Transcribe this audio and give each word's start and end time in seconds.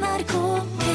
NRK. 0.00 0.36
P1 0.78 0.85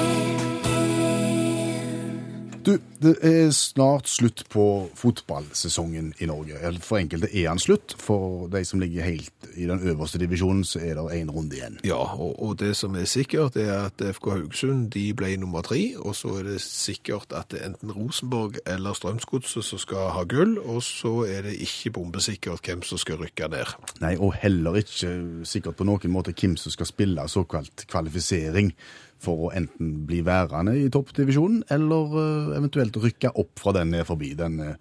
Du, 2.66 2.76
det 3.02 3.16
er 3.26 3.50
snart 3.56 4.10
slutt 4.10 4.44
på 4.54 4.64
fotballsesongen 4.98 6.12
i 6.22 6.28
Norge. 6.30 6.60
For 6.86 7.00
enkelte 7.00 7.30
er 7.32 7.48
den 7.50 7.62
slutt. 7.62 7.96
For 7.98 8.46
de 8.54 8.62
som 8.68 8.82
ligger 8.82 9.08
helt 9.08 9.50
i 9.58 9.66
den 9.70 9.82
øverste 9.82 10.22
divisjonen, 10.22 10.64
så 10.68 10.80
er 10.80 11.00
det 11.00 11.18
én 11.18 11.32
runde 11.34 11.58
igjen. 11.58 11.80
Ja, 11.88 11.98
og, 12.14 12.38
og 12.38 12.60
det 12.60 12.76
som 12.78 12.96
er 12.96 13.10
sikkert 13.10 13.58
er 13.58 13.88
at 13.88 14.06
FK 14.16 14.30
Haugesund 14.36 14.92
de 14.94 15.08
ble 15.18 15.34
nummer 15.42 15.66
tre, 15.66 15.80
og 15.98 16.16
så 16.16 16.36
er 16.40 16.52
det 16.52 16.62
sikkert 16.62 17.34
at 17.34 17.50
det 17.52 17.62
er 17.62 17.72
enten 17.72 17.92
Rosenborg 17.96 18.62
eller 18.70 18.94
Strømsgodset 18.94 19.66
som 19.66 19.82
skal 19.82 20.12
ha 20.14 20.26
gull, 20.30 20.58
og 20.60 20.84
så 20.86 21.24
er 21.26 21.48
det 21.50 21.58
ikke 21.66 21.96
bombesikkert 21.98 22.66
hvem 22.66 22.86
som 22.86 23.02
skal 23.02 23.24
rykke 23.24 23.50
ned. 23.52 23.78
Nei, 24.04 24.16
og 24.22 24.36
heller 24.38 24.78
ikke 24.84 25.16
sikkert 25.50 25.82
på 25.82 25.88
noen 25.90 26.14
måte 26.14 26.36
hvem 26.38 26.58
som 26.62 26.74
skal 26.74 26.90
spille 26.90 27.26
såkalt 27.32 27.88
kvalifisering 27.90 28.76
for 29.22 29.48
å 29.48 29.52
enten 29.54 29.94
bli 30.10 30.24
værende 30.26 30.74
i 30.82 30.88
toppdivisjonen, 30.94 31.64
eller 31.70 32.16
eh, 32.24 32.58
eventuelt 32.58 32.98
rykke 33.04 33.32
opp 33.38 33.62
fra 33.62 33.76
den 33.78 33.94
ned 33.94 34.08
forbi 34.10 34.34
den 34.40 34.60
eh, 34.66 34.76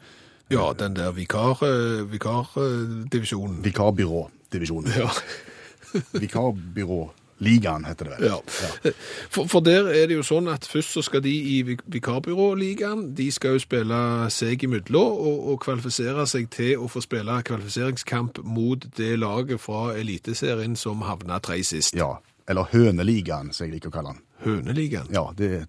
Ja, 0.51 0.73
den 0.75 0.97
der 0.97 1.12
vikar, 1.15 1.61
eh, 1.62 2.01
vikardivisjonen. 2.11 3.61
vikarbyrådivisjonen. 3.62 4.93
Ja. 4.98 5.11
Vikarbyråligaen 6.23 7.84
heter 7.84 8.05
det 8.05 8.17
vel. 8.19 8.27
Ja. 8.31 8.93
For, 9.31 9.47
for 9.51 9.61
der 9.65 9.89
er 9.91 10.07
det 10.11 10.17
jo 10.19 10.25
sånn 10.27 10.48
at 10.53 10.67
først 10.70 10.95
så 10.97 11.03
skal 11.07 11.23
de 11.25 11.33
i 11.33 11.57
vik- 11.67 11.84
vikarbyråligaen, 11.91 13.11
de 13.19 13.29
skal 13.34 13.57
jo 13.57 13.62
spille 13.62 14.01
seg 14.34 14.65
imellom 14.67 15.17
og, 15.19 15.39
og 15.53 15.61
kvalifisere 15.65 16.27
seg 16.31 16.51
til 16.55 16.83
å 16.84 16.89
få 16.91 17.03
spille 17.05 17.39
kvalifiseringskamp 17.47 18.43
mot 18.45 18.87
det 18.98 19.15
laget 19.23 19.61
fra 19.62 19.91
Eliteserien 19.98 20.77
som 20.79 21.03
havna 21.07 21.41
tre 21.43 21.61
sist. 21.67 21.95
Ja. 21.98 22.17
Eller 22.51 22.67
Høneligaen, 22.73 23.53
som 23.55 23.67
jeg 23.69 23.77
liker 23.77 23.93
å 23.93 23.95
kalle 23.95 24.15
den. 24.17 24.25
Høneligaen. 24.45 25.12
Ja, 25.15 25.29
det 25.37 25.53
er 25.61 25.69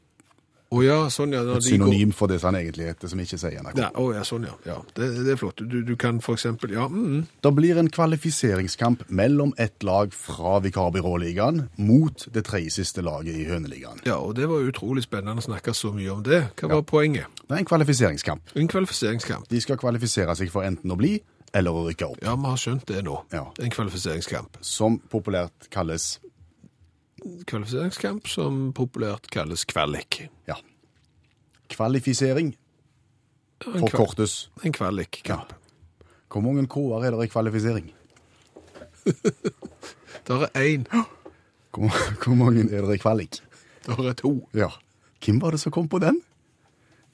oh, 0.71 0.81
ja, 0.85 0.97
sånn 1.11 1.33
ja. 1.35 1.41
et 1.55 1.65
synonym 1.65 2.11
går- 2.13 2.15
for 2.15 2.31
det 2.31 2.39
som 2.39 2.53
han 2.53 2.61
egentlig 2.61 2.87
heter, 2.87 3.11
som 3.11 3.19
ikke 3.19 3.39
sier 3.41 3.59
NRK. 3.59 3.79
Ja, 3.81 3.89
oh, 3.99 4.13
ja, 4.15 4.23
sånn 4.27 4.45
ja. 4.47 4.53
ja 4.65 4.77
det, 4.95 5.09
det 5.25 5.33
er 5.33 5.39
flott. 5.41 5.63
Du, 5.67 5.81
du 5.83 5.95
kan 5.99 6.21
for 6.23 6.39
eksempel, 6.39 6.71
ja, 6.77 6.87
mm, 6.87 7.25
Det 7.43 7.51
blir 7.57 7.77
en 7.81 7.89
kvalifiseringskamp 7.91 9.03
mellom 9.09 9.53
ett 9.57 9.83
lag 9.83 10.13
fra 10.15 10.59
vikarbyråligaen 10.63 11.65
mot 11.75 12.27
det 12.31 12.45
tredje 12.47 12.71
siste 12.79 13.03
laget 13.03 13.35
i 13.35 13.45
Høneligaen. 13.49 13.99
ja, 14.07 14.15
og 14.15 14.35
det 14.39 14.47
var 14.47 14.63
utrolig 14.63 15.03
spennende 15.03 15.43
å 15.43 15.49
snakke 15.49 15.75
så 15.75 15.91
mye 15.95 16.11
om 16.11 16.23
det. 16.23 16.43
Hva 16.61 16.71
var 16.77 16.87
poenget? 16.87 17.27
Det 17.43 17.57
er 17.57 17.65
en 17.65 17.67
kvalifiseringskamp. 17.67 18.55
En 18.55 18.71
kvalifiseringskamp. 18.71 19.49
De 19.51 19.61
skal 19.61 19.77
kvalifisere 19.77 20.35
seg 20.39 20.51
for 20.53 20.63
enten 20.63 20.91
å 20.91 20.99
bli 20.99 21.17
eller 21.53 21.75
å 21.75 21.83
rykke 21.89 22.07
opp, 22.07 22.19
Ja, 22.23 22.35
vi 22.39 22.47
har 22.47 22.59
skjønt 22.59 22.85
det 22.87 23.01
nå. 23.03 23.17
Ja. 23.33 23.43
En 23.59 23.73
kvalifiseringskamp. 23.73 24.57
som 24.61 25.01
populært 25.11 25.67
kalles 25.69 26.19
Kvalifiseringskamp 27.21 28.27
som 28.27 28.71
populært 28.73 29.27
kalles 29.31 29.65
kvalik. 29.69 30.23
ja, 30.47 30.55
kvalifisering, 31.69 32.55
forkortes. 33.61 34.49
en 34.65 34.71
kvalikkamp. 34.73 35.53
Hvor 36.31 36.41
mange 36.41 36.65
K-er 36.67 37.05
er 37.05 37.11
det 37.11 37.25
i 37.27 37.31
kvalifisering? 37.31 37.91
Der 40.27 40.47
er 40.53 40.61
én, 40.77 40.85
Hvor, 41.71 41.89
hvor 42.25 42.35
mange 42.35 42.61
er 42.75 42.81
det 42.85 42.93
i 42.95 42.97
kvalik? 42.97 43.41
der 43.85 44.09
er 44.09 44.13
to. 44.13 44.47
Ja. 44.53 44.67
Hvem 45.25 45.41
var 45.41 45.51
det 45.51 45.59
som 45.59 45.71
kom 45.71 45.87
på 45.89 45.99
den? 45.99 46.21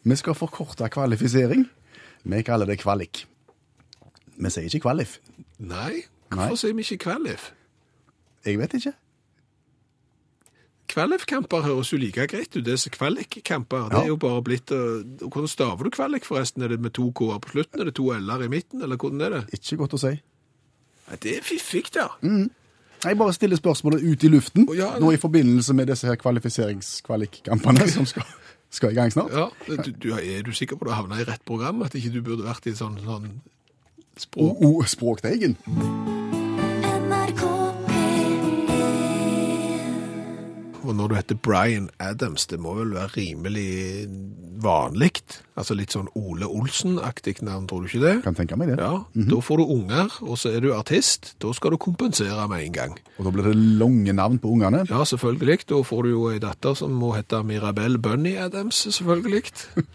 Vi 0.03 0.15
skal 0.15 0.33
forkorte 0.35 0.89
kvalifisering. 0.89 1.69
Vi 2.23 2.41
kaller 2.41 2.65
det 2.65 2.79
kvalik. 2.79 3.25
Vi 4.37 4.49
sier 4.49 4.63
ikke 4.67 4.79
kvalif. 4.79 5.19
Nei, 5.59 6.03
hvorfor 6.29 6.49
Nei. 6.49 6.55
sier 6.59 6.73
vi 6.75 6.81
ikke 6.83 6.97
kvalif? 7.07 7.51
Jeg 8.45 8.59
vet 8.59 8.73
ikke. 8.73 8.93
Kvalifkamper 10.97 11.61
høres 11.61 11.91
jo 11.93 11.99
like 12.01 12.23
greit 12.25 12.55
ut, 12.55 12.63
det 12.65 12.73
er 12.73 12.93
kvalikkamper. 12.95 13.89
Det 13.91 13.99
er 13.99 14.07
jo 14.09 14.15
bare 14.17 14.41
blitt 14.41 14.71
uh, 14.73 15.03
Hvordan 15.21 15.51
staver 15.51 15.85
du 15.85 15.91
kvalik, 15.93 16.25
forresten? 16.25 16.65
Er 16.65 16.73
det 16.73 16.79
med 16.81 16.95
to 16.97 17.11
k-er 17.13 17.37
på 17.43 17.53
slutten? 17.53 17.83
Er 17.83 17.91
det 17.91 17.93
to 17.99 18.07
l-er 18.15 18.47
i 18.47 18.49
midten, 18.49 18.81
eller 18.81 18.97
hvordan 18.97 19.21
er 19.21 19.35
det? 19.35 19.43
Ikke 19.59 19.77
godt 19.83 19.93
å 19.93 20.01
si. 20.01 20.15
Ja, 21.05 21.19
det 21.21 21.35
er 21.37 21.45
fiffig, 21.45 21.83
ja. 21.95 22.09
Jeg 23.03 23.17
bare 23.17 23.33
stiller 23.37 23.61
spørsmålet 23.61 24.01
ut 24.01 24.25
i 24.25 24.31
luften, 24.33 24.65
oh, 24.65 24.73
ja, 24.73 24.89
nå 24.97 25.13
i 25.13 25.21
forbindelse 25.21 25.75
med 25.77 25.91
disse 25.91 26.09
her 26.09 26.17
kvalifiseringskvalikkampene 26.17 27.85
som 27.93 28.09
skal, 28.09 28.25
skal 28.73 28.95
i 28.95 28.97
gang 28.97 29.13
snart. 29.13 29.37
Ja, 29.37 29.51
du, 29.69 29.91
du, 29.93 30.09
er 30.17 30.41
du 30.41 30.49
sikker 30.49 30.81
på 30.81 30.87
at 30.87 30.89
du 30.89 30.97
havna 30.97 31.21
i 31.21 31.27
rett 31.29 31.45
program? 31.45 31.85
At 31.85 31.95
ikke 31.95 32.15
du 32.17 32.23
burde 32.25 32.49
vært 32.49 32.65
i 32.65 32.73
sånn, 32.73 32.97
sånn 33.05 33.35
språk? 34.17 34.65
O, 34.65 34.79
o, 34.79 34.87
språkteigen. 34.89 35.59
Når 41.07 41.13
du 41.13 41.19
heter 41.21 41.37
Brian 41.39 41.85
Adams, 42.03 42.43
det 42.51 42.57
må 42.59 42.73
vel 42.75 42.89
være 42.91 43.13
rimelig 43.15 44.07
vanlig? 44.59 45.21
Altså 45.55 45.77
litt 45.77 45.93
sånn 45.95 46.09
Ole 46.19 46.49
Olsen-aktig 46.51 47.37
navn, 47.47 47.63
tror 47.69 47.85
du 47.85 47.87
ikke 47.87 48.01
det? 48.03 48.15
Kan 48.25 48.35
tenke 48.35 48.57
meg 48.59 48.73
det. 48.73 48.79
Ja, 48.81 49.05
da 49.15 49.39
får 49.39 49.61
du 49.61 49.71
unger, 49.77 50.17
og 50.27 50.35
så 50.41 50.51
er 50.51 50.65
du 50.65 50.73
artist. 50.75 51.31
Da 51.39 51.53
skal 51.55 51.71
du 51.71 51.79
kompensere 51.79 52.49
med 52.51 52.65
en 52.65 52.75
gang. 52.75 52.97
Og 53.15 53.29
da 53.29 53.33
blir 53.37 53.47
det 53.47 53.55
lange 53.79 54.17
navn 54.19 54.35
på 54.43 54.51
ungene. 54.57 54.83
Ja, 54.91 55.05
selvfølgelig. 55.07 55.61
Da 55.71 55.79
får 55.87 56.03
du 56.03 56.11
jo 56.11 56.27
ei 56.33 56.43
datter 56.43 56.75
som 56.75 56.99
må 56.99 57.13
hete 57.15 57.39
Mirabelle 57.47 58.03
Bunny 58.03 58.35
Adams, 58.43 58.83
selvfølgelig. 58.99 59.45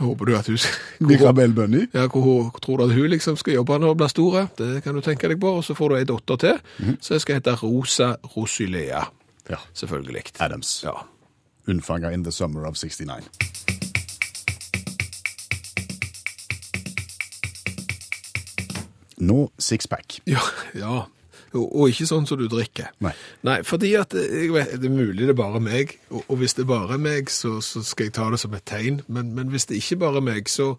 Håper 0.00 0.32
du 0.32 0.36
at 0.38 0.48
hun 0.48 0.64
Mirabel 1.12 1.52
Bunny. 1.52 1.84
Ja, 1.92 2.08
hvor 2.08 2.56
tror 2.64 2.80
du 2.80 2.88
at 2.88 2.96
hun 2.96 3.12
liksom 3.12 3.36
skal 3.36 3.60
jobbe 3.60 3.76
når 3.76 3.92
hun 3.92 4.00
blir 4.00 4.16
store? 4.16 4.48
Det 4.56 4.72
kan 4.80 4.96
du 4.96 5.04
tenke 5.04 5.28
deg 5.28 5.44
på. 5.44 5.58
Og 5.60 5.64
så 5.68 5.76
får 5.76 5.92
du 5.92 6.00
ei 6.00 6.08
datter 6.08 6.40
til, 6.48 6.94
som 7.04 7.20
skal 7.20 7.42
hete 7.42 7.58
Rosa 7.60 8.14
Rosilea. 8.32 9.04
Ja. 9.50 9.58
Selvfølgelig. 9.74 10.22
Adams. 10.38 10.80
Ja. 10.84 11.06
Unnfanga 11.66 12.10
in 12.10 12.24
the 12.24 12.32
summer 12.32 12.66
of 12.66 12.76
69. 12.76 13.28
Nå 19.20 19.50
sixpack. 19.58 20.20
Ja, 20.24 20.40
ja. 20.74 21.06
Og, 21.50 21.88
ikke 21.90 22.06
sånn 22.06 22.28
som 22.30 22.38
du 22.38 22.46
drikker. 22.46 22.92
Nei. 23.02 23.10
Nei, 23.42 23.56
fordi 23.66 23.90
at 23.98 24.14
eh, 24.14 24.44
jeg 24.44 24.52
vet, 24.54 24.76
det 24.78 24.86
er 24.86 24.94
mulig 24.94 25.26
det 25.26 25.32
er 25.34 25.38
bare 25.40 25.58
meg, 25.62 25.96
og, 26.12 26.22
og 26.30 26.38
hvis 26.38 26.54
det 26.54 26.62
er 26.62 26.70
bare 26.70 26.98
meg, 27.02 27.30
så, 27.34 27.56
så 27.64 27.82
skal 27.82 28.06
jeg 28.06 28.14
ta 28.20 28.28
det 28.30 28.38
som 28.38 28.54
et 28.54 28.66
tegn. 28.70 29.00
Men, 29.10 29.32
men 29.34 29.50
hvis 29.50 29.66
det 29.66 29.80
ikke 29.82 29.98
bare 30.04 30.22
er 30.22 30.28
meg, 30.30 30.50
så, 30.50 30.76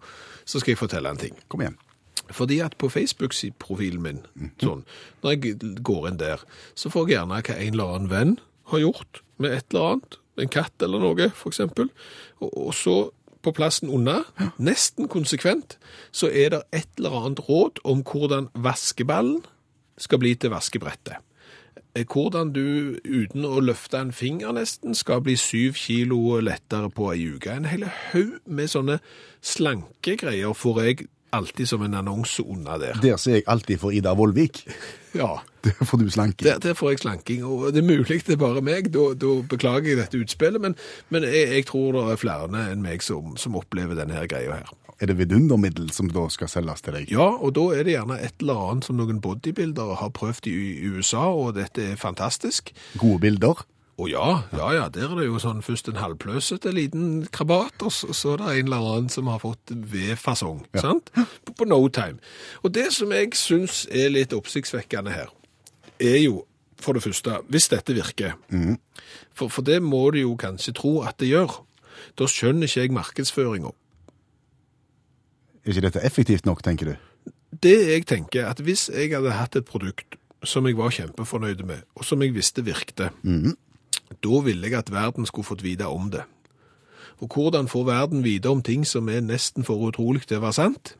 så 0.48 0.62
skal 0.62 0.72
jeg 0.72 0.80
fortelle 0.80 1.12
en 1.12 1.20
ting. 1.20 1.36
Kom 1.52 1.60
igjen. 1.60 1.76
Fordi 2.32 2.62
at 2.64 2.78
på 2.80 2.88
Facebook-profilen 2.88 4.00
min, 4.00 4.22
sånn, 4.62 4.86
når 5.20 5.36
jeg 5.36 5.74
går 5.84 6.08
inn 6.08 6.20
der, 6.22 6.40
så 6.78 6.88
får 6.92 7.10
jeg 7.10 7.18
gjerne 7.18 7.42
hva 7.44 7.58
en 7.58 7.76
eller 7.76 7.92
annen 7.92 8.12
venn 8.12 8.34
har 8.72 8.82
gjort 8.82 9.22
med 9.42 9.56
et 9.56 9.66
eller 9.70 9.94
annet, 9.94 10.18
en 10.40 10.52
katt 10.52 10.84
eller 10.84 11.02
noe, 11.02 11.30
eksempel. 11.48 11.90
Og, 12.40 12.50
og 12.68 12.72
så 12.76 12.96
på 13.42 13.52
plassen 13.56 13.90
under, 13.90 14.22
nesten 14.62 15.08
konsekvent, 15.10 15.76
så 16.14 16.30
er 16.30 16.54
det 16.54 16.62
et 16.72 16.88
eller 16.98 17.18
annet 17.18 17.42
råd 17.48 17.82
om 17.88 18.04
hvordan 18.06 18.48
vaskeballen 18.54 19.42
skal 19.98 20.22
bli 20.22 20.34
til 20.38 20.52
vaskebrettet. 20.54 21.18
Eh, 21.94 22.06
Hvordan 22.08 22.52
du 22.52 22.96
uten 23.04 23.44
å 23.44 23.60
løfte 23.60 24.00
en 24.00 24.12
finger 24.16 24.54
nesten 24.56 24.96
skal 24.96 25.20
bli 25.24 25.36
syv 25.36 25.76
kilo 25.76 26.38
lettere 26.40 26.88
på 26.92 27.10
ei 27.12 27.26
uke. 27.34 27.52
En 27.52 27.68
hel 27.68 27.84
haug 27.84 28.38
med 28.46 28.72
sånne 28.72 28.98
slanke 29.44 30.16
greier 30.20 30.56
får 30.56 30.82
jeg 30.86 31.06
alltid 31.32 31.68
som 31.68 31.84
en 31.84 31.96
annonse 32.00 32.44
under 32.44 32.80
der. 32.80 33.00
Der 33.02 33.20
ser 33.20 33.40
jeg 33.40 33.48
alltid 33.48 33.80
for 33.80 33.92
Ida 33.92 34.14
Vollvik. 34.16 34.64
Ja, 35.16 35.32
det 35.64 35.74
får 35.78 36.02
du 36.02 36.10
slanking. 36.10 36.46
der, 36.46 36.58
der 36.58 36.74
får 36.78 36.94
jeg 36.94 37.02
slanking, 37.04 37.44
og 37.44 37.72
det 37.72 37.82
er 37.82 37.88
mulig 37.88 38.22
det 38.26 38.36
er 38.36 38.40
bare 38.40 38.62
meg, 38.64 38.92
da, 38.94 39.10
da 39.14 39.34
beklager 39.48 39.92
jeg 39.92 40.00
dette 40.00 40.20
utspillet, 40.20 40.62
men, 40.62 40.76
men 41.12 41.26
jeg, 41.28 41.48
jeg 41.52 41.66
tror 41.68 41.92
det 41.98 42.06
er 42.12 42.22
flere 42.22 42.64
enn 42.72 42.84
meg 42.84 43.04
som, 43.04 43.36
som 43.40 43.58
opplever 43.58 43.98
denne 43.98 44.16
her 44.16 44.30
greia 44.30 44.62
her. 44.62 44.72
Er 45.02 45.10
det 45.10 45.16
vidundermiddel 45.18 45.88
som 45.90 46.06
da 46.14 46.28
skal 46.30 46.46
selges 46.46 46.84
til 46.86 46.94
deg? 46.94 47.10
Ja, 47.10 47.26
og 47.34 47.56
da 47.58 47.64
er 47.74 47.82
det 47.82 47.96
gjerne 47.96 48.20
et 48.22 48.38
eller 48.38 48.60
annet 48.68 48.86
som 48.86 49.00
noen 49.00 49.18
bodybuildere 49.24 49.96
har 49.98 50.12
prøvd 50.14 50.46
i 50.46 50.54
i 50.76 50.90
USA, 50.94 51.24
og 51.34 51.56
dette 51.56 51.82
er 51.90 51.98
fantastisk. 51.98 52.70
Gode 53.00 53.18
bilder? 53.24 53.64
Å 54.02 54.06
ja, 54.10 54.28
ja, 54.50 54.68
ja, 54.74 54.86
der 54.90 55.12
er 55.12 55.20
det 55.20 55.28
jo 55.28 55.38
sånn 55.38 55.60
først 55.62 55.86
en 55.92 56.00
halvpløsete 56.00 56.72
liten 56.74 57.26
krabat, 57.30 57.84
og 57.86 57.92
så, 57.94 58.08
så 58.16 58.32
er 58.32 58.40
det 58.40 58.54
en 58.56 58.70
eller 58.70 58.86
annen 58.88 59.12
som 59.12 59.28
har 59.30 59.38
fått 59.38 59.70
V-fasong, 59.70 60.64
sant? 60.74 61.12
På, 61.46 61.54
på 61.60 61.68
no 61.70 61.78
time. 61.94 62.18
Og 62.66 62.72
det 62.74 62.88
som 62.96 63.12
jeg 63.14 63.30
synes 63.38 63.84
er 63.94 64.10
litt 64.10 64.34
oppsiktsvekkende 64.34 65.14
her, 65.14 65.30
er 66.02 66.18
jo, 66.24 66.40
for 66.82 66.98
det 66.98 67.04
første, 67.04 67.38
hvis 67.52 67.70
dette 67.70 67.94
virker, 67.94 68.34
for, 69.30 69.52
for 69.52 69.62
det 69.62 69.78
må 69.86 70.02
du 70.10 70.24
jo 70.24 70.34
kanskje 70.40 70.74
tro 70.80 70.96
at 71.06 71.20
det 71.22 71.30
gjør, 71.30 71.60
da 72.18 72.26
skjønner 72.26 72.66
ikke 72.66 72.82
jeg 72.82 72.96
markedsføringen. 72.98 73.76
Er 75.62 75.76
ikke 75.76 75.86
dette 75.86 76.02
effektivt 76.02 76.48
nok, 76.48 76.64
tenker 76.66 76.90
du? 76.90 76.96
Det 77.62 77.78
jeg 77.92 78.08
tenker, 78.10 78.48
at 78.50 78.58
hvis 78.66 78.88
jeg 78.90 79.14
hadde 79.14 79.38
hatt 79.38 79.54
et 79.60 79.68
produkt 79.68 80.18
som 80.42 80.66
jeg 80.66 80.74
var 80.74 80.90
kjempefornøyd 80.90 81.62
med, 81.68 81.84
og 81.94 82.08
som 82.08 82.24
jeg 82.24 82.34
visste 82.34 82.64
virkte, 82.66 83.12
da 84.20 84.40
ville 84.44 84.68
jeg 84.68 84.78
at 84.78 84.92
verden 84.92 85.26
skulle 85.26 85.48
fått 85.48 85.64
vite 85.64 85.86
om 85.88 86.10
det. 86.12 86.24
Og 87.22 87.30
hvordan 87.34 87.68
får 87.70 87.84
verden 87.86 88.24
vite 88.24 88.50
om 88.50 88.62
ting 88.62 88.86
som 88.86 89.08
er 89.08 89.22
nesten 89.22 89.64
for 89.64 89.78
utrolig 89.86 90.26
til 90.26 90.40
å 90.40 90.46
være 90.46 90.58
sant? 90.58 90.94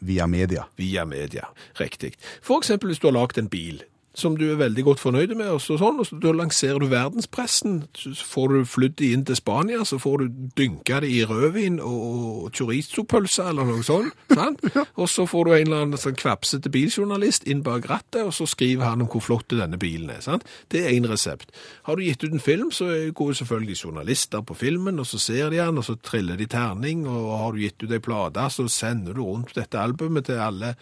Via 0.00 0.26
media. 0.30 0.64
Via 0.78 1.04
media, 1.04 1.50
riktig. 1.80 2.14
For 2.42 2.62
eksempel 2.62 2.92
hvis 2.92 3.02
du 3.02 3.08
har 3.10 3.18
lagt 3.18 3.38
en 3.38 3.50
bil 3.52 3.82
som 4.18 4.36
du 4.38 4.44
er 4.50 4.58
veldig 4.60 4.84
godt 4.86 5.02
fornøyd 5.02 5.34
med, 5.38 5.48
og 5.54 5.60
så, 5.62 5.76
sånn, 5.80 6.00
og 6.02 6.08
så 6.08 6.18
da 6.22 6.32
lanserer 6.34 6.82
du 6.82 6.88
verdenspressen, 6.90 7.80
så 7.96 8.14
får 8.26 8.52
du 8.52 8.68
flydd 8.68 8.96
de 9.00 9.10
inn 9.14 9.24
til 9.28 9.38
Spania, 9.38 9.84
så 9.86 10.00
får 10.02 10.22
du 10.22 10.40
dynka 10.58 11.00
det 11.04 11.10
i 11.14 11.22
rødvin 11.28 11.78
og 11.84 12.50
chorizo-pølse 12.56 13.48
eller 13.52 13.68
noe 13.68 13.84
sånt, 13.86 14.16
sant? 14.38 14.64
Og 14.98 15.08
så 15.10 15.26
får 15.28 15.48
du 15.48 15.52
en 15.54 15.66
eller 15.66 15.84
annen 15.86 16.02
sånn 16.02 16.18
kvapsete 16.18 16.72
biljournalist 16.74 17.46
inn 17.48 17.62
bak 17.66 17.88
rattet, 17.90 18.24
og 18.24 18.34
så 18.36 18.48
skriver 18.50 18.90
han 18.90 19.04
om 19.04 19.10
hvor 19.12 19.24
flott 19.24 19.54
denne 19.54 19.80
bilen 19.80 20.10
er, 20.14 20.22
sant? 20.24 20.46
Det 20.72 20.84
er 20.84 20.94
en 20.94 21.10
resept. 21.10 21.54
Har 21.88 21.98
du 21.98 22.06
gitt 22.06 22.24
ut 22.24 22.34
en 22.34 22.42
film, 22.42 22.72
så 22.74 22.90
går 23.14 23.32
jo 23.32 23.40
selvfølgelig 23.42 23.78
journalister 23.84 24.42
på 24.46 24.58
filmen, 24.58 24.98
og 24.98 25.08
så 25.08 25.20
ser 25.22 25.52
de 25.52 25.62
den, 25.62 25.78
og 25.80 25.86
så 25.86 25.98
triller 26.02 26.38
de 26.38 26.48
terning, 26.50 27.06
og 27.08 27.30
har 27.42 27.54
du 27.54 27.62
gitt 27.62 27.84
ut 27.84 27.94
ei 27.94 28.02
plate, 28.02 28.48
så 28.52 28.68
sender 28.72 29.16
du 29.16 29.22
rundt 29.24 29.54
dette 29.56 29.78
albumet 29.80 30.28
til 30.28 30.42
alle 30.42 30.74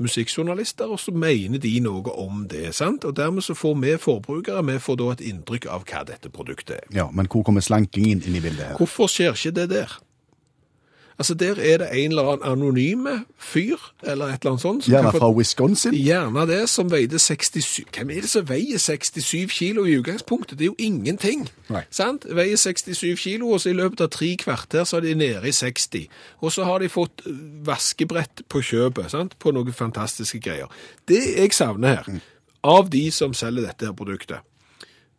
musikkjournalister, 0.00 0.90
og 0.90 1.00
så 1.00 1.12
mener 1.12 1.60
de 1.62 1.72
noe 1.84 2.12
om 2.18 2.44
det, 2.50 2.70
sant? 2.76 3.04
Og 3.04 3.16
dermed 3.16 3.44
så 3.46 3.54
får 3.54 3.74
vi 3.82 3.96
forbrukere, 4.00 4.64
vi 4.66 4.78
får 4.80 5.00
da 5.00 5.08
et 5.14 5.24
inntrykk 5.32 5.68
av 5.70 5.84
hva 5.88 6.04
dette 6.08 6.32
produktet 6.32 6.76
er. 6.78 6.86
Ja, 6.94 7.08
Men 7.12 7.28
hvor 7.30 7.44
kommer 7.46 7.64
slankingen 7.64 8.22
inn 8.24 8.36
i 8.36 8.40
bildet 8.42 8.72
her? 8.72 8.78
Hvorfor 8.80 9.10
skjer 9.10 9.36
ikke 9.36 9.56
det 9.60 9.68
der? 9.74 9.98
Altså, 11.20 11.34
der 11.34 11.54
er 11.58 11.76
det 11.78 11.88
en 11.92 12.10
eller 12.10 12.22
annen 12.22 12.52
anonyme 12.52 13.24
fyr, 13.38 13.76
eller 14.02 14.24
et 14.24 14.40
eller 14.40 14.50
annet 14.50 14.60
sånt. 14.60 14.84
som 14.84 14.92
Gjerne 14.92 15.12
fra 15.12 15.28
Wisconsin. 15.30 15.94
Gjerne 15.94 16.46
det, 16.48 16.68
som 16.68 16.88
veide 16.90 17.18
67 17.18 17.84
Hvem 17.96 18.10
er 18.10 18.20
det 18.24 18.30
som 18.30 18.48
veier 18.48 18.78
67 18.78 19.52
kilo 19.52 19.84
i 19.84 19.98
utgangspunktet? 19.98 20.58
Det 20.58 20.64
er 20.64 20.70
jo 20.70 20.74
ingenting. 20.78 21.44
Nei. 21.68 21.82
Sant? 21.90 22.24
Veier 22.24 22.56
67 22.56 23.20
kilo, 23.20 23.50
og 23.50 23.60
så 23.60 23.68
i 23.68 23.76
løpet 23.76 24.00
av 24.00 24.08
tre 24.08 24.30
kvarter 24.40 24.88
så 24.88 24.96
er 24.96 25.00
de 25.10 25.14
nede 25.14 25.44
i 25.48 25.52
60. 25.52 26.08
Og 26.40 26.52
så 26.56 26.64
har 26.64 26.80
de 26.80 26.88
fått 26.88 27.26
eh, 27.26 27.36
vaskebrett 27.68 28.40
på 28.48 28.64
kjøpet, 28.64 29.12
sant? 29.12 29.36
på 29.38 29.52
noen 29.52 29.76
fantastiske 29.76 30.40
greier. 30.40 30.72
Det 31.04 31.20
jeg 31.36 31.52
savner 31.52 32.00
her, 32.00 32.24
av 32.64 32.88
de 32.88 33.10
som 33.12 33.36
selger 33.36 33.68
dette 33.68 33.84
her 33.84 33.92
produktet, 33.92 34.40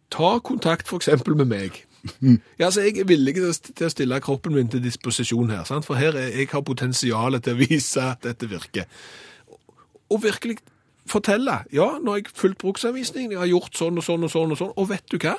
ta 0.09 0.39
kontakt 0.39 0.89
eksempel 0.97 1.37
med 1.37 1.53
meg. 1.53 1.83
Ja, 2.21 2.65
altså 2.65 2.81
Jeg 2.81 2.97
er 3.01 3.07
villig 3.09 3.35
til 3.35 3.85
å, 3.85 3.89
stille 3.93 4.19
kroppen 4.23 4.55
min 4.55 4.69
til 4.71 4.81
disposisjon 4.83 5.51
her, 5.53 5.63
sant? 5.69 5.85
for 5.85 5.99
her 5.99 6.17
er, 6.17 6.31
jeg 6.33 6.49
har 6.51 6.63
potensialet 6.65 7.45
til 7.45 7.53
å 7.53 7.61
vise 7.61 8.01
at 8.01 8.23
dette 8.25 8.49
virker. 8.49 8.87
Og 10.09 10.23
virkelig 10.23 10.57
fortelle, 11.09 11.61
ja, 11.73 11.87
nå 12.01 12.13
har 12.13 12.21
jeg 12.21 12.33
fulgt 12.35 12.61
bruksanvisningen, 12.63 13.35
jeg 13.35 13.41
har 13.41 13.51
gjort 13.51 13.77
sånn 13.77 14.01
og 14.01 14.05
sånn 14.05 14.25
og 14.25 14.33
sånn 14.33 14.55
og 14.55 14.59
sånn, 14.59 14.73
og 14.75 14.89
vet 14.91 15.05
du 15.11 15.17
hva? 15.21 15.37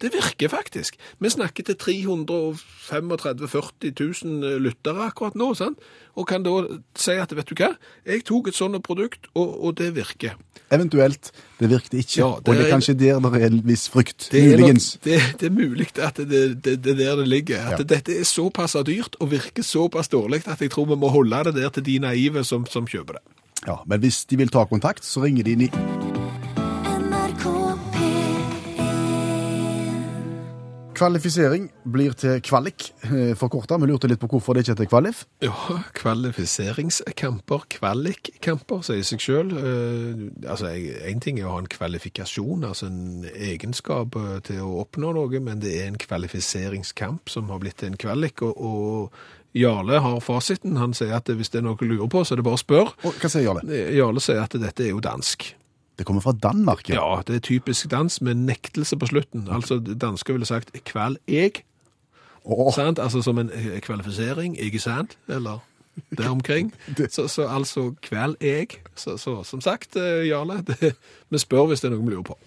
Det 0.00 0.12
virker 0.14 0.48
faktisk. 0.48 0.96
Vi 1.20 1.28
snakker 1.30 1.64
til 1.68 1.76
335 1.76 3.48
40 3.48 3.92
000 4.24 4.60
lyttere 4.64 5.06
akkurat 5.10 5.34
nå, 5.38 5.52
sant? 5.54 5.78
og 6.18 6.26
kan 6.26 6.42
da 6.42 6.52
si 6.98 7.14
at, 7.16 7.30
vet 7.36 7.48
du 7.48 7.54
hva, 7.60 7.68
jeg 8.04 8.24
tok 8.28 8.48
et 8.50 8.56
sånt 8.58 8.80
produkt, 8.84 9.28
og, 9.38 9.52
og 9.64 9.76
det 9.78 9.92
virker. 9.96 10.34
Eventuelt, 10.74 11.30
det 11.60 11.70
virket 11.70 11.94
ikke. 12.02 12.18
Ja, 12.18 12.26
og 12.34 12.42
det 12.46 12.56
det 12.58 12.66
er 12.66 12.72
kanskje 12.74 12.94
der 12.98 13.20
det 13.22 13.42
er 13.42 13.46
en 13.46 13.60
viss 13.66 13.86
frykt. 13.90 14.28
Det 14.32 14.42
er, 14.42 14.50
nok, 14.50 14.60
Muligens. 14.60 14.88
det, 15.04 15.20
det 15.40 15.46
er 15.48 15.54
mulig 15.54 15.88
at 15.98 16.16
det, 16.16 16.42
det, 16.64 16.76
det 16.84 16.92
er 16.92 17.00
der 17.04 17.16
det 17.22 17.28
ligger. 17.28 17.58
At 17.72 17.78
Ja. 17.80 17.88
dette 17.94 18.18
er 18.20 18.24
såpass 18.24 18.76
dyrt 18.86 19.16
og 19.20 19.30
virker 19.30 19.62
såpass 19.62 20.08
dårlig 20.08 20.42
at 20.46 20.60
jeg 20.60 20.70
tror 20.70 20.90
vi 20.90 20.96
må 20.96 21.08
holde 21.08 21.44
det 21.44 21.54
der 21.54 21.68
til 21.68 21.86
de 21.86 21.98
naive 21.98 22.44
som, 22.44 22.66
som 22.66 22.86
kjøper 22.86 23.18
det. 23.18 23.22
Ja, 23.66 23.76
Men 23.86 24.00
hvis 24.00 24.24
de 24.24 24.36
vil 24.36 24.48
ta 24.48 24.64
kontakt, 24.64 25.04
så 25.04 25.22
ringer 25.24 25.44
de 25.44 25.52
inn 25.52 25.68
i 25.68 26.09
Kvalifisering 31.00 31.70
blir 31.88 32.12
til 32.12 32.42
kvalik, 32.44 32.90
eh, 33.04 33.32
forkorta. 33.32 33.78
Vi 33.80 33.86
lurte 33.88 34.08
litt 34.08 34.20
på 34.20 34.28
hvorfor 34.28 34.52
det 34.52 34.66
ikke 34.66 34.74
heter 34.74 34.88
kvalif. 34.90 35.22
Ja, 35.40 35.54
kvalifiseringskamper, 35.96 37.64
kvalikkamper, 37.72 38.82
sier 38.84 39.06
seg 39.08 39.22
sjøl. 39.24 39.54
altså, 40.44 40.68
én 41.08 41.20
ting 41.20 41.38
er 41.38 41.46
å 41.46 41.54
ha 41.54 41.58
en 41.62 41.72
kvalifikasjon, 41.72 42.64
altså 42.64 42.86
en 42.86 43.24
egenskap 43.32 44.14
eh, 44.16 44.40
til 44.44 44.60
å 44.60 44.84
oppnå 44.84 45.14
noe, 45.16 45.40
men 45.40 45.60
det 45.60 45.72
er 45.80 45.88
en 45.88 45.96
kvalifiseringskamp 45.96 47.32
som 47.32 47.48
har 47.48 47.60
blitt 47.60 47.78
til 47.80 47.94
en 47.94 47.96
kvalik. 47.96 48.42
Og, 48.42 48.60
og 48.60 49.56
Jarle 49.56 50.02
har 50.04 50.20
fasiten. 50.20 50.76
Han 50.76 50.92
sier 50.92 51.16
at 51.16 51.32
hvis 51.32 51.48
det 51.48 51.62
er 51.62 51.64
noe 51.64 51.80
du 51.80 51.86
lurer 51.88 52.12
på, 52.12 52.24
så 52.24 52.34
er 52.34 52.42
det 52.42 52.44
bare 52.44 52.60
å 52.60 52.64
spørre. 52.66 52.92
Hva 53.08 53.32
sier 53.32 53.48
Jarle? 53.48 53.64
Jarle 53.96 54.20
sier 54.20 54.44
at 54.44 54.52
dette 54.52 54.84
er 54.84 54.92
jo 54.92 55.00
dansk. 55.00 55.54
Det 56.00 56.06
kommer 56.08 56.22
fra 56.24 56.32
Danmark. 56.32 56.88
ja. 56.88 56.94
Ja, 56.96 57.22
det 57.28 57.34
er 57.36 57.42
typisk 57.44 57.90
dans 57.92 58.20
med 58.24 58.34
nektelse 58.40 58.96
på 58.96 59.06
slutten. 59.10 59.44
Altså, 59.52 59.76
dansker 59.78 60.32
ville 60.32 60.46
sagt 60.48 60.72
kval 60.88 61.18
eg, 61.28 61.60
Oh. 62.44 62.70
sant? 62.72 62.98
Altså 62.98 63.20
som 63.22 63.36
en 63.38 63.50
eh, 63.52 63.80
kvalifisering, 63.84 64.54
ikke 64.56 64.78
sant? 64.80 65.18
Eller 65.28 65.58
der 66.16 66.30
omkring. 66.30 66.72
Så, 67.12 67.26
så 67.28 67.44
altså 67.52 67.90
kval 68.02 68.32
eg. 68.40 68.78
Så, 68.96 69.18
så 69.20 69.42
som 69.44 69.60
sagt, 69.60 69.96
eh, 70.00 70.24
Jarle, 70.30 70.62
vi 71.30 71.38
spør 71.38 71.66
hvis 71.68 71.80
det 71.84 71.90
er 71.90 71.96
noe 71.98 72.06
vi 72.06 72.14
lurer 72.14 72.22
på. 72.30 72.38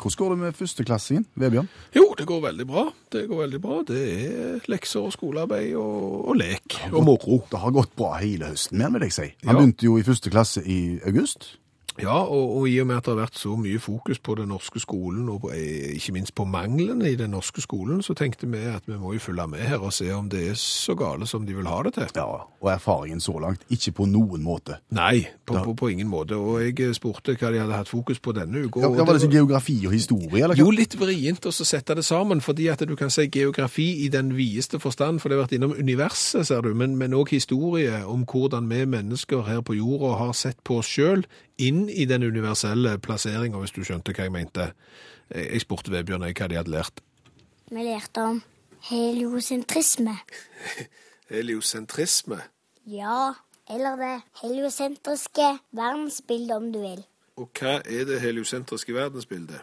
Hvordan 0.00 0.16
går 0.18 0.30
det 0.30 0.38
med 0.38 0.52
førsteklassingen, 0.56 1.26
Vebjørn? 1.36 1.68
Jo, 1.96 2.14
det 2.18 2.26
går 2.26 2.40
veldig 2.40 2.66
bra. 2.66 2.86
Det 3.12 3.26
går 3.28 3.38
veldig 3.44 3.60
bra. 3.62 3.76
Det 3.88 4.00
er 4.24 4.64
lekser 4.68 5.00
og 5.00 5.12
skolearbeid 5.14 5.74
og, 5.80 6.28
og 6.28 6.36
lek 6.40 6.78
og 6.92 7.04
moro. 7.06 7.38
Det 7.52 7.60
har 7.62 7.70
gått 7.72 7.92
bra 7.96 8.14
hele 8.20 8.50
høsten 8.52 8.78
med, 8.80 8.92
vil 8.96 9.06
jeg 9.06 9.12
si. 9.16 9.28
Han 9.46 9.54
Ja. 9.54 9.60
begynte 9.60 9.84
jo 9.86 9.98
i 10.00 10.02
første 10.04 10.30
klasse 10.32 10.64
i 10.66 10.98
august. 11.06 11.58
Ja, 12.02 12.16
og, 12.24 12.56
og 12.58 12.68
i 12.68 12.78
og 12.82 12.88
med 12.90 12.98
at 12.98 13.06
det 13.06 13.14
har 13.14 13.20
vært 13.20 13.38
så 13.38 13.54
mye 13.58 13.78
fokus 13.78 14.18
på 14.18 14.34
den 14.38 14.50
norske 14.50 14.80
skolen, 14.82 15.28
og 15.30 15.44
på, 15.44 15.52
eh, 15.54 15.94
ikke 15.94 16.14
minst 16.16 16.34
på 16.34 16.46
manglene 16.48 17.12
i 17.12 17.18
den 17.18 17.30
norske 17.30 17.62
skolen, 17.62 18.02
så 18.02 18.16
tenkte 18.18 18.48
vi 18.50 18.64
at 18.66 18.88
vi 18.88 18.98
må 18.98 19.12
jo 19.14 19.22
følge 19.22 19.46
med 19.52 19.62
her 19.62 19.82
og 19.84 19.92
se 19.94 20.08
om 20.14 20.28
det 20.30 20.42
er 20.50 20.58
så 20.58 20.96
gale 20.98 21.26
som 21.30 21.46
de 21.46 21.54
vil 21.54 21.68
ha 21.70 21.82
det 21.86 21.94
til. 21.94 22.08
Ja, 22.16 22.26
og 22.64 22.70
erfaringen 22.72 23.22
så 23.22 23.36
langt 23.38 23.62
ikke 23.70 23.92
på 24.00 24.08
noen 24.10 24.42
måte. 24.42 24.80
Nei, 24.94 25.26
på, 25.46 25.60
på, 25.62 25.76
på 25.78 25.92
ingen 25.92 26.10
måte. 26.10 26.36
Og 26.36 26.64
jeg 26.64 26.80
eh, 26.82 26.94
spurte 26.96 27.36
hva 27.38 27.52
de 27.54 27.62
hadde 27.62 27.78
hatt 27.78 27.90
fokus 27.90 28.18
på 28.18 28.34
denne 28.34 28.66
uka. 28.66 28.82
Ja, 28.82 28.90
var 29.04 29.14
det 29.14 29.28
det 29.28 29.38
geografi 29.38 29.78
og 29.86 29.94
historie, 29.94 30.42
eller 30.42 30.58
jo 30.58 30.70
litt 30.74 30.98
vrient 30.98 31.46
å 31.46 31.54
så 31.54 31.66
sette 31.68 31.94
det 31.94 32.04
sammen, 32.06 32.42
fordi 32.44 32.68
at 32.72 32.82
du 32.82 32.96
kan 32.98 33.12
si 33.12 33.28
geografi 33.30 33.86
i 34.04 34.10
den 34.10 34.34
videste 34.34 34.82
forstand, 34.82 35.22
for 35.22 35.30
det 35.30 35.38
har 35.38 35.46
vært 35.46 35.56
innom 35.58 35.76
universet, 35.78 36.46
ser 36.48 36.66
du, 36.66 36.74
men, 36.74 36.98
òg 37.14 37.30
historie 37.30 38.02
om 38.10 38.24
hvordan 38.26 38.66
vi 38.70 38.82
mennesker 38.90 39.46
her 39.46 39.62
på 39.62 39.76
jorda 39.78 40.16
har 40.18 40.32
sett 40.34 40.58
på 40.66 40.80
oss 40.82 40.90
sjøl 40.90 41.22
inn 41.58 41.88
i 41.88 42.04
den 42.04 42.22
universelle 42.22 42.98
plasseringa, 42.98 43.58
hvis 43.58 43.74
du 43.74 43.84
skjønte 43.84 44.14
hva 44.14 44.26
jeg 44.26 44.34
mente. 44.34 44.72
Jeg 45.30 45.62
spurte 45.62 45.92
Vebjørn 45.92 46.26
hva 46.26 46.48
de 46.50 46.58
hadde 46.58 46.74
lært. 46.74 47.00
Vi 47.70 47.82
lærte 47.82 48.22
om 48.22 48.42
heliosentrisme. 48.90 50.18
Heliosentrisme. 51.32 52.42
Ja, 52.86 53.32
eller 53.70 53.96
det 53.96 54.22
heliosentriske 54.42 55.46
verdensbildet, 55.72 56.56
om 56.56 56.72
du 56.72 56.82
vil. 56.82 57.04
Og 57.40 57.48
hva 57.58 57.78
er 57.80 58.04
det 58.04 58.20
heliosentriske 58.20 58.94
verdensbildet? 58.94 59.62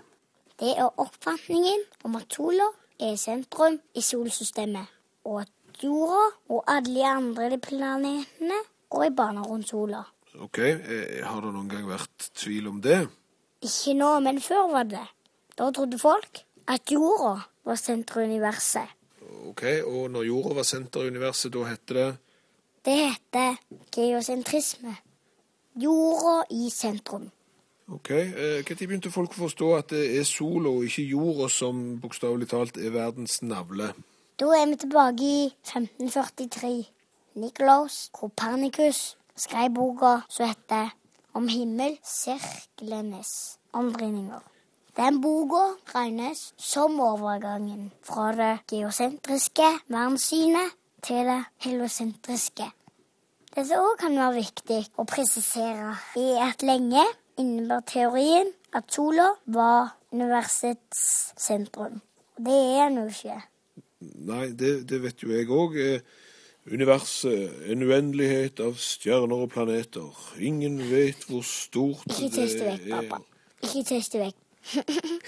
Det 0.59 0.73
er 0.77 0.89
oppfatningen 0.97 1.85
om 2.03 2.17
at 2.17 2.33
sola 2.33 2.65
er 2.99 3.15
sentrum 3.15 3.79
i 3.95 4.01
solsystemet, 4.01 4.89
og 5.25 5.41
at 5.41 5.83
jorda 5.83 6.23
og 6.49 6.63
alle 6.67 6.95
de 6.95 7.05
andre 7.05 7.57
planetene 7.61 8.57
går 8.89 9.03
i 9.07 9.13
baner 9.17 9.45
rundt 9.45 9.69
sola. 9.69 10.03
Ok, 10.39 10.59
eh, 10.59 11.25
har 11.25 11.41
det 11.41 11.51
noen 11.51 11.67
gang 11.69 11.83
vært 11.89 12.29
tvil 12.39 12.69
om 12.71 12.79
det? 12.81 13.01
Ikke 13.61 13.93
nå, 13.97 14.13
men 14.23 14.39
før 14.41 14.71
var 14.71 14.87
det. 14.87 15.03
Da 15.57 15.67
trodde 15.75 15.99
folk 15.99 16.43
at 16.71 16.91
jorda 16.91 17.41
var 17.67 17.75
sentrum 17.75 18.23
i 18.23 18.31
universet. 18.31 18.87
Ok, 19.51 19.63
og 19.85 20.11
når 20.11 20.25
jorda 20.29 20.55
var 20.61 20.67
senter 20.67 21.03
i 21.03 21.11
universet, 21.11 21.51
da 21.53 21.65
heter 21.67 21.97
det 21.99 22.09
Det 22.85 22.95
heter 22.97 23.57
geosentrisme. 23.91 24.95
Jorda 25.75 26.43
i 26.49 26.69
sentrum. 26.69 27.29
Ok, 27.91 28.09
eh, 28.09 28.63
Når 28.63 28.87
begynte 28.87 29.11
folk 29.11 29.31
å 29.35 29.43
forstå 29.47 29.77
at 29.77 29.87
det 29.89 30.17
er 30.17 30.23
sola 30.23 30.69
og 30.69 30.85
ikke 30.87 31.09
jorda 31.11 31.49
som 31.49 31.99
bokstavelig 31.99 32.47
talt 32.49 32.77
er 32.77 32.89
verdens 32.89 33.41
navle? 33.41 33.93
Da 34.39 34.45
er 34.55 34.65
vi 34.65 34.75
tilbake 34.75 35.21
i 35.21 35.53
1543. 35.63 36.87
Nikolaus 37.35 38.09
Kopernikus 38.11 39.17
skrev 39.41 39.73
boka 39.73 40.21
som 40.29 40.49
heter 40.49 40.91
Om 41.33 41.47
himmel, 41.47 41.95
sirklenes 42.03 43.57
omdreininger. 43.71 44.41
Den 44.97 45.21
boka 45.23 45.77
regnes 45.93 46.53
som 46.59 46.99
overgangen 46.99 47.91
fra 48.03 48.33
det 48.35 48.57
geosentriske 48.67 49.69
verdenssynet 49.87 50.75
til 51.07 51.29
det 51.31 51.39
heliosentriske. 51.63 52.67
Det 53.55 53.63
som 53.67 53.85
òg 53.85 53.95
kan 54.03 54.17
være 54.19 54.41
viktig 54.41 54.81
å 54.99 55.05
presisere, 55.07 55.95
er 56.19 56.43
at 56.49 56.67
lenge 56.67 57.05
innebar 57.39 57.85
teorien 57.87 58.51
at 58.75 58.91
sola 58.91 59.29
var 59.45 59.95
universets 60.11 61.31
sentrum. 61.39 62.01
Og 62.35 62.45
det 62.45 62.59
er 62.75 62.89
den 62.89 62.99
jo 63.01 63.07
ikke. 63.07 63.39
Nei, 64.27 64.45
det, 64.51 64.73
det 64.91 65.01
vet 65.03 65.23
jo 65.23 65.31
jeg 65.31 65.47
òg. 65.47 65.79
Universet, 66.69 67.49
en 67.73 67.81
uendelighet 67.81 68.59
av 68.61 68.75
stjerner 68.77 69.47
og 69.47 69.49
planeter. 69.49 70.13
Ingen 70.37 70.77
vet 70.91 71.25
hvor 71.25 71.41
stort 71.41 72.05
Ikke 72.05 72.29
det 72.35 72.45
vekk, 72.67 72.83
det 72.85 72.93
er. 72.93 73.07
pappa. 73.09 73.21
Ikke 73.65 73.83
det 73.97 74.21
vekk. 74.21 74.37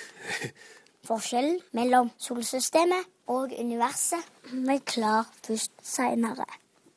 Forskjellen 1.10 1.58
mellom 1.74 2.12
solsystemet 2.22 3.10
og 3.34 3.52
universet 3.60 4.30
blir 4.52 4.84
klar 4.86 5.25
først 5.44 5.74
seinere. 5.82 6.46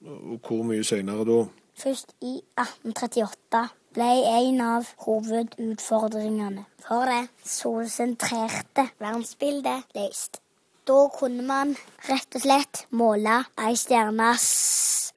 Hvor 0.04 0.62
mye 0.68 0.84
seinere 0.84 1.24
da? 1.26 1.40
Først 1.76 2.12
i 2.20 2.36
1838. 2.60 3.66
ble 3.96 4.12
en 4.36 4.60
av 4.60 4.88
hovedutfordringene 5.06 6.66
for 6.84 7.08
det 7.08 7.22
solsentrerte 7.40 8.90
verdensbildet 9.00 9.96
løst. 9.96 10.42
Da 10.86 11.08
kunne 11.10 11.42
man 11.42 11.72
rett 12.06 12.36
og 12.38 12.42
slett 12.44 12.84
måle 12.94 13.40
ei 13.58 13.74
stjernes 13.74 14.44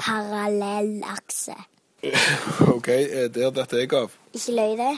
parallellakse. 0.01 1.53
OK, 2.75 2.87
eh, 2.89 3.27
der 3.29 3.51
datt 3.53 3.75
jeg 3.77 3.91
av. 3.93 4.15
Ikke 4.33 4.55
løy 4.57 4.73
det, 4.79 4.93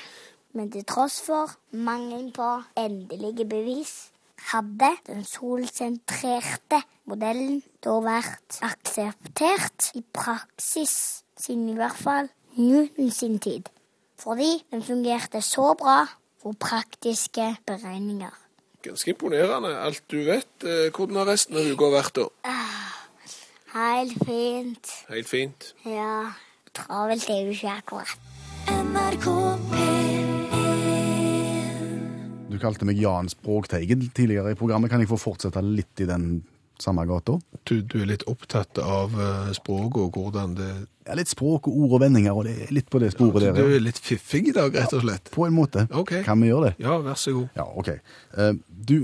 men 0.56 0.70
til 0.72 0.86
tross 0.88 1.18
for 1.26 1.52
mangelen 1.76 2.30
på 2.32 2.48
endelige 2.80 3.48
bevis, 3.52 4.12
hadde 4.52 4.94
den 5.10 5.26
solsentrerte 5.28 6.80
modellen 7.10 7.60
da 7.84 7.98
vært 8.06 8.62
akseptert 8.66 9.92
i 10.00 10.06
praksis, 10.16 10.96
siden 11.36 11.68
i 11.74 11.76
hvert 11.82 12.00
fall 12.00 12.32
Newton 12.56 13.12
sin 13.12 13.40
tid. 13.44 13.68
Fordi 14.22 14.54
den 14.72 14.86
fungerte 14.88 15.42
så 15.44 15.74
bra 15.76 16.06
for 16.40 16.56
praktiske 16.56 17.58
beregninger. 17.68 18.34
Ganske 18.82 19.12
imponerende, 19.14 19.76
alt 19.78 20.02
du 20.10 20.24
vet. 20.26 20.48
Eh, 20.66 20.90
Hvordan 20.90 21.20
har 21.22 21.28
resten 21.30 21.58
av 21.60 21.68
uka 21.70 21.90
vært, 21.94 22.16
da? 22.18 22.24
Helt 23.76 24.18
fint. 24.26 24.90
Helt 25.10 25.30
fint. 25.30 25.68
Ja, 25.86 26.34
travelt 26.74 27.30
er 27.30 27.46
jo 27.46 27.54
ikke 27.54 27.76
akkurat. 27.78 28.18
NRK 28.72 29.28
P1 29.72 30.10
Du 32.52 32.58
kalte 32.60 32.86
meg 32.90 32.98
Jan 33.00 33.30
Språkteigen 33.32 34.10
tidligere 34.18 34.52
i 34.56 34.58
programmet. 34.60 34.90
Kan 34.92 35.00
jeg 35.04 35.10
få 35.12 35.20
fortsette 35.22 35.62
litt 35.64 36.02
i 36.02 36.10
den 36.10 36.42
samme 36.82 37.06
gata? 37.08 37.38
Du, 37.70 37.82
du 37.86 38.02
er 38.02 38.10
litt 38.10 38.26
opptatt 38.28 38.82
av 38.82 39.14
språket 39.14 39.60
språk 39.62 39.98
og 40.02 40.18
hvordan 40.18 40.58
det 40.58 40.72
Ja, 41.12 41.16
litt 41.20 41.28
språk 41.28 41.68
og 41.68 41.76
ord 41.76 41.98
og 41.98 42.02
vendinger, 42.06 42.32
og 42.40 42.46
det 42.48 42.54
er 42.64 42.70
litt 42.72 42.88
på 42.90 43.00
det 43.04 43.10
sporet 43.12 43.44
Du 43.44 43.48
der. 43.50 43.58
Du 43.60 43.76
er 43.76 43.82
litt 43.84 43.98
fiffig 44.00 44.46
i 44.48 44.54
dag, 44.56 44.72
rett 44.80 44.94
og 44.96 45.02
slett. 45.04 45.28
På 45.34 45.44
en 45.44 45.54
måte. 45.58 45.84
Ok. 45.92 46.14
Kan 46.24 46.40
vi 46.40 46.48
gjøre 46.54 46.70
det? 46.70 46.76
Ja, 46.86 46.96
vær 47.04 47.18
så 47.20 47.34
god. 47.36 47.50
Ja, 47.60 47.66
ok. 47.68 47.90
Eh, 48.38 48.54
Du, 48.72 49.02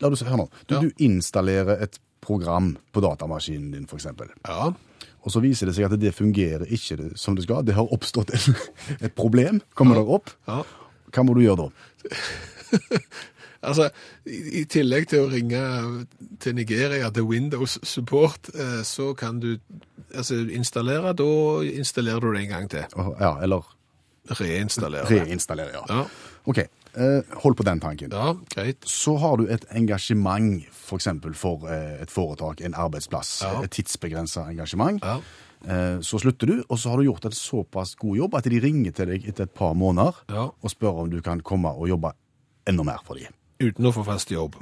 la 0.00 0.08
du 0.08 0.16
se, 0.16 0.24
hør 0.24 0.40
nå. 0.40 0.46
Du, 0.66 0.74
Ja. 0.74 0.80
du 0.80 0.90
installerer 1.04 1.82
et 1.84 1.98
program 2.24 2.72
på 2.92 3.02
datamaskinen 3.04 3.70
din, 3.76 3.84
eksempel. 3.84 4.32
Ja. 4.48 4.70
Og 5.20 5.30
så 5.34 5.42
viser 5.44 5.66
det 5.68 5.74
seg 5.76 5.84
at 5.92 6.00
det 6.00 6.14
fungerer 6.16 6.64
ikke 6.72 7.12
som 7.20 7.36
det 7.36 7.44
skal. 7.44 7.62
Det 7.68 7.74
har 7.76 7.92
oppstått 7.92 8.32
et, 8.32 9.12
problem. 9.20 9.60
Kommer 9.76 10.00
det 10.00 10.06
opp. 10.08 10.30
ja. 10.48 10.62
Hva 11.12 11.24
må 11.26 11.34
du 11.36 11.40
gjøre 11.44 11.68
da? 11.68 12.16
Altså, 13.62 13.90
i, 14.26 14.64
tillegg 14.72 15.08
til 15.10 15.26
å 15.26 15.30
ringe 15.30 15.60
til 16.40 16.54
Nigeria 16.56 17.10
til 17.12 17.26
Windows 17.28 17.78
Support, 17.84 18.48
eh, 18.54 18.80
så 18.88 19.10
kan 19.14 19.40
du 19.42 19.58
altså, 20.14 20.38
installere. 20.48 21.12
Da 21.18 21.26
installerer 21.68 22.20
du 22.24 22.32
det 22.32 22.42
en 22.46 22.54
gang 22.54 22.70
til. 22.72 22.86
Ja, 23.20 23.34
eller 23.42 23.68
Reinstallere. 24.30 25.04
reinstallere, 25.10 25.72
ja. 25.74 25.82
Ja. 25.88 26.04
Ok, 26.46 26.58
eh, 26.58 27.20
hold 27.42 27.56
på 27.56 27.64
den 27.66 27.80
tanken. 27.80 28.10
ja, 28.12 28.34
greit. 28.54 28.84
Så 28.86 29.16
har 29.18 29.36
du 29.36 29.46
et 29.50 29.64
engasjement 29.76 30.64
for 30.72 30.96
eksempel 30.96 31.34
for 31.34 31.66
eh, 31.68 32.00
et 32.02 32.10
foretak, 32.10 32.60
en 32.60 32.74
arbeidsplass, 32.74 33.42
Ja. 33.42 33.62
et 33.62 33.70
tidsbegrenset 33.70 34.48
engasjement. 34.54 35.02
Ja. 35.04 35.20
Så 36.00 36.16
slutter 36.22 36.46
du, 36.46 36.62
og 36.70 36.78
så 36.78 36.88
har 36.88 36.96
du 36.96 37.04
gjort 37.04 37.24
en 37.28 37.32
såpass 37.36 37.94
god 38.00 38.16
jobb 38.16 38.34
at 38.38 38.44
de 38.48 38.60
ringer 38.64 38.92
til 38.96 39.06
deg 39.12 39.26
etter 39.28 39.44
et 39.44 39.52
par 39.54 39.74
måneder 39.74 40.14
Ja. 40.30 40.46
og 40.62 40.70
spør 40.72 41.02
om 41.02 41.10
du 41.10 41.20
kan 41.20 41.40
komme 41.42 41.68
og 41.68 41.86
jobbe 41.88 42.12
enda 42.66 42.82
mer 42.82 43.02
for 43.04 43.14
dem. 43.20 43.26
Uten 43.60 43.86
å 43.86 43.92
få 43.92 44.04
fast 44.06 44.30
jobb. 44.32 44.56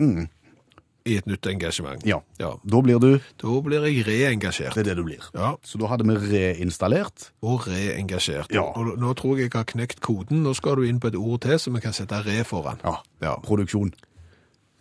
I 1.08 1.14
et 1.16 1.26
nytt 1.30 1.46
engasjement. 1.48 2.02
Ja. 2.04 2.18
ja. 2.42 2.50
Da 2.68 2.80
blir 2.84 2.98
du 3.00 3.14
Da 3.40 3.52
blir 3.64 3.84
jeg 3.86 4.02
reengasjert. 4.04 4.74
Det 4.76 4.82
er 4.82 4.88
det 4.90 4.96
du 4.98 5.04
blir. 5.06 5.22
Ja. 5.32 5.54
Så 5.64 5.78
da 5.80 5.88
hadde 5.88 6.04
vi 6.04 6.16
reinstallert. 6.34 7.30
Og 7.40 7.64
reengasjert. 7.70 8.50
Ja. 8.52 8.66
Og 8.76 8.98
nå 9.00 9.14
tror 9.16 9.38
jeg 9.38 9.48
jeg 9.48 9.54
har 9.56 9.64
knekt 9.70 10.02
koden. 10.04 10.42
Nå 10.44 10.52
skal 10.58 10.76
du 10.76 10.84
inn 10.88 10.98
på 11.00 11.08
et 11.08 11.16
ord 11.16 11.40
til 11.46 11.56
som 11.62 11.78
vi 11.78 11.80
kan 11.86 11.96
sette 11.96 12.18
re 12.26 12.42
foran. 12.44 12.82
Ja. 12.84 12.98
Ja. 13.24 13.36
Produksjon. 13.46 13.94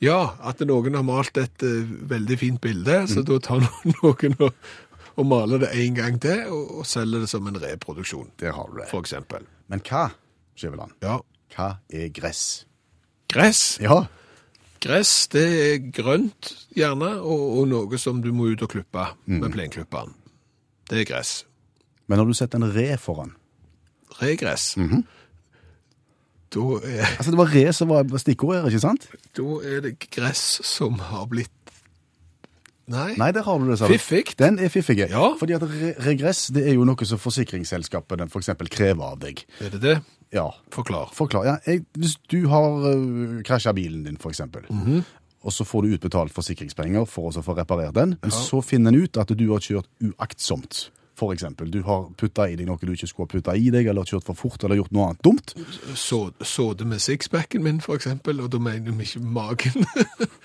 Ja, 0.03 0.17
at 0.45 0.59
noen 0.67 0.93
har 0.93 1.05
malt 1.07 1.38
et 1.41 1.63
uh, 1.65 1.88
veldig 2.12 2.36
fint 2.38 2.59
bilde, 2.62 3.00
så 3.09 3.24
da 3.25 3.39
tar 3.41 3.63
noen 3.95 4.36
og, 4.45 4.51
og 5.17 5.25
maler 5.25 5.63
det 5.63 5.71
en 5.74 5.95
gang 5.97 6.19
til 6.21 6.43
og, 6.53 6.75
og 6.81 6.86
selger 6.86 7.24
det 7.24 7.29
som 7.31 7.47
en 7.50 7.57
reproduksjon, 7.63 8.27
Det 8.38 8.51
har 8.53 8.67
du 8.69 8.77
det. 8.81 8.89
for 8.91 9.01
eksempel. 9.01 9.47
Men 9.71 9.81
hva, 9.88 10.03
Skjæveland, 10.57 10.93
Ja. 11.01 11.15
hva 11.55 11.71
er 11.89 12.12
gress? 12.13 12.43
Gress. 13.34 13.77
Ja, 13.84 14.05
Gress, 14.79 15.27
det 15.34 15.41
er 15.74 15.79
grønt 15.91 16.51
gjerne, 16.77 17.15
og, 17.25 17.43
og 17.60 17.67
noe 17.72 17.98
som 18.00 18.19
du 18.22 18.29
må 18.36 18.51
ut 18.53 18.62
og 18.62 18.69
klippe 18.69 19.07
med 19.25 19.50
plenklipperen. 19.55 20.13
Det 20.88 21.01
er 21.01 21.07
gress. 21.10 21.46
men 22.07 22.17
når 22.22 22.25
du 22.29 22.34
setter 22.38 22.62
en 22.62 22.69
re 22.72 22.98
foran 22.98 23.34
Regress. 24.22 24.75
da, 26.53 26.62
er, 26.79 27.05
Altså, 27.17 27.31
det 27.31 27.38
var 27.38 27.51
re 27.51 27.74
som 27.74 27.89
var 27.89 28.17
stikkordet 28.22 28.69
ikke 28.69 28.79
sant? 28.79 29.10
da 29.36 29.48
er 29.65 29.81
det 29.84 29.98
gress 30.10 30.62
som 30.63 31.00
har 31.00 31.25
blitt 31.27 31.51
Nei. 32.88 33.13
Nei, 33.20 33.32
der 33.36 33.44
har 33.44 33.60
du 33.60 33.67
det. 33.67 33.79
Fiffig. 33.91 34.38
Den 34.39 34.60
er 34.63 34.72
fiffig. 34.72 35.01
Ja. 35.12 35.34
Fordi 35.39 35.58
at 35.58 35.65
re 35.67 35.94
regress, 36.06 36.48
det 36.56 36.63
er 36.70 36.77
jo 36.77 36.86
noe 36.88 37.08
som 37.08 37.20
forsikringsselskapene 37.20 38.29
for 38.32 38.39
eksempel 38.39 38.72
krever 38.72 39.12
av 39.12 39.20
deg. 39.20 39.44
Er 39.60 39.74
det 39.75 39.82
det? 39.84 39.98
Ja, 40.32 40.50
Forklar. 40.72 41.12
forklar. 41.15 41.46
Ja, 41.48 41.56
jeg, 41.67 41.86
hvis 41.96 42.17
du 42.32 42.48
har 42.51 42.84
uh, 42.84 43.39
krasja 43.48 43.74
bilen 43.75 44.03
din, 44.03 44.17
for 44.17 44.29
eksempel, 44.29 44.63
-hmm. 44.70 45.03
og 45.41 45.53
så 45.53 45.63
får 45.63 45.82
du 45.82 45.88
utbetalt 45.88 46.34
forsikringspenger 46.34 47.06
for 47.06 47.32
å 47.32 47.41
få 47.41 47.56
reparert 47.56 47.96
den, 47.96 48.15
men 48.22 48.32
så 48.32 48.62
finner 48.62 48.91
en 48.91 49.03
ut 49.03 49.17
at 49.17 49.27
du 49.27 49.51
har 49.51 49.60
kjørt 49.60 49.88
uaktsomt. 50.01 50.91
For 51.17 51.33
eksempel, 51.33 51.71
du 51.74 51.79
har 51.81 52.03
putta 52.17 52.45
i 52.45 52.55
deg 52.59 52.67
noe 52.69 52.77
du 52.77 52.91
ikke 52.93 53.07
skulle 53.09 53.25
ha 53.25 53.31
putta 53.31 53.55
i 53.57 53.71
deg, 53.74 53.88
eller 53.89 54.05
kjørt 54.05 54.27
for 54.27 54.38
fort, 54.38 54.62
eller 54.63 54.77
gjort 54.77 54.91
noe 54.93 55.07
annet 55.09 55.24
dumt. 55.25 55.55
Så, 55.97 56.19
så 56.45 56.67
det 56.77 56.86
med 56.86 57.01
sixpacken 57.01 57.63
min, 57.65 57.79
for 57.81 57.97
eksempel, 57.97 58.38
og 58.43 58.51
da 58.53 58.62
mener 58.62 58.93
vi 58.93 59.07
ikke 59.07 59.24
magen. 59.25 59.88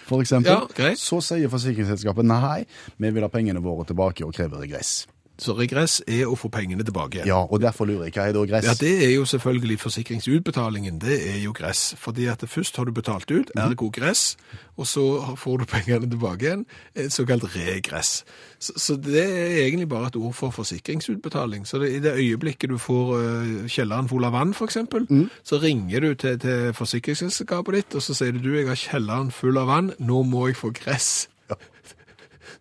For 0.09 0.25
eksempel, 0.25 0.65
Ja, 0.81 0.95
så 0.99 1.21
sier 1.25 1.53
forsikringsselskapet 1.53 2.25
nei, 2.27 2.63
vi 2.97 3.11
vil 3.13 3.25
ha 3.25 3.29
pengene 3.33 3.61
våre 3.65 3.85
tilbake 3.89 4.25
og 4.25 4.33
krever 4.35 4.65
regress. 4.65 5.03
Så 5.43 5.57
regress 5.59 5.99
er 6.07 6.29
å 6.31 6.37
få 6.39 6.51
pengene 6.53 6.85
tilbake 6.87 7.19
igjen. 7.19 7.29
Ja, 7.33 7.41
og 7.43 7.63
derfor 7.63 7.89
lurer 7.89 8.07
jeg, 8.07 8.15
hva 8.17 8.29
er 8.31 8.37
da 8.37 8.45
gress? 8.47 8.69
Ja, 8.69 8.75
det 8.79 8.93
er 9.09 9.13
jo 9.17 9.25
selvfølgelig 9.27 9.79
forsikringsutbetalingen. 9.83 11.01
Det 11.03 11.19
er 11.33 11.39
jo 11.43 11.55
gress. 11.57 11.93
Fordi 11.99 12.29
at 12.31 12.45
først 12.47 12.79
har 12.79 12.87
du 12.87 12.93
betalt 12.95 13.31
ut, 13.31 13.51
ergo 13.59 13.91
gress, 13.93 14.37
og 14.79 14.87
så 14.87 15.05
får 15.39 15.63
du 15.63 15.67
pengene 15.71 16.11
tilbake 16.11 16.47
igjen, 16.47 16.65
såkalt 17.11 17.49
regress. 17.57 18.23
Så, 18.63 18.77
så 18.79 18.97
det 18.97 19.25
er 19.25 19.57
egentlig 19.65 19.89
bare 19.91 20.13
et 20.13 20.17
ord 20.17 20.35
for 20.39 20.55
forsikringsutbetaling. 20.55 21.67
Så 21.67 21.83
det, 21.83 21.91
i 21.97 22.03
det 22.03 22.15
øyeblikket 22.15 22.71
du 22.71 22.79
får 22.79 23.15
uh, 23.19 23.67
kjelleren 23.67 24.11
full 24.11 24.25
av 24.29 24.37
vann, 24.37 24.55
for 24.55 24.71
eksempel, 24.71 25.09
så 25.45 25.59
ringer 25.63 26.07
du 26.07 26.15
til, 26.15 26.39
til 26.39 26.71
forsikringsselskapet 26.79 27.81
ditt, 27.81 27.99
og 27.99 28.03
så 28.07 28.15
sier 28.15 28.37
du, 28.37 28.43
du, 28.45 28.55
jeg 28.55 28.71
har 28.71 28.79
kjelleren 28.79 29.35
full 29.35 29.59
av 29.59 29.67
vann, 29.71 29.91
nå 29.99 30.23
må 30.23 30.47
jeg 30.51 30.61
få 30.61 30.71
gress. 30.77 31.27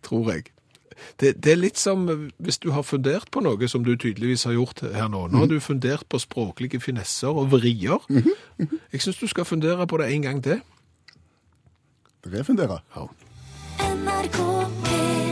Tror 0.05 0.33
jeg. 0.33 0.49
Det, 1.19 1.33
det 1.43 1.53
er 1.53 1.59
litt 1.59 1.79
som 1.79 2.05
hvis 2.37 2.59
du 2.61 2.71
har 2.75 2.85
fundert 2.87 3.31
på 3.31 3.43
noe 3.43 3.69
som 3.71 3.85
du 3.85 3.93
tydeligvis 3.95 4.45
har 4.49 4.57
gjort 4.57 4.83
her 4.85 5.09
nå. 5.11 5.27
Nå 5.31 5.43
har 5.43 5.51
du 5.51 5.59
fundert 5.63 6.07
på 6.09 6.19
språklige 6.21 6.81
finesser 6.83 7.31
og 7.31 7.51
vrier. 7.53 7.99
Jeg 8.91 9.01
syns 9.01 9.19
du 9.21 9.27
skal 9.31 9.47
fundere 9.47 9.87
på 9.87 10.01
det 10.01 10.11
en 10.13 10.27
gang 10.27 10.43
til. 10.43 10.61
Refundere. 12.31 12.79
Ja. 12.95 13.07
NRK 13.81 14.37
P1 14.85 15.30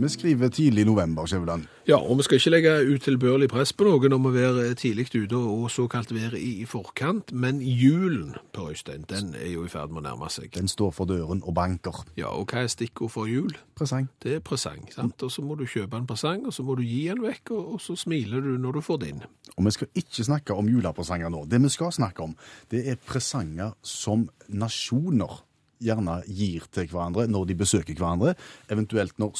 Vi 0.00 0.08
skriver 0.08 0.48
tidlig 0.48 0.82
i 0.82 0.84
november, 0.84 1.26
Skjæveland. 1.26 1.64
ja, 1.88 1.96
og 1.96 2.18
vi 2.18 2.22
skal 2.22 2.36
ikke 2.36 2.50
legge 2.50 2.94
utilbørlig 2.94 3.48
press 3.48 3.72
på 3.72 3.84
noen 3.84 4.12
om 4.14 4.28
å 4.28 4.30
være 4.30 4.74
tidlig 4.78 5.08
ute 5.10 5.34
og 5.36 5.70
såkalt 5.70 6.12
være 6.14 6.38
i 6.38 6.64
forkant, 6.64 7.32
men 7.32 7.58
julen, 7.60 8.36
Per 8.52 8.68
Øystein, 8.70 9.04
den 9.10 9.34
er 9.34 9.50
jo 9.52 9.64
i 9.64 9.68
ferd 9.68 9.90
med 9.90 10.04
å 10.04 10.06
nærme 10.06 10.28
seg. 10.30 10.52
Den 10.54 10.68
står 10.68 10.92
for 10.94 11.10
døren 11.10 11.42
og 11.42 11.54
banker. 11.54 12.04
Ja, 12.16 12.30
og 12.30 12.46
hva 12.52 12.62
er 12.62 12.70
stikkord 12.70 13.10
for 13.10 13.26
jul? 13.26 13.50
Presang. 13.74 14.06
Det 14.22 14.36
er 14.36 14.38
presang, 14.38 14.86
sant? 14.94 15.22
Og 15.22 15.34
så 15.34 15.42
må 15.42 15.58
du 15.58 15.66
kjøpe 15.66 15.98
en 15.98 16.06
presang, 16.06 16.46
og 16.46 16.54
så 16.54 16.62
må 16.62 16.78
du 16.78 16.84
gi 16.86 17.08
den 17.08 17.24
vekk, 17.24 17.50
og 17.50 17.80
så 17.82 17.98
smiler 17.98 18.40
du 18.40 18.54
når 18.54 18.78
du 18.78 18.80
får 18.86 19.02
din. 19.02 19.26
Og 19.56 19.66
vi 19.66 19.74
skal 19.74 19.88
ikke 19.98 20.28
snakke 20.30 20.54
om 20.54 20.70
julepresanger 20.70 21.28
nå. 21.34 21.42
Det 21.50 21.58
vi 21.62 21.74
skal 21.74 21.92
snakke 21.92 22.22
om, 22.22 22.36
det 22.70 22.86
er 22.86 23.02
presanger 23.02 23.74
som 23.82 24.28
nasjoner 24.48 25.42
gjerne 25.82 26.20
gir 26.26 26.66
til 26.74 26.88
hverandre 26.90 27.26
når 27.30 27.48
de 27.48 27.58
besøker 27.58 27.98
hverandre, 27.98 28.34
eventuelt 28.70 29.18
når 29.18 29.36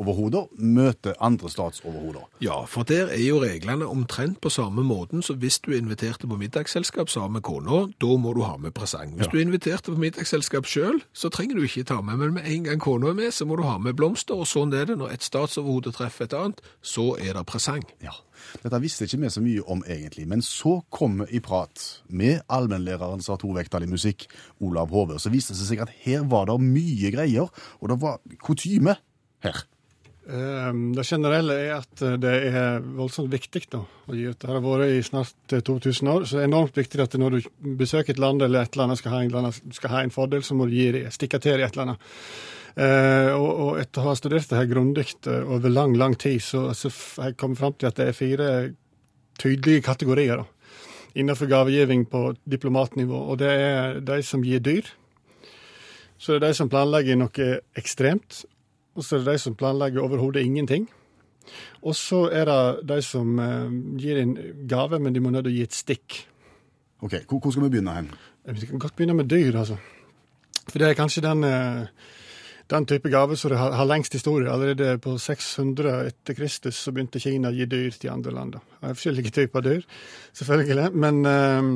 statsoverhoder 0.00 0.48
møter 0.58 1.14
andre 1.20 1.48
statsoverhoder. 1.50 2.22
Ja, 2.40 2.64
for 2.66 2.82
der 2.84 3.08
er 3.12 3.20
jo 3.20 3.40
reglene 3.42 3.86
omtrent 3.86 4.40
på 4.40 4.48
samme 4.50 4.82
måten, 4.82 5.22
så 5.22 5.34
hvis 5.36 5.58
du 5.60 5.72
inviterte 5.76 6.26
på 6.26 6.36
middagsselskap 6.40 7.08
sammen 7.10 7.32
med 7.38 7.42
kona, 7.42 7.86
da 8.00 8.16
må 8.16 8.32
du 8.34 8.42
ha 8.42 8.56
med 8.56 8.72
presang. 8.72 9.12
Hvis 9.16 9.26
Ja. 9.26 9.30
du 9.32 9.38
inviterte 9.38 9.92
på 9.92 9.98
middagsselskap 9.98 10.66
selv, 10.66 11.00
så 11.12 11.28
trenger 11.28 11.56
du 11.56 11.62
ikke 11.62 11.84
ta 11.84 12.00
med, 12.00 12.16
men 12.16 12.34
med 12.34 12.42
en 12.46 12.64
gang 12.64 12.78
kona 12.80 13.08
er 13.08 13.14
med, 13.14 13.30
så 13.32 13.44
må 13.46 13.56
du 13.56 13.62
ha 13.62 13.78
med 13.78 13.94
blomster, 13.94 14.34
og 14.34 14.46
sånn 14.46 14.72
er 14.74 14.86
det 14.86 14.96
når 14.98 15.12
et 15.12 15.22
statsoverhode 15.22 15.92
treffer 15.92 16.24
et 16.24 16.32
annet, 16.34 16.60
så 16.82 17.16
er 17.20 17.34
det 17.34 17.46
presang. 17.46 17.82
Ja, 18.02 18.12
Dette 18.62 18.80
visste 18.80 19.04
ikke 19.04 19.20
vi 19.20 19.26
så 19.28 19.40
mye 19.42 19.62
om 19.68 19.82
egentlig, 19.86 20.26
men 20.26 20.40
så 20.40 20.80
kom 20.90 21.18
vi 21.18 21.36
i 21.36 21.40
prat 21.40 22.00
med 22.08 22.40
allmennlæreren 22.48 23.20
som 23.22 23.34
har 23.34 23.38
tovektig 23.38 23.86
musikk, 23.88 24.26
Olav 24.60 24.88
Hove. 24.90 25.18
Så 25.20 25.28
viste 25.30 25.52
det 25.52 25.60
seg 25.68 25.78
at 25.82 25.90
her 26.06 26.24
var 26.24 26.46
det 26.46 26.58
mye 26.58 27.10
greier, 27.12 27.50
og 27.82 27.88
det 27.88 28.00
var 28.00 28.18
kutyme 28.42 28.96
her. 29.42 29.64
Um, 30.28 30.90
det 30.94 31.06
generelle 31.08 31.54
er 31.56 31.70
at 31.78 32.02
eh, 32.04 32.18
det 32.20 32.32
er 32.52 32.82
voldsomt 32.84 33.32
viktig 33.32 33.62
nå 33.72 33.80
å 33.80 34.14
gi 34.14 34.26
ut. 34.28 34.36
Det 34.38 34.50
har 34.50 34.60
vært 34.62 34.92
i 34.92 35.00
snart 35.02 35.54
eh, 35.56 35.62
2000 35.64 36.10
år, 36.12 36.26
så 36.28 36.36
det 36.36 36.44
er 36.44 36.50
enormt 36.50 36.76
viktig 36.76 37.00
at 37.02 37.16
når 37.18 37.38
du 37.38 37.48
besøker 37.80 38.12
et 38.12 38.20
land 38.20 38.44
eller 38.44 38.62
et 38.62 38.76
eller 38.76 38.90
annet 38.90 39.00
skal 39.00 39.16
ha 39.16 39.22
en, 39.24 39.74
skal 39.74 39.94
ha 39.94 40.02
en 40.04 40.12
fordel, 40.14 40.44
så 40.46 40.54
må 40.54 40.68
du 40.68 40.76
gi 40.76 41.06
stikke 41.10 41.40
til 41.42 41.56
i 41.56 41.64
et 41.64 41.72
eller 41.72 41.88
annet. 41.88 42.04
Eh, 42.76 43.32
og, 43.34 43.48
og 43.48 43.80
etter 43.80 44.04
å 44.04 44.10
ha 44.10 44.14
studert 44.18 44.52
det 44.52 44.60
her 44.60 44.70
grundig 44.70 45.08
eh, 45.26 45.42
over 45.56 45.72
lang, 45.72 45.96
lang 45.98 46.14
tid, 46.20 46.38
så, 46.44 46.68
så 46.76 46.92
har 47.18 47.32
jeg 47.32 47.40
kommet 47.40 47.58
fram 47.58 47.74
til 47.80 47.90
at 47.90 47.98
det 47.98 48.10
er 48.10 48.20
fire 48.20 48.52
tydelige 49.40 49.82
kategorier 49.88 50.44
da, 50.44 50.78
innenfor 51.18 51.50
gavegivning 51.50 52.04
på 52.12 52.28
diplomatnivå. 52.44 53.24
Og 53.32 53.40
det 53.40 53.50
er 53.56 54.00
de 54.04 54.20
som 54.26 54.44
gir 54.46 54.62
dyr. 54.62 54.94
Så 56.20 56.36
det 56.36 56.42
er 56.42 56.50
de 56.50 56.60
som 56.60 56.70
planlegger 56.70 57.18
noe 57.18 57.52
ekstremt. 57.80 58.44
Og 59.00 59.06
så 59.06 59.16
er 59.16 59.24
det 59.24 59.32
de 59.32 59.40
som 59.40 59.56
planlegger 59.56 60.04
overhodet 60.04 60.44
ingenting. 60.44 60.84
Og 61.80 61.96
så 61.96 62.26
er 62.28 62.44
det 62.50 62.88
de 62.90 63.00
som 63.04 63.38
eh, 63.40 63.76
gir 64.00 64.20
en 64.20 64.34
gave, 64.68 65.00
men 65.00 65.16
de 65.16 65.22
må 65.24 65.32
nødt 65.32 65.46
til 65.48 65.54
å 65.54 65.56
gi 65.56 65.64
et 65.64 65.76
stikk. 65.76 66.18
Ok, 67.00 67.22
Hvor, 67.24 67.40
hvor 67.40 67.54
skal 67.54 67.64
vi 67.64 67.72
begynne 67.72 67.96
hen? 67.96 68.10
Vi 68.44 68.68
kan 68.68 68.82
godt 68.82 68.96
begynne 68.96 69.16
med 69.16 69.30
dyr, 69.32 69.56
altså. 69.56 69.78
For 70.68 70.78
det 70.78 70.90
er 70.90 70.98
kanskje 70.98 71.24
den, 71.24 71.44
eh, 71.44 71.86
den 72.70 72.86
type 72.86 73.10
gave 73.10 73.36
som 73.40 73.56
har, 73.56 73.72
har 73.72 73.88
lengst 73.88 74.12
historie. 74.12 74.52
Allerede 74.52 74.98
på 75.00 75.16
600 75.18 76.06
etter 76.06 76.36
Kristus 76.36 76.76
så 76.76 76.92
begynte 76.92 77.22
Kina 77.22 77.48
å 77.48 77.56
gi 77.56 77.66
dyr 77.66 77.96
til 77.96 78.12
andre 78.12 78.34
land. 78.36 78.58
Det 78.60 78.90
er 78.90 78.98
forskjellige 78.98 79.32
typer 79.40 79.64
dyr, 79.64 79.86
selvfølgelig. 80.36 80.90
Men 80.92 81.24
eh, 81.26 81.72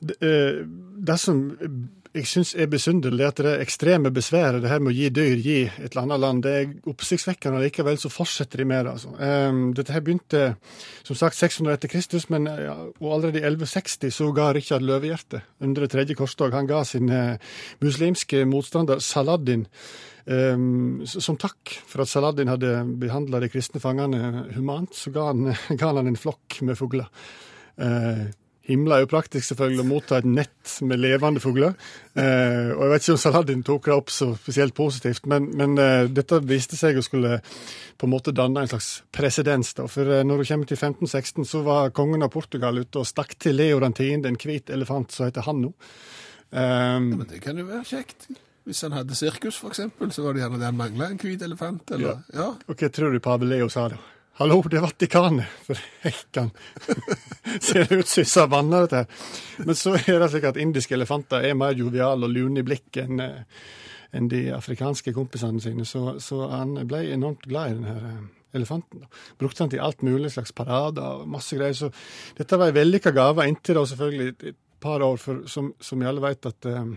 det, 0.00 0.20
eh, 0.20 0.60
det 1.08 1.18
som 1.20 1.40
jeg 2.16 2.26
syns 2.28 2.54
er 2.56 2.70
besynderlig, 2.70 3.24
er 3.24 3.32
at 3.32 3.42
det 3.44 3.54
ekstreme 3.62 4.12
besværet 4.14 4.62
det 4.62 4.70
her 4.72 4.82
med 4.82 4.92
å 4.92 4.96
gi 4.96 5.10
dyr, 5.14 5.42
gi 5.44 5.58
et 5.68 5.90
eller 5.90 6.02
annet 6.04 6.22
land, 6.24 6.42
det 6.46 6.54
er 6.56 6.90
oppsiktsvekkende. 6.90 7.60
og 7.60 7.66
Likevel 7.66 8.00
så 8.00 8.10
fortsetter 8.12 8.62
de 8.62 8.68
med 8.68 8.84
det. 8.86 8.92
altså. 8.96 9.14
Eh, 9.20 9.62
dette 9.78 9.94
her 9.94 10.04
begynte 10.04 10.42
som 11.02 11.18
sagt 11.18 11.38
600 11.38 11.78
etter 11.78 11.92
Kristus, 11.92 12.28
men 12.32 12.48
ja, 12.48 12.76
og 12.88 13.08
allerede 13.08 13.42
i 13.42 13.46
1160 13.46 14.14
så 14.14 14.30
ga 14.36 14.50
Rikard 14.56 14.86
Løvehjerte 14.86 15.42
under 15.60 15.84
det 15.84 15.92
tredje 15.94 16.18
korstog 16.18 16.54
han 16.56 16.68
ga 16.68 16.84
sin 16.84 17.10
eh, 17.12 17.40
muslimske 17.84 18.44
motstander 18.48 19.02
Saladin 19.04 19.66
Um, 20.28 21.06
som 21.08 21.38
takk 21.40 21.70
for 21.88 22.02
at 22.04 22.10
Saladin 22.10 22.50
hadde 22.52 22.82
behandla 23.00 23.38
de 23.40 23.48
kristne 23.48 23.80
fangene 23.80 24.42
humant, 24.52 24.92
så 24.92 25.08
ga 25.14 25.30
han, 25.30 25.54
ga 25.80 25.88
han 25.96 26.10
en 26.10 26.18
flokk 26.20 26.58
med 26.68 26.76
fugler. 26.76 27.08
Eh, 27.80 28.26
himla 28.68 28.98
er 28.98 29.04
jo 29.04 29.10
praktisk 29.10 29.48
selvfølgelig 29.50 29.82
å 29.84 29.88
motta 29.88 30.18
et 30.20 30.28
nett 30.28 30.74
med 30.84 31.00
levende 31.00 31.40
fugler. 31.42 31.74
Eh, 32.14 32.70
og 32.74 32.82
jeg 32.84 32.92
vet 32.92 33.04
ikke 33.04 33.14
om 33.14 33.20
Saladin 33.22 33.64
tok 33.66 33.88
det 33.88 33.94
opp 33.96 34.12
så 34.12 34.30
spesielt 34.36 34.76
positivt, 34.76 35.28
men, 35.30 35.48
men 35.56 35.78
eh, 35.82 36.08
dette 36.12 36.42
viste 36.44 36.76
seg 36.78 37.00
å 37.00 37.04
skulle 37.04 37.38
på 37.98 38.06
en 38.06 38.12
måte 38.12 38.34
danne 38.36 38.62
en 38.62 38.70
slags 38.70 38.90
presedens. 39.14 39.72
da, 39.78 39.88
For 39.90 40.18
eh, 40.18 40.24
når 40.26 40.42
du 40.42 40.50
kommer 40.50 40.68
til 40.70 40.78
1516, 40.78 41.48
så 41.48 41.62
var 41.66 41.94
kongen 41.96 42.26
av 42.26 42.32
Portugal 42.34 42.78
ute 42.78 43.00
og 43.00 43.08
stakk 43.08 43.38
til 43.40 43.56
Leo 43.58 43.80
den 43.82 43.96
tiende 43.96 44.30
en 44.30 44.38
hvit 44.38 44.70
elefant 44.74 45.14
som 45.14 45.28
heter 45.28 45.48
Hanno. 45.48 45.72
Um, 46.48 47.10
Men 47.18 47.26
det 47.28 47.42
kan 47.44 47.58
jo 47.60 47.66
være 47.68 47.84
kjekt. 47.88 48.30
Hvis 48.68 48.84
han 48.84 48.92
hadde 48.92 49.16
sirkus, 49.16 49.62
eksempel, 49.64 50.12
så 50.12 50.26
var 50.26 50.36
det 50.36 50.42
gjerne 50.42 50.60
det 50.60 50.68
han 50.68 50.76
mangla, 50.76 51.08
en 51.08 51.20
hvit 51.20 51.42
elefant, 51.44 51.90
eller 51.96 52.20
Ja. 52.36 52.52
Og 52.68 52.76
hva 52.76 52.90
tror 52.92 53.12
du 53.16 53.20
pave 53.24 53.48
Leo 53.48 53.68
sa 53.72 53.86
da? 53.88 54.00
Hallo, 54.38 54.60
det 54.70 54.76
er 54.78 54.84
Vatikanet! 54.84 55.54
For 55.66 55.78
hekkan. 56.04 56.52
Ser 57.58 57.90
ut 57.90 58.06
som 58.06 58.26
savanna, 58.28 58.84
dette 58.84 59.00
her. 59.00 59.24
Men 59.66 59.74
så 59.74 59.96
er 59.98 60.20
det 60.22 60.28
slik 60.30 60.44
at 60.46 60.60
indiske 60.62 60.94
elefanter 60.94 61.42
er 61.42 61.56
mer 61.58 61.74
joviale 61.74 62.28
og 62.28 62.36
lune 62.36 62.62
i 62.62 62.66
blikket 62.66 63.08
enn 63.08 63.24
en 64.14 64.28
de 64.30 64.44
afrikanske 64.54 65.10
kompisene 65.16 65.58
sine, 65.60 65.84
så, 65.84 66.14
så 66.22 66.46
han 66.52 66.78
ble 66.86 67.02
enormt 67.16 67.48
glad 67.50 67.72
i 67.72 67.74
den 67.80 67.88
her 67.90 68.06
eh, 68.12 68.22
elefanten. 68.60 69.02
Brukte 69.42 69.64
han 69.64 69.74
til 69.74 69.82
alt 69.84 70.06
mulig 70.06 70.30
slags 70.32 70.54
parader 70.54 71.18
og 71.18 71.26
masse 71.34 71.58
greier. 71.58 71.74
Så 71.74 71.90
dette 72.38 72.60
var 72.62 72.70
ei 72.70 72.78
vellykka 72.78 73.12
gave 73.18 73.44
inntil 73.50 73.80
da 73.80 73.84
selvfølgelig 73.90 74.30
et, 74.38 74.62
par 74.78 75.02
år, 75.02 75.16
for 75.18 75.42
som, 75.50 75.72
som 75.82 76.02
alle 76.06 76.22
vet 76.22 76.46
at 76.46 76.66
eh, 76.70 76.92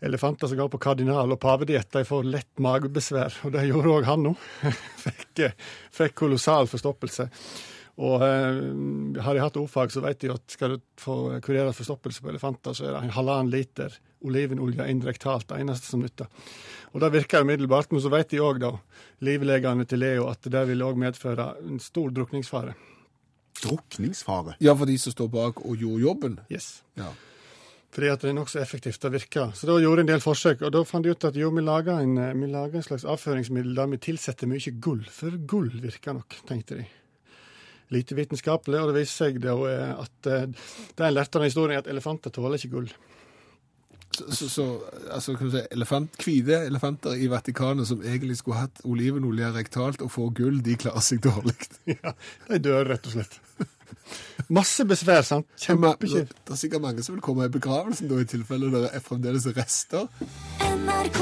elefanter 0.00 0.48
som 0.48 0.58
går 0.58 0.70
på 0.72 0.80
kardinal- 0.82 1.32
og 1.32 1.40
pavediett, 1.40 1.90
de 1.92 2.04
får 2.08 2.28
lett 2.28 2.62
magebesvær. 2.62 3.40
Og 3.44 3.52
det 3.56 3.66
gjorde 3.68 3.96
òg 3.98 4.08
han 4.08 4.24
nå. 4.24 4.34
fikk, 5.04 5.44
eh, 5.46 5.56
fikk 5.94 6.16
kolossal 6.22 6.70
forstoppelse. 6.70 7.28
Og 8.00 8.22
eh, 8.24 8.60
har 9.20 9.36
de 9.36 9.42
hatt 9.42 9.58
ordfag, 9.60 9.92
så 9.92 10.02
vet 10.04 10.22
de 10.22 10.32
at 10.32 10.56
skal 10.56 10.76
du 10.76 10.84
få 11.00 11.16
kurere 11.44 11.74
forstoppelse 11.76 12.24
på 12.24 12.32
elefanter, 12.32 12.76
så 12.76 12.86
er 12.86 12.94
det 12.96 13.02
en 13.04 13.16
halvannen 13.18 13.52
liter 13.52 13.98
olivenolje 14.24 14.86
indirektalt 14.92 15.48
det 15.48 15.60
eneste 15.62 15.92
som 15.92 16.02
nytter. 16.04 16.28
Og 16.92 17.00
det 17.00 17.12
virker 17.14 17.44
umiddelbart, 17.44 17.92
men 17.92 18.02
så 18.02 18.12
vet 18.12 18.32
de 18.32 18.40
òg, 18.44 18.60
da, 18.62 18.74
livlegene 19.24 19.86
til 19.88 20.02
Leo, 20.02 20.28
at 20.32 20.48
det 20.52 20.64
vil 20.68 20.84
òg 20.84 21.00
medføre 21.00 21.52
en 21.66 21.80
stor 21.82 22.12
drukningsfare. 22.16 22.74
Drukningsfare. 23.60 24.56
ja, 24.64 24.74
for 24.76 24.88
de 24.88 24.96
som 24.98 25.12
står 25.12 25.28
bak 25.32 25.60
og 25.64 25.76
gjorde 25.76 26.04
jobben. 26.04 26.38
Yes. 26.52 26.80
Ja. 26.96 27.12
Fordi 27.90 28.10
at 28.12 28.22
det 28.22 28.30
er 28.30 28.36
nokså 28.38 28.60
effektivt. 28.62 29.00
Det 29.02 29.10
virker. 29.16 29.50
Så 29.58 29.66
da 29.66 29.74
gjorde 29.82 30.04
jeg 30.04 30.06
en 30.06 30.12
del 30.12 30.22
forsøk, 30.22 30.62
og 30.62 30.72
da 30.74 30.84
fant 30.86 31.06
jeg 31.06 31.18
ut 31.18 31.26
at 31.26 31.38
jo, 31.38 31.50
vi 31.56 31.64
lager 31.66 31.98
en, 32.04 32.16
eh, 32.22 32.36
vi 32.38 32.50
lager 32.52 32.78
en 32.78 32.86
slags 32.86 33.06
avføringsmiddel 33.08 33.74
der 33.74 33.90
vi 33.90 33.98
tilsetter 34.06 34.50
mye 34.50 34.74
gull. 34.78 35.02
For 35.10 35.34
gull 35.50 35.72
virker 35.82 36.14
nok, 36.20 36.38
tenkte 36.46 36.78
de. 36.78 36.86
Lite 37.90 38.14
vitenskapelig, 38.14 38.78
og 38.78 38.92
det 38.92 39.00
viser 39.00 39.26
seg 39.26 39.40
da 39.42 39.56
eh, 39.66 40.04
at 40.06 40.30
eh, 40.30 40.46
det 40.94 41.06
en 41.06 41.16
lærte 41.16 41.38
av 41.38 41.42
den 41.42 41.50
historien, 41.50 41.82
at 41.82 41.90
elefanter 41.90 42.34
tåler 42.34 42.62
ikke 42.62 42.76
gull. 42.76 42.92
Så, 44.10 44.26
så, 44.34 44.48
så 44.48 44.64
altså, 45.10 45.34
kan 45.38 45.50
du 45.50 45.56
si, 45.56 45.64
elefant, 45.74 46.22
hvite 46.22 46.62
elefanter 46.66 47.18
i 47.18 47.28
Vatikanet 47.30 47.86
som 47.90 48.02
egentlig 48.02 48.38
skulle 48.38 48.62
hatt 48.62 48.82
olivenolje 48.86 49.50
rektalt 49.54 50.02
og 50.02 50.10
får 50.14 50.32
gull, 50.38 50.62
de 50.66 50.78
klarer 50.78 51.02
seg 51.02 51.22
dårlig. 51.26 51.58
Ja, 51.96 52.14
De 52.46 52.62
dør, 52.62 52.86
rett 52.90 53.10
og 53.10 53.18
slett. 53.18 53.38
Masse 54.50 54.84
besvær, 54.88 55.22
sant? 55.26 55.46
Det 55.60 55.70
er 55.70 56.58
sikkert 56.58 56.82
mange 56.82 57.04
som 57.06 57.14
vil 57.14 57.22
komme 57.22 57.46
i 57.46 57.52
begravelsen 57.52 58.10
da, 58.10 58.18
i 58.18 58.28
tilfelle 58.28 58.70
det 58.72 58.88
er 58.90 59.04
fremdeles 59.04 59.46
rester. 59.56 60.08
NRK 60.64 61.20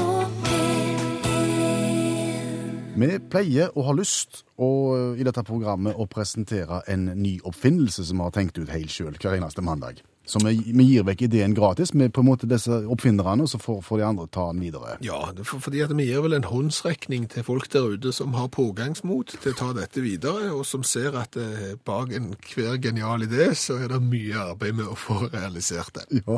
Vi 2.99 3.07
pleier 3.31 3.69
å 3.79 3.85
ha 3.87 3.93
lyst 3.95 4.41
å, 4.59 4.69
i 5.15 5.23
dette 5.23 5.43
programmet 5.47 5.95
å 5.95 6.07
presentere 6.11 6.81
en 6.91 7.05
ny 7.21 7.37
oppfinnelse 7.47 8.03
som 8.03 8.19
vi 8.19 8.25
har 8.27 8.33
tenkt 8.35 8.59
ut 8.59 8.73
helt 8.73 8.91
sjøl 8.91 9.15
hver 9.15 9.37
eneste 9.37 9.63
mandag. 9.63 10.01
Så 10.29 10.39
vi, 10.43 10.59
vi 10.61 10.85
gir 10.85 11.05
vekk 11.07 11.23
ideen 11.25 11.55
gratis 11.57 11.93
med 11.97 12.13
på 12.13 12.21
en 12.21 12.27
måte 12.29 12.49
disse 12.49 12.75
oppfinnerne, 12.85 13.47
og 13.47 13.49
så 13.49 13.57
får, 13.61 13.79
får 13.85 14.01
de 14.01 14.05
andre 14.05 14.27
ta 14.29 14.45
den 14.51 14.61
videre. 14.61 14.99
Ja, 15.01 15.17
for, 15.41 15.63
fordi 15.65 15.81
at 15.81 15.93
vi 15.97 16.05
gir 16.05 16.21
vel 16.21 16.37
en 16.37 16.45
håndsrekning 16.45 17.25
til 17.33 17.47
folk 17.47 17.65
der 17.73 17.95
ute 17.95 18.13
som 18.13 18.37
har 18.37 18.51
pågangsmot 18.53 19.33
til 19.39 19.55
å 19.55 19.57
ta 19.57 19.71
dette 19.79 20.03
videre, 20.05 20.51
og 20.53 20.67
som 20.69 20.85
ser 20.85 21.17
at 21.17 21.39
eh, 21.39 21.73
bak 21.85 22.13
enhver 22.13 22.77
genial 22.77 23.25
idé, 23.25 23.49
så 23.57 23.79
er 23.81 23.89
det 23.95 24.03
mye 24.05 24.45
arbeid 24.51 24.77
med 24.77 24.93
å 24.93 24.99
få 24.99 25.23
realisert 25.31 25.97
det. 25.97 26.21
Ja. 26.21 26.37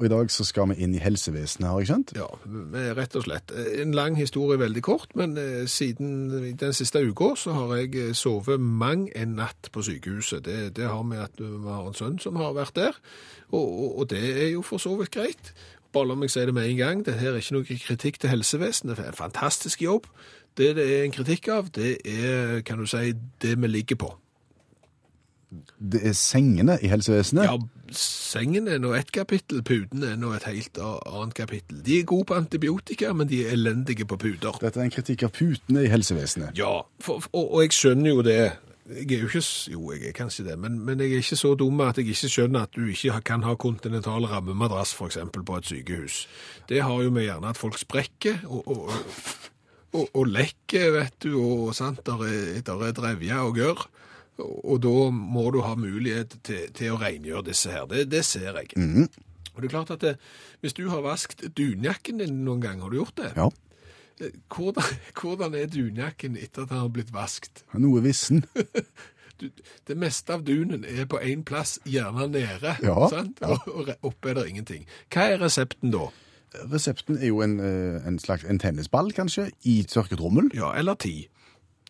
Og 0.00 0.06
i 0.06 0.08
dag 0.08 0.30
så 0.32 0.46
skal 0.48 0.70
vi 0.70 0.78
inn 0.80 0.94
i 0.96 1.00
helsevesenet, 1.02 1.66
har 1.68 1.82
jeg 1.82 1.90
skjønt? 1.90 2.12
Ja, 2.16 2.28
rett 2.96 3.16
og 3.20 3.26
slett. 3.26 3.52
En 3.52 3.92
lang 3.92 4.14
historie, 4.16 4.56
veldig 4.56 4.82
kort, 4.86 5.10
men 5.18 5.36
eh, 5.36 5.66
siden 5.68 6.30
den 6.56 6.72
siste 6.72 7.02
uka 7.04 7.34
så 7.36 7.52
har 7.52 7.74
jeg 7.76 7.90
eh, 8.00 8.14
sovet 8.16 8.64
mang 8.64 9.10
en 9.12 9.34
natt 9.36 9.68
på 9.74 9.84
sykehuset. 9.84 10.46
Det, 10.46 10.70
det 10.78 10.88
har 10.88 11.04
med 11.04 11.20
at 11.26 11.36
vi 11.36 11.50
har 11.68 11.84
en 11.84 11.98
sønn 11.98 12.16
som 12.22 12.40
har 12.40 12.56
vært 12.56 12.78
der, 12.80 12.96
og, 13.50 13.60
og, 13.60 13.90
og 14.00 14.08
det 14.14 14.24
er 14.30 14.48
jo 14.54 14.64
for 14.64 14.80
så 14.80 14.94
vidt 14.96 15.12
greit. 15.18 15.52
Bare 15.92 16.08
la 16.08 16.16
meg 16.16 16.32
si 16.32 16.48
det 16.48 16.56
med 16.56 16.70
en 16.70 16.80
gang, 16.80 17.04
det 17.04 17.18
her 17.20 17.34
er 17.34 17.44
ikke 17.44 17.58
noe 17.58 17.80
kritikk 17.84 18.22
til 18.22 18.32
helsevesenet, 18.32 18.96
det 18.96 19.04
er 19.04 19.12
en 19.12 19.20
fantastisk 19.20 19.84
jobb. 19.84 20.08
Det 20.56 20.72
det 20.80 20.88
er 20.96 21.04
en 21.04 21.12
kritikk 21.12 21.52
av, 21.52 21.68
det 21.76 21.98
er, 22.08 22.62
kan 22.64 22.80
du 22.80 22.88
si, 22.88 23.12
det 23.44 23.58
vi 23.60 23.68
ligger 23.68 24.00
på. 24.00 24.14
Det 25.50 26.00
er 26.06 26.12
sengene 26.14 26.76
i 26.78 26.88
helsevesenet. 26.90 27.48
Ja, 27.48 27.56
sengen 27.96 28.68
er 28.70 28.78
nå 28.78 28.92
et 28.94 29.10
kapittel, 29.14 29.64
putene 29.66 30.12
er 30.12 30.18
nå 30.20 30.30
et 30.36 30.46
helt 30.46 30.78
annet 30.78 31.34
kapittel. 31.34 31.80
De 31.86 31.98
er 31.98 32.06
gode 32.06 32.28
på 32.30 32.36
antibiotika, 32.38 33.10
men 33.16 33.28
de 33.30 33.42
er 33.44 33.56
elendige 33.56 34.06
på 34.06 34.18
puter. 34.20 34.60
Dette 34.62 34.78
er 34.78 34.86
en 34.86 34.94
kritikk 34.94 35.26
av 35.26 35.34
putene 35.34 35.82
i 35.88 35.90
helsevesenet. 35.90 36.54
Ja, 36.58 36.84
for, 37.02 37.26
og, 37.32 37.48
og 37.48 37.64
jeg 37.64 37.74
skjønner 37.74 38.14
jo 38.14 38.26
det. 38.26 38.40
Jeg 38.90 39.06
er 39.16 39.24
jo 39.24 39.28
ikke, 39.30 39.44
jo, 39.70 39.82
jeg 39.94 40.08
er 40.08 40.14
kanskje 40.14 40.46
det, 40.48 40.56
men, 40.58 40.78
men 40.86 41.02
jeg 41.02 41.14
er 41.14 41.22
ikke 41.22 41.38
så 41.38 41.52
dum 41.58 41.82
at 41.84 41.98
jeg 41.98 42.10
ikke 42.10 42.30
skjønner 42.30 42.66
at 42.66 42.74
du 42.74 42.88
ikke 42.90 43.20
kan 43.26 43.44
ha 43.46 43.54
kontinental 43.58 44.26
rammemadrass 44.30 44.96
eksempel 45.06 45.44
på 45.46 45.58
et 45.60 45.70
sykehus. 45.70 46.24
Det 46.70 46.82
har 46.82 47.02
jo 47.02 47.12
med 47.14 47.26
gjerne 47.26 47.52
at 47.52 47.58
folk 47.58 47.78
sprekker 47.78 48.42
og, 48.48 48.66
og, 48.66 48.90
og, 49.92 50.08
og 50.14 50.26
lekker, 50.26 50.90
vet 50.94 51.22
du, 51.22 51.34
og 51.38 51.74
sant, 51.74 52.02
der 52.06 52.26
er, 52.26 52.60
der 52.66 52.86
er 52.86 52.94
drevja 52.94 53.42
og 53.46 53.58
gørr. 53.58 53.86
Og, 54.40 54.76
da 54.82 55.10
må 55.14 55.46
du 55.54 55.60
ha 55.64 55.74
mulighet 55.78 56.38
til, 56.46 56.66
til 56.76 56.94
å 56.94 57.00
rengjøre 57.00 57.46
disse 57.50 57.72
her. 57.72 57.86
Det, 57.90 58.06
det 58.12 58.24
ser 58.28 58.56
jeg. 58.60 58.72
Og 59.54 59.62
det 59.62 59.68
er 59.68 59.72
klart 59.74 59.90
at 59.94 60.04
det, 60.04 60.14
hvis 60.62 60.76
du 60.78 60.86
har 60.92 61.02
vaskt 61.04 61.42
dunjakken 61.58 62.20
din 62.22 62.40
noen 62.46 62.62
gang, 62.64 62.80
har 62.84 62.92
du 62.92 63.00
gjort 63.00 63.16
det? 63.20 63.32
Ja. 63.36 63.48
Eh, 64.20 64.34
Hvordan, 64.52 64.98
hvordan 65.20 65.56
er 65.58 65.70
dunjakken 65.72 66.36
etter 66.40 66.64
at 66.66 66.72
den 66.72 66.82
har 66.82 66.92
blitt 66.94 67.12
vaskt? 67.14 67.64
Noe 67.74 68.02
vissen. 68.04 68.44
Det 69.88 69.94
meste 69.96 70.34
av 70.36 70.42
dunen 70.44 70.82
er 70.84 71.06
på 71.08 71.16
én 71.24 71.40
plass, 71.48 71.78
gjerne 71.88 72.26
nede. 72.28 72.74
Ja, 72.84 73.06
sant? 73.08 73.38
ja. 73.40 73.54
Og, 73.72 73.86
og 73.88 74.10
oppe 74.10 74.34
er 74.34 74.36
det 74.36 74.42
ingenting. 74.50 74.82
Hva 75.08 75.30
er 75.32 75.40
resepten 75.40 75.94
da? 75.94 76.10
Resepten 76.68 77.16
er 77.16 77.30
jo 77.30 77.40
en, 77.40 77.54
eh, 77.64 78.02
en 78.04 78.18
slags 78.20 78.44
en 78.44 78.60
tennisball, 78.60 79.08
kanskje, 79.16 79.46
i 79.64 79.78
tørketrommel. 79.88 80.50
Ja, 80.58 80.74
eller 80.76 80.98
ti 81.00 81.22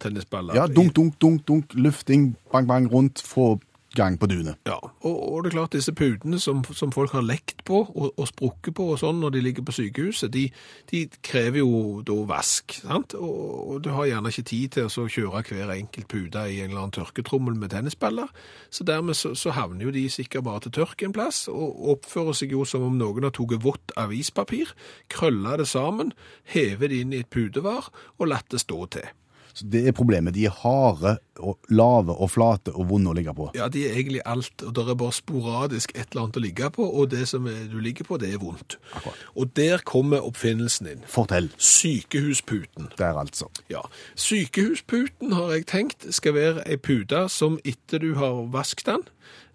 tennisballer. 0.00 0.56
Ja, 0.58 0.66
dunk, 0.66 0.94
dunk, 0.96 1.18
dunk, 1.22 1.46
dunk, 1.48 1.74
lufting, 1.74 2.32
bang, 2.52 2.68
bang 2.68 2.88
rundt, 2.92 3.22
få 3.24 3.58
gang 3.94 4.18
på 4.18 4.26
dunet. 4.30 4.58
Ja, 4.66 4.78
og, 4.78 5.16
og 5.32 5.42
det 5.42 5.50
er 5.50 5.56
klart 5.56 5.74
disse 5.74 5.92
putene 5.96 6.38
som, 6.40 6.62
som 6.74 6.92
folk 6.94 7.12
har 7.16 7.24
lekt 7.26 7.64
på 7.66 7.80
og, 7.82 8.12
og 8.14 8.28
sprukket 8.30 8.74
på 8.78 8.86
og 8.92 9.00
sånn 9.02 9.18
når 9.22 9.34
de 9.34 9.42
ligger 9.44 9.66
på 9.66 9.74
sykehuset, 9.74 10.30
de, 10.34 10.46
de 10.92 11.02
krever 11.26 11.62
jo 11.62 12.00
da 12.06 12.16
vask, 12.30 12.76
sant? 12.84 13.16
Og, 13.18 13.40
og 13.74 13.82
du 13.84 13.90
har 13.96 14.08
gjerne 14.12 14.32
ikke 14.32 14.46
tid 14.52 14.76
til 14.76 14.86
å 14.86 15.08
kjøre 15.10 15.42
hver 15.50 15.74
enkelt 15.74 16.10
pute 16.10 16.46
i 16.46 16.60
en 16.60 16.70
eller 16.70 16.84
annen 16.84 16.96
tørketrommel 17.00 17.58
med 17.58 17.74
tennisballer, 17.74 18.30
så 18.70 18.86
dermed 18.86 19.18
så, 19.18 19.34
så 19.38 19.54
havner 19.58 19.88
jo 19.88 19.94
de 19.94 20.06
sikkert 20.12 20.46
bare 20.46 20.66
til 20.66 20.76
tørk 20.80 21.02
en 21.06 21.16
plass, 21.16 21.46
og 21.50 21.80
oppfører 21.96 22.38
seg 22.38 22.54
jo 22.54 22.66
som 22.68 22.86
om 22.86 22.98
noen 23.00 23.26
har 23.26 23.34
tatt 23.34 23.58
vått 23.64 23.94
avispapir, 23.98 24.70
krølla 25.10 25.56
det 25.58 25.66
sammen, 25.70 26.14
hevet 26.54 26.92
det 26.92 27.02
inn 27.02 27.16
i 27.16 27.24
et 27.24 27.32
putevar 27.32 27.90
og 28.18 28.30
latt 28.30 28.52
det 28.54 28.62
stå 28.62 28.84
til. 28.94 29.10
Så 29.54 29.66
det 29.70 29.86
er 29.88 29.96
problemet. 29.96 30.34
De 30.36 30.46
er 30.48 30.54
harde, 30.62 31.18
og 31.40 31.58
lave 31.72 32.12
og 32.12 32.30
flate 32.30 32.72
og 32.76 32.88
vonde 32.90 33.10
å 33.10 33.16
ligge 33.16 33.32
på. 33.36 33.46
Ja, 33.56 33.68
de 33.72 33.86
er 33.88 33.96
egentlig 33.96 34.20
alt, 34.28 34.62
og 34.66 34.74
det 34.76 34.84
er 34.84 34.98
bare 35.00 35.16
sporadisk 35.16 35.94
et 35.94 36.10
eller 36.10 36.26
annet 36.26 36.38
å 36.40 36.42
ligge 36.44 36.70
på, 36.76 36.84
og 36.84 37.10
det 37.14 37.26
som 37.30 37.46
du 37.48 37.78
ligger 37.80 38.08
på, 38.08 38.18
det 38.20 38.32
er 38.34 38.42
vondt. 38.42 38.76
Akkurat. 38.92 39.22
Og 39.34 39.54
der 39.56 39.84
kommer 39.88 40.26
oppfinnelsen 40.26 40.90
inn. 40.92 41.06
Fortell. 41.10 41.50
Sykehusputen. 41.56 42.90
Der, 42.98 43.16
altså. 43.20 43.48
Ja, 43.72 43.82
sykehusputen 44.20 45.32
har 45.36 45.54
jeg 45.56 45.68
tenkt 45.70 46.08
skal 46.14 46.36
være 46.36 46.66
ei 46.68 46.76
pute 46.76 47.26
som 47.32 47.58
etter 47.64 48.02
du 48.02 48.12
har 48.20 48.44
vasket 48.52 48.90
den, 48.90 49.08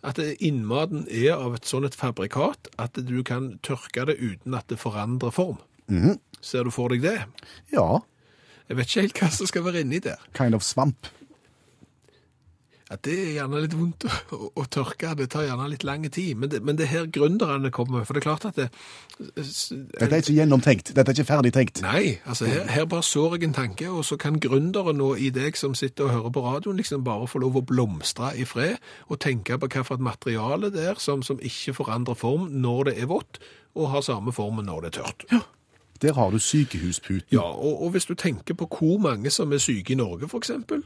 at 0.05 0.19
innmaten 0.21 1.07
er 1.09 1.33
av 1.33 1.55
et 1.57 1.65
sånn 1.65 1.87
et 1.87 1.97
fabrikat 1.97 2.69
at 2.81 2.97
du 3.07 3.17
kan 3.25 3.55
tørke 3.65 4.05
det 4.05 4.19
uten 4.21 4.53
at 4.57 4.69
det 4.69 4.77
forandrer 4.81 5.33
form. 5.33 5.57
Ser 6.45 6.65
du 6.65 6.73
for 6.73 6.93
deg 6.93 7.01
det? 7.05 7.17
Ja, 7.73 8.03
Jeg 8.69 8.77
vet 8.79 8.89
ikke 8.89 9.05
helt 9.05 9.21
hva 9.21 9.31
som 9.33 9.51
skal 9.51 9.67
være 9.67 9.85
inni 9.85 10.01
der. 10.01 10.21
kind 10.33 10.55
of 10.57 10.63
svamp. 10.65 11.11
Ja, 12.85 12.95
Det 13.01 13.13
er 13.17 13.31
gjerne 13.33 13.59
litt 13.63 13.73
vondt 13.73 14.03
å, 14.05 14.09
å, 14.35 14.47
å 14.61 14.63
tørke, 14.69 15.15
det 15.17 15.25
tar 15.33 15.47
gjerne 15.47 15.65
litt 15.71 15.83
lang 15.87 16.03
tid, 16.05 16.35
men 16.37 16.51
det, 16.53 16.59
men 16.61 16.77
det 16.77 16.85
er 16.85 16.91
her 16.91 17.07
gründerne 17.09 17.71
kommer, 17.73 18.03
for 18.05 18.13
det 18.13 18.21
er 18.21 18.25
klart 18.27 18.45
at 18.45 18.59
det... 18.59 18.67
Dette 19.17 20.05
er 20.05 20.21
ikke 20.21 20.35
gjennomtenkt. 20.35 20.91
Dette 20.93 21.09
er 21.09 21.17
ikke 21.17 21.31
ferdig 21.31 21.53
tenkt. 21.55 21.81
Nei, 21.81 22.19
altså 22.29 22.45
her, 22.45 22.67
her 22.69 22.85
bare 22.91 23.07
sår 23.07 23.39
jeg 23.39 23.47
en 23.49 23.57
tanke, 23.57 23.89
og 23.89 24.05
så 24.05 24.19
kan 24.21 24.37
gründeren 24.37 25.01
nå 25.01 25.15
i 25.17 25.31
deg 25.33 25.57
som 25.57 25.73
sitter 25.73 26.05
og 26.05 26.13
hører 26.13 26.35
på 26.37 26.45
radioen, 26.45 26.77
liksom 26.77 27.01
bare 27.07 27.25
få 27.31 27.41
lov 27.41 27.57
å 27.57 27.65
blomstre 27.65 28.35
i 28.37 28.45
fred, 28.45 28.77
og 29.09 29.21
tenke 29.25 29.57
på 29.57 29.71
hva 29.73 29.85
for 29.87 29.97
et 29.97 30.05
materiale 30.05 30.69
det 30.69 30.85
er 30.93 31.01
som, 31.01 31.25
som 31.25 31.41
ikke 31.41 31.73
forandrer 31.81 32.21
form 32.21 32.51
når 32.53 32.91
det 32.91 32.97
er 33.01 33.09
vått, 33.09 33.41
og 33.73 33.95
har 33.95 34.05
samme 34.05 34.29
formen 34.35 34.69
når 34.69 34.85
det 34.85 34.93
er 34.93 34.99
tørt. 35.01 35.29
Ja. 35.33 35.41
Der 36.01 36.13
har 36.13 36.29
du 36.29 36.39
sykehusputen. 36.39 37.37
og, 37.41 37.83
og 37.83 37.89
hvis 37.89 38.05
du 38.05 38.13
tenker 38.13 38.53
på 38.53 38.67
hvor 38.79 38.97
mange 38.97 39.29
som 39.29 39.53
er 39.53 39.57
syke 39.57 39.93
i 39.93 39.95
Norge, 39.95 40.29
for 40.29 40.37
eksempel, 40.37 40.83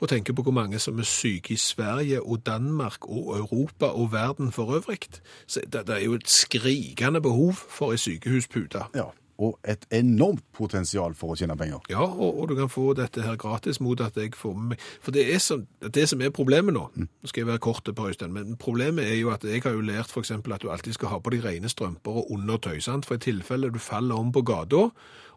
og 0.00 0.08
tenker 0.08 0.32
på 0.32 0.42
hvor 0.42 0.52
mange 0.52 0.78
som 0.78 0.98
er 0.98 1.02
syke 1.02 1.54
i 1.54 1.56
Sverige 1.56 2.22
og 2.22 2.46
Danmark 2.46 3.08
og 3.08 3.38
Europa 3.38 3.86
og 3.86 4.12
verden 4.12 4.52
for 4.52 4.74
øvrig, 4.74 4.98
så 5.46 5.60
det, 5.72 5.86
det 5.86 5.96
er 5.96 6.04
jo 6.04 6.14
et 6.14 6.28
skrikende 6.28 7.20
behov 7.20 7.54
for 7.54 7.92
en 7.92 7.98
sykehuspute. 7.98 8.78
Ja, 8.94 9.02
og 9.38 9.58
et 9.68 9.86
enormt 9.94 10.42
potensial 10.52 11.14
for 11.14 11.32
å 11.32 11.38
tjene 11.38 11.56
penger. 11.58 11.82
Ja, 11.92 12.02
og, 12.02 12.40
og 12.40 12.48
du 12.50 12.56
kan 12.58 12.70
få 12.72 12.90
dette 12.98 13.22
her 13.22 13.38
gratis 13.38 13.78
mot 13.80 14.00
at 14.02 14.16
jeg 14.18 14.34
får 14.34 14.56
med 14.56 14.72
meg 14.72 14.82
For 15.04 15.14
det 15.14 15.24
er 15.34 15.38
som, 15.42 15.64
det 15.94 16.08
som 16.10 16.22
er 16.22 16.34
problemet 16.34 16.74
nå 16.74 16.88
Nå 16.98 17.30
skal 17.30 17.44
jeg 17.44 17.50
være 17.52 17.62
kort 17.62 17.86
på 17.86 18.08
Øystein, 18.08 18.34
men 18.34 18.56
problemet 18.58 19.06
er 19.06 19.14
jo 19.20 19.30
at 19.34 19.44
jeg 19.46 19.62
har 19.64 19.76
jo 19.76 19.84
lært 19.84 20.10
for 20.10 20.24
eksempel 20.24 20.54
at 20.54 20.62
du 20.62 20.70
alltid 20.70 20.96
skal 20.96 21.12
ha 21.14 21.20
på 21.22 21.32
deg 21.34 21.44
rene 21.44 21.70
strømper 21.70 22.22
og 22.22 22.32
undertøy, 22.34 22.78
sant? 22.82 23.06
For 23.06 23.18
i 23.18 23.22
tilfelle 23.22 23.70
du 23.70 23.78
faller 23.82 24.18
om 24.18 24.32
på 24.34 24.42
gata 24.42 24.88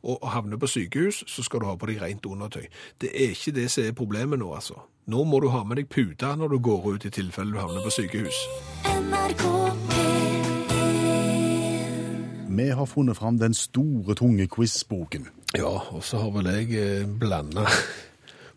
og 0.01 0.23
havner 0.33 0.57
på 0.57 0.67
sykehus, 0.67 1.23
så 1.27 1.43
skal 1.45 1.61
du 1.61 1.67
ha 1.69 1.75
på 1.77 1.91
deg 1.91 2.01
rent 2.01 2.25
undertøy. 2.25 2.65
Det 3.01 3.11
er 3.13 3.35
ikke 3.35 3.53
det 3.59 3.67
som 3.69 3.85
er 3.85 3.93
problemet 3.97 4.41
nå, 4.41 4.49
altså. 4.55 4.81
Nå 5.05 5.23
må 5.29 5.39
du 5.43 5.49
ha 5.53 5.63
med 5.67 5.77
deg 5.77 5.89
puta 5.93 6.33
når 6.37 6.55
du 6.55 6.59
går 6.65 6.91
ut 6.95 7.05
i 7.05 7.13
tilfelle 7.13 7.53
du 7.53 7.61
havner 7.61 7.85
på 7.85 7.93
sykehus. 7.93 8.45
NRK 8.89 9.45
P1 9.93 10.30
Vi 12.51 12.69
har 12.69 12.85
funnet 12.85 13.17
fram 13.17 13.37
den 13.39 13.53
store, 13.53 14.15
tunge 14.15 14.47
quiz-boken. 14.47 15.27
Ja, 15.55 15.71
og 15.95 16.03
så 16.03 16.19
har 16.19 16.31
vel 16.35 16.49
jeg 16.51 16.73
eh, 16.79 17.05
blanda 17.07 17.67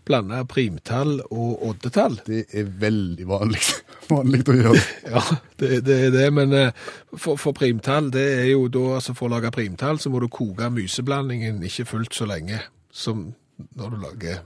Blanda 0.05 0.43
primtall 0.45 1.21
og 1.33 1.63
oddetall. 1.65 2.19
Det 2.27 2.43
er 2.53 2.67
veldig 2.81 3.25
vanlig, 3.29 3.63
vanlig 4.13 4.43
å 4.51 4.57
gjøre. 4.59 4.83
Ja, 5.15 5.23
det, 5.61 5.79
det 5.87 5.99
er 6.09 6.11
det, 6.13 6.27
men 6.35 6.53
eh, 6.59 6.83
for, 7.15 7.39
for 7.41 7.57
primtall, 7.57 8.11
det 8.13 8.25
er 8.43 8.51
jo 8.51 8.67
da, 8.69 8.83
altså 8.99 9.15
for 9.17 9.31
å 9.31 9.37
lage 9.37 9.55
primtall, 9.55 10.03
så 10.03 10.13
må 10.13 10.21
du 10.21 10.29
koke 10.29 10.69
myseblandingen 10.75 11.63
ikke 11.65 11.87
fullt 11.89 12.19
så 12.19 12.29
lenge 12.29 12.61
som 12.93 13.31
når 13.79 13.95
du 13.95 14.03
lager 14.03 14.43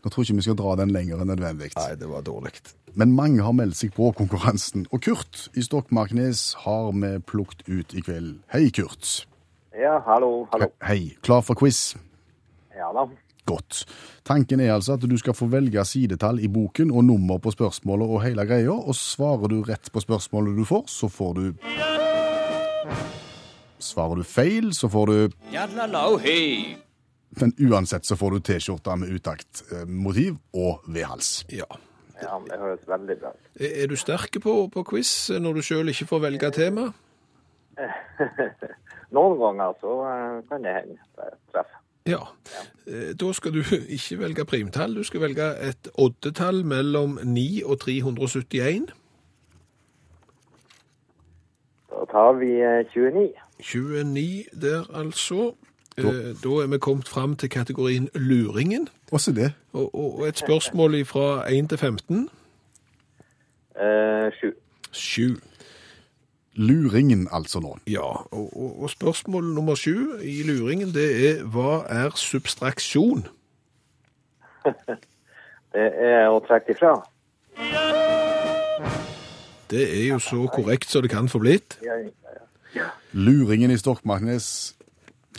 Nå 0.00 0.10
tror 0.10 0.24
jeg 0.24 0.30
ikke 0.30 0.40
vi 0.40 0.46
skal 0.48 0.58
dra 0.60 0.76
den 0.80 0.92
lenger 0.94 1.20
enn 1.20 1.32
nødvendig. 1.32 1.72
Nei, 1.76 1.94
det 2.00 2.08
var 2.08 2.24
dårlig. 2.26 2.54
Men 2.98 3.12
mange 3.16 3.44
har 3.44 3.54
meldt 3.56 3.78
seg 3.78 3.92
på 3.96 4.10
konkurransen. 4.16 4.86
Og 4.90 5.02
Kurt 5.04 5.48
i 5.54 5.64
Stokmarknes 5.64 6.44
har 6.64 6.92
vi 6.96 7.16
plukket 7.28 7.66
ut 7.68 7.94
i 7.94 8.04
kveld. 8.04 8.38
Hei, 8.54 8.70
Kurt. 8.74 9.26
Ja, 9.76 10.00
hallo, 10.06 10.46
hallo. 10.52 10.72
Hei. 10.84 11.16
Klar 11.22 11.44
for 11.46 11.58
quiz? 11.58 11.94
Ja 12.76 12.90
da. 12.96 13.06
Godt. 13.48 13.84
Tanken 14.24 14.60
er 14.60 14.74
altså 14.74 14.94
at 14.98 15.04
du 15.08 15.16
skal 15.18 15.34
få 15.34 15.48
velge 15.50 15.84
sidetall 15.84 16.40
i 16.44 16.48
boken 16.48 16.90
og 16.90 17.04
nummer 17.04 17.40
på 17.42 17.52
spørsmålet 17.54 18.08
og 18.08 18.22
hele 18.24 18.44
greia, 18.46 18.74
og 18.74 18.94
svarer 18.96 19.50
du 19.50 19.62
rett 19.66 19.90
på 19.92 20.02
spørsmålet 20.02 20.58
du 20.58 20.64
får, 20.68 20.84
så 20.88 21.08
får 21.08 21.34
du 21.38 21.46
Svarer 23.80 24.20
du 24.20 24.24
feil, 24.28 24.74
så 24.76 24.90
får 24.92 25.06
du 25.08 25.30
Men 27.38 27.52
uansett 27.62 28.04
så 28.08 28.16
får 28.18 28.30
du 28.34 28.40
T-skjorte 28.48 28.96
med 28.98 29.12
utakt-motiv 29.14 30.34
og 30.56 30.80
vedhals. 30.90 31.44
Ja. 31.54 31.68
Ja, 32.20 32.36
det 32.50 32.58
høres 32.60 32.82
veldig 32.88 33.16
bra 33.22 33.30
ut. 33.32 33.46
Er, 33.62 33.86
du 33.88 33.94
sterk 33.96 34.34
på, 34.44 34.54
på 34.74 34.82
quiz 34.90 35.30
når 35.40 35.60
du 35.60 35.62
selv 35.64 35.88
ikke 35.92 36.08
får 36.10 36.20
velge 36.26 36.50
tema? 36.52 36.88
Noen 39.14 39.38
ganger 39.40 39.78
så 39.80 39.94
eh, 40.06 40.34
kan 40.50 40.66
det 40.66 40.74
hende 40.74 40.98
at 40.98 41.22
jeg 41.30 41.38
treffer. 41.54 41.78
Ja. 42.10 42.20
Eh, 42.86 43.12
Da 43.16 43.32
skal 43.36 43.54
du 43.56 43.62
ikke 43.96 44.18
velge 44.20 44.44
primtall, 44.44 44.94
du 44.98 45.04
skal 45.06 45.24
velge 45.24 45.48
et 45.70 45.88
oddetall 45.94 46.60
mellom 46.66 47.16
9 47.24 47.62
og 47.64 47.80
371. 47.86 48.90
Da 51.90 52.04
tar 52.12 52.36
vi 52.42 52.52
eh, 52.60 52.84
29. 52.92 53.32
29 53.60 54.60
der 54.60 54.86
altså. 54.96 55.54
Eh, 55.98 56.04
Da 56.42 56.48
er 56.62 56.66
vi 56.70 56.78
kommet 56.78 57.08
fram 57.08 57.36
til 57.36 57.48
kategorien 57.50 58.08
luringen. 58.14 58.88
Også 59.12 59.32
det. 59.32 59.52
Og, 59.72 59.94
og 59.94 60.28
et 60.28 60.38
spørsmål 60.38 61.04
fra 61.04 61.52
1 61.52 61.68
til 61.68 61.78
15. 61.78 62.28
Eh, 63.80 64.32
7. 64.40 64.52
7. 64.92 65.40
Luringen 66.54 67.28
altså 67.32 67.60
nå. 67.60 67.78
Ja, 67.86 68.02
og, 68.34 68.56
og, 68.56 68.82
og 68.82 68.90
spørsmål 68.90 69.44
nummer 69.44 69.74
7 69.74 70.18
i 70.22 70.42
luringen, 70.42 70.94
det 70.94 71.30
er 71.30 71.44
hva 71.44 71.84
er 71.88 72.10
substraksjon? 72.16 73.26
Det 75.70 75.84
er 76.02 76.26
å 76.26 76.40
trekke 76.42 76.74
ifra. 76.74 76.96
Det 79.70 79.84
er 79.86 80.08
jo 80.08 80.16
så 80.18 80.48
korrekt 80.50 80.90
som 80.90 81.04
det 81.04 81.12
kan 81.12 81.28
få 81.30 81.38
blitt. 81.38 81.76
Ja, 81.86 81.94
ja. 82.74 82.88
Luringen 83.12 83.70
i 83.70 83.78
Stokmarknes 83.78 84.74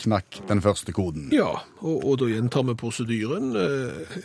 knakk 0.02 0.40
den 0.48 0.60
første 0.64 0.92
koden. 0.92 1.28
Ja, 1.34 1.48
og, 1.80 1.96
og 2.04 2.18
da 2.20 2.28
gjentar 2.30 2.66
vi 2.68 2.74
prosedyren. 2.78 3.52
eh, 3.56 4.18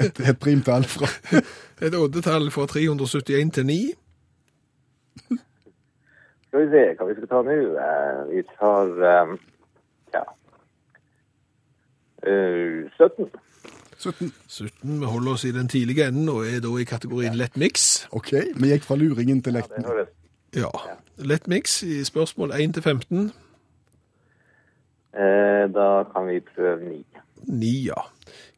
Et, 0.00 0.20
et 0.20 0.38
primtall 0.40 0.84
fra 0.88 1.08
Et 1.84 1.92
oddetall 1.94 2.46
fra 2.54 2.64
371 2.70 3.50
til 3.52 3.66
9. 3.66 3.78
Skal 6.48 6.62
vi 6.62 6.68
se 6.72 6.84
hva 6.96 7.08
vi 7.10 7.16
skal 7.18 7.28
ta 7.32 7.40
nå. 7.44 7.56
Eh, 7.84 8.20
vi 8.30 8.42
tar 8.54 8.92
eh, 9.10 9.34
ja. 10.14 10.22
Eh, 12.24 12.86
17. 12.96 13.28
17. 13.98 14.32
17. 14.48 15.00
Vi 15.00 15.06
holder 15.06 15.32
oss 15.32 15.44
i 15.44 15.52
den 15.52 15.68
tidlige 15.68 16.06
enden 16.08 16.28
og 16.32 16.46
er 16.46 16.60
da 16.64 16.72
i 16.80 16.84
kategorien 16.88 17.36
lett 17.38 17.56
mix. 17.60 18.06
OK, 18.12 18.32
vi 18.56 18.70
gikk 18.72 18.84
fra 18.86 18.96
luringen 19.00 19.42
til 19.44 19.56
lekten. 19.58 19.84
Ja, 20.54 20.70
lett 21.18 21.48
mix 21.50 21.82
i 21.82 22.00
spørsmål 22.06 22.54
1 22.56 22.74
til 22.78 22.82
15. 22.82 23.32
eh, 25.14 25.64
Da 25.74 26.04
kan 26.12 26.28
vi 26.28 26.40
prøve 26.40 26.88
9. 26.88 27.04
9, 27.46 27.72
ja. 27.90 28.02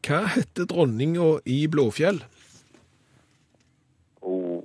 Hva 0.07 0.23
heter 0.37 0.69
dronninga 0.71 1.41
i 1.51 1.67
Blåfjell? 1.67 2.21
Oh, 4.23 4.63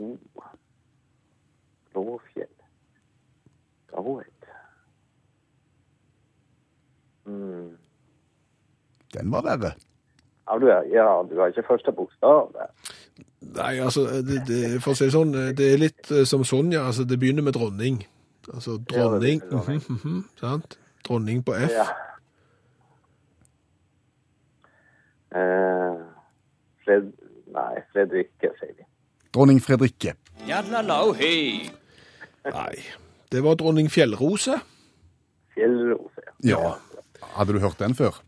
oh. 0.00 0.18
Blåfjell. 1.92 2.50
Hva 3.92 4.02
hun 4.02 4.18
het? 4.24 4.50
Mm. 7.26 7.70
Den 9.14 9.32
var 9.32 9.46
verre. 9.46 9.74
Ja, 10.48 10.58
du, 10.58 10.66
er, 10.66 10.82
ja, 10.90 11.06
du 11.30 11.38
har 11.38 11.52
ikke 11.52 11.68
første 11.68 11.92
bokstav. 11.92 12.50
Nei, 13.40 13.78
altså, 13.78 14.08
det, 14.26 14.42
det, 14.48 14.62
for 14.82 14.92
å 14.92 14.98
si 14.98 15.06
det 15.06 15.14
sånn, 15.14 15.34
det 15.56 15.68
er 15.74 15.80
litt 15.80 16.10
eh, 16.10 16.26
som 16.28 16.42
Sonja, 16.46 16.82
altså 16.88 17.06
det 17.06 17.18
begynner 17.22 17.46
med 17.46 17.54
dronning. 17.56 18.02
Altså 18.50 18.78
dronning. 18.90 19.42
Ja, 19.42 19.62
det 19.62 19.80
dronning, 19.80 20.24
sant? 20.40 20.78
Dronning 21.06 21.42
på 21.44 21.54
F. 21.54 21.72
Ja. 21.74 21.86
Eh, 25.34 26.00
Fred... 26.84 27.12
Nei, 27.52 27.82
Fredrikke, 27.92 28.52
sier 28.60 28.74
vi. 28.76 28.86
Dronning 29.34 29.60
Fredrikke. 29.60 30.14
Nei, 32.48 32.76
det 33.32 33.42
var 33.44 33.58
dronning 33.60 33.90
Fjellrose. 33.92 34.56
Fjellrose. 35.54 36.24
Ja. 36.44 36.56
ja. 36.58 36.72
Hadde 37.36 37.52
du 37.56 37.60
hørt 37.60 37.78
den 37.80 37.94
før? 37.94 38.22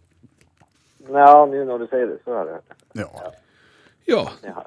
Ja, 1.08 1.44
nå 1.48 1.64
når 1.68 1.84
du 1.84 1.88
sier 1.90 2.06
det, 2.08 2.20
så 2.24 2.36
har 2.36 2.52
jeg 2.52 2.60
hørt 2.60 2.68
det. 2.68 3.00
Ja. 3.00 3.32
Ja, 4.04 4.20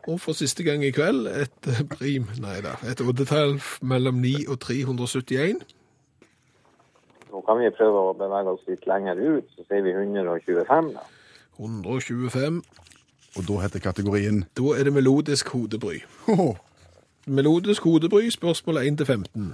og 0.09 0.15
for 0.17 0.33
siste 0.33 0.63
gang 0.65 0.81
i 0.81 0.89
kveld 0.89 1.27
et 1.29 1.67
prim, 1.91 2.25
nei 2.41 2.55
da, 2.65 2.73
et 2.89 3.03
oddetall 3.05 3.59
mellom 3.85 4.17
9 4.23 4.47
og 4.49 4.57
371. 4.63 5.61
Nå 7.31 7.41
kan 7.45 7.59
vi 7.59 7.69
prøve 7.75 8.03
å 8.09 8.15
bevege 8.17 8.53
oss 8.55 8.65
litt 8.69 8.85
lenger 8.87 9.19
ut, 9.19 9.47
så 9.55 9.65
sier 9.67 9.83
vi 9.85 9.93
125 9.95 10.91
da. 10.95 11.05
125. 11.57 12.61
Og 13.37 13.45
da 13.45 13.59
heter 13.61 13.81
kategorien 13.83 14.45
Da 14.57 14.73
er 14.77 14.87
det 14.87 14.93
melodisk 14.93 15.49
hodebry. 15.53 15.99
Hoho. 16.25 16.55
Melodisk 17.27 17.83
hodebry, 17.83 18.29
spørsmål 18.29 18.77
1 18.77 18.97
til 18.97 19.05
15. 19.05 19.49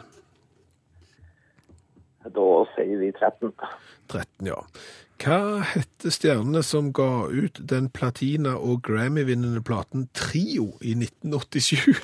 Da 2.23 2.49
sier 2.75 2.99
vi 3.01 3.11
13. 3.11 3.51
13, 4.09 4.47
ja. 4.47 4.59
Hva 5.23 5.63
hette 5.63 6.11
stjernene 6.11 6.63
som 6.63 6.91
ga 6.93 7.25
ut 7.31 7.59
den 7.69 7.89
platina- 7.89 8.57
og 8.57 8.81
Grammy-vinnende 8.83 9.63
platen 9.63 10.09
Trio 10.13 10.73
i 10.81 10.93
1987? 10.99 11.95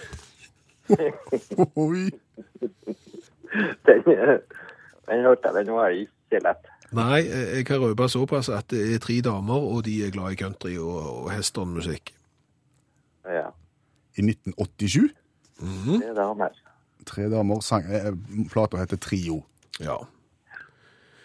Oi. 1.86 2.10
Den, 3.86 4.03
eh, 4.08 4.38
den 5.10 5.26
hørte 5.26 5.50
jeg, 5.50 5.65
den 5.65 5.74
var 5.76 5.95
ikke 5.95 6.41
lett. 6.45 6.69
Nei, 6.95 7.19
eh, 7.22 7.58
jeg 7.60 7.65
kan 7.69 7.82
røpe 7.84 8.10
såpass 8.10 8.50
at 8.50 8.69
det 8.74 8.82
er 8.93 9.02
tre 9.04 9.19
damer, 9.26 9.60
og 9.60 9.86
de 9.86 10.00
er 10.06 10.13
glad 10.13 10.34
i 10.34 10.39
country 10.39 10.76
og, 10.78 11.24
og 11.24 11.32
hesternmusikk. 11.32 12.13
Ja, 13.30 13.50
I 14.17 14.22
1987. 14.22 15.13
Mm 15.60 15.67
-hmm. 15.67 16.02
Tre 16.02 16.15
damer. 16.15 16.50
Tre 17.06 17.30
damer 17.30 17.60
sang 17.60 17.86
eh, 17.93 18.13
Plata 18.52 18.78
heter 18.78 18.98
Trio. 18.98 19.43
Ja. 19.80 19.98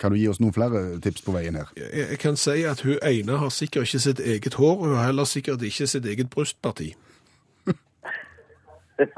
Kan 0.00 0.12
du 0.12 0.18
gi 0.18 0.28
oss 0.28 0.40
noen 0.40 0.52
flere 0.52 1.00
tips 1.00 1.22
på 1.22 1.32
veien 1.32 1.54
her? 1.54 1.70
Jeg, 1.76 2.08
jeg 2.10 2.18
kan 2.18 2.36
si 2.36 2.62
at 2.68 2.80
hun 2.80 2.98
ene 3.02 3.38
har 3.38 3.48
sikkert 3.48 3.88
ikke 3.88 3.98
sitt 3.98 4.20
eget 4.20 4.54
hår, 4.54 4.76
og 4.76 4.86
hun 4.86 4.96
har 4.96 5.06
heller 5.06 5.24
sikkert 5.24 5.62
ikke 5.62 5.86
sitt 5.86 6.06
eget 6.06 6.30
brystparti. 6.30 6.94
det 8.98 9.08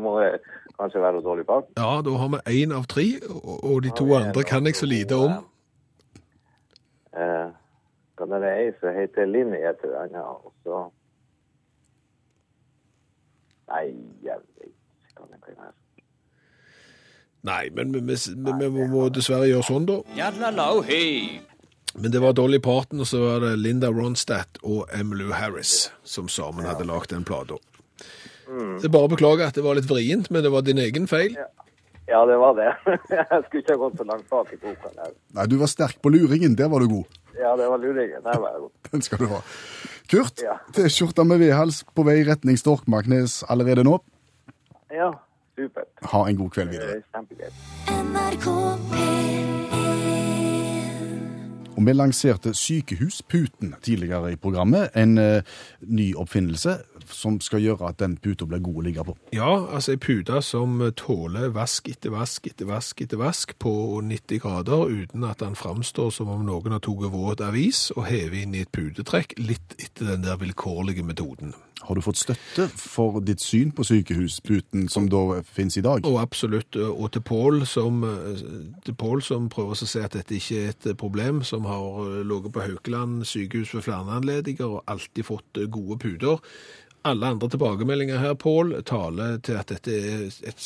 må 0.00 0.20
eh, 0.20 0.38
kanskje 0.80 1.02
være 1.02 1.22
dårlig 1.22 1.46
bak. 1.46 1.64
Ja, 1.76 2.02
da 2.06 2.10
har 2.20 2.28
vi 2.34 2.62
én 2.62 2.74
av 2.74 2.86
tre, 2.86 3.06
og, 3.28 3.82
de 3.82 3.90
to 3.96 4.06
Ja, 4.12 4.20
andre 4.20 4.44
kan 4.44 4.66
jeg 4.66 4.76
så 4.76 4.86
lite 4.86 5.14
om. 5.14 5.32
Eh, 7.12 7.48
kan 8.18 8.30
det 8.30 8.40
være 8.40 8.62
ei 8.62 8.70
som 8.80 8.94
heter 8.94 9.26
Linni 9.26 9.58
hun. 9.58 10.10
Ja. 10.12 10.22
og 10.22 10.52
så... 10.64 10.86
Nei, 13.68 13.84
jeg 14.24 14.38
vet 14.38 14.70
ikke 14.70 15.20
hva 15.20 15.26
det 15.32 15.42
kan 15.44 15.60
være. 15.64 15.76
Nei, 17.48 17.68
men 17.70 17.92
vi, 17.92 18.00
vi, 18.00 18.52
vi, 18.60 18.68
vi 18.78 18.86
må 18.90 19.08
dessverre 19.08 19.46
gjøre 19.48 19.66
sånn, 19.66 19.86
da. 19.86 20.00
Men 21.94 22.12
det 22.12 22.20
var 22.22 22.32
Dolly 22.36 22.58
Parton, 22.58 23.00
og 23.00 23.06
så 23.06 23.20
var 23.22 23.40
det 23.44 23.56
Linda 23.58 23.90
Ronstadt 23.90 24.60
og 24.62 24.88
Emmylou 24.94 25.32
Harris 25.32 25.90
som 26.04 26.28
sammen 26.28 26.66
hadde 26.68 26.86
lagd 26.86 27.10
den 27.14 27.24
plata. 27.24 27.58
Det 28.48 28.88
er 28.88 28.92
bare 28.94 29.08
å 29.08 29.12
beklage 29.12 29.44
at 29.46 29.54
det 29.58 29.64
var 29.64 29.76
litt 29.78 29.88
vrient, 29.90 30.30
men 30.32 30.40
det 30.44 30.50
var 30.54 30.62
din 30.66 30.78
egen 30.80 31.06
feil. 31.10 31.36
Ja, 32.08 32.22
det 32.24 32.38
var 32.40 32.54
det. 32.56 32.70
jeg 33.12 33.42
skulle 33.44 33.60
ikke 33.60 33.74
ha 33.76 33.80
gått 33.82 33.98
så 34.00 34.04
langt 34.08 34.28
bak 34.32 34.52
i 34.54 34.56
boka. 34.62 34.88
der. 34.96 35.12
Nei, 35.36 35.44
du 35.52 35.56
var 35.60 35.68
sterk 35.68 35.98
på 36.00 36.08
luringen. 36.14 36.54
Der 36.56 36.68
var 36.72 36.80
du 36.80 36.88
god. 36.88 37.18
Ja, 37.36 37.52
det 37.60 37.68
var 37.68 37.78
luringen. 37.82 38.22
Der 38.24 38.38
var 38.40 38.48
jeg 38.54 38.60
god. 38.64 38.72
Den 38.94 39.02
skal 39.04 39.18
du 39.20 39.26
ha. 39.34 39.40
Kurt, 40.08 40.40
Ja. 40.40 40.56
T-skjorta 40.72 41.24
med 41.28 41.38
vedhals 41.44 41.82
på 41.92 42.00
vei 42.08 42.22
retning 42.24 42.56
Storkmarknes 42.56 43.42
allerede 43.52 43.84
nå. 43.84 43.98
Ja, 44.88 45.10
supert. 45.58 45.92
Ha 46.14 46.24
en 46.30 46.40
god 46.40 46.50
kveld 46.56 46.72
videre. 46.72 46.96
er 46.96 47.04
kjempegøy. 47.12 47.52
NRK 51.78 51.78
P1 51.78 51.78
Og 51.78 51.86
vi 51.86 51.92
lanserte 51.94 52.54
Sykehusputen 52.54 53.74
tidligere 53.82 54.32
i 54.32 54.36
programmet. 54.36 54.90
En 54.96 55.18
eh, 55.18 55.42
ny 55.86 56.14
oppfinnelse 56.18 56.78
som 57.06 57.38
skal 57.40 57.62
gjøre 57.62 57.88
at 57.88 58.00
den 58.02 58.16
puta 58.18 58.46
blir 58.46 58.60
god 58.60 58.80
å 58.80 58.84
ligge 58.84 59.04
på. 59.06 59.14
Ja, 59.32 59.52
altså 59.70 59.94
ei 59.94 60.00
pute 60.02 60.42
som 60.42 60.80
tåler 60.98 61.52
vask 61.54 61.88
etter 61.88 62.10
vask 62.10 62.46
etter 62.50 62.68
vask 62.68 63.00
etter 63.00 63.20
vask 63.20 63.54
på 63.62 63.72
90 64.02 64.42
grader, 64.42 64.90
uten 64.90 65.24
at 65.24 65.38
den 65.40 65.54
framstår 65.56 66.10
som 66.10 66.28
om 66.34 66.44
noen 66.44 66.74
har 66.74 66.82
tatt 66.82 67.08
våt 67.14 67.40
avis 67.44 67.88
og 67.96 68.08
hevet 68.10 68.42
inn 68.42 68.58
i 68.58 68.64
et 68.66 68.74
putetrekk, 68.74 69.38
litt 69.38 69.78
etter 69.78 70.16
den 70.16 70.26
der 70.26 70.40
vilkårlige 70.42 71.06
metoden. 71.06 71.54
Har 71.80 71.94
du 71.94 72.02
fått 72.02 72.18
støtte 72.18 72.66
for 72.74 73.20
ditt 73.24 73.42
syn 73.42 73.70
på 73.72 73.84
sykehusputen 73.86 74.88
som 74.90 75.06
da 75.10 75.40
finnes 75.46 75.78
i 75.78 75.84
dag? 75.84 76.06
Og 76.08 76.18
absolutt, 76.20 76.76
og 76.76 77.06
til 77.14 77.22
Pål 77.22 77.62
som, 77.70 78.02
som 79.24 79.46
prøver 79.52 79.76
å 79.76 79.78
si 79.78 80.02
at 80.02 80.16
dette 80.16 80.36
ikke 80.36 80.58
er 80.64 80.74
et 80.74 80.90
problem, 80.98 81.44
som 81.46 81.68
har 81.70 82.24
ligget 82.26 82.54
på 82.54 82.66
Haukeland 82.66 83.22
sykehus 83.28 83.76
ved 83.76 83.86
flere 83.86 84.18
anledninger 84.18 84.66
og 84.66 84.82
alltid 84.90 85.28
fått 85.30 85.62
gode 85.70 86.00
puter. 86.02 86.42
Alle 87.06 87.28
andre 87.30 87.48
tilbakemeldinger 87.48 88.18
her, 88.18 88.34
Pål, 88.34 88.74
taler 88.86 89.38
til 89.46 89.54
at 89.56 89.70
dette 89.70 89.94
er 89.94 90.24
et 90.50 90.64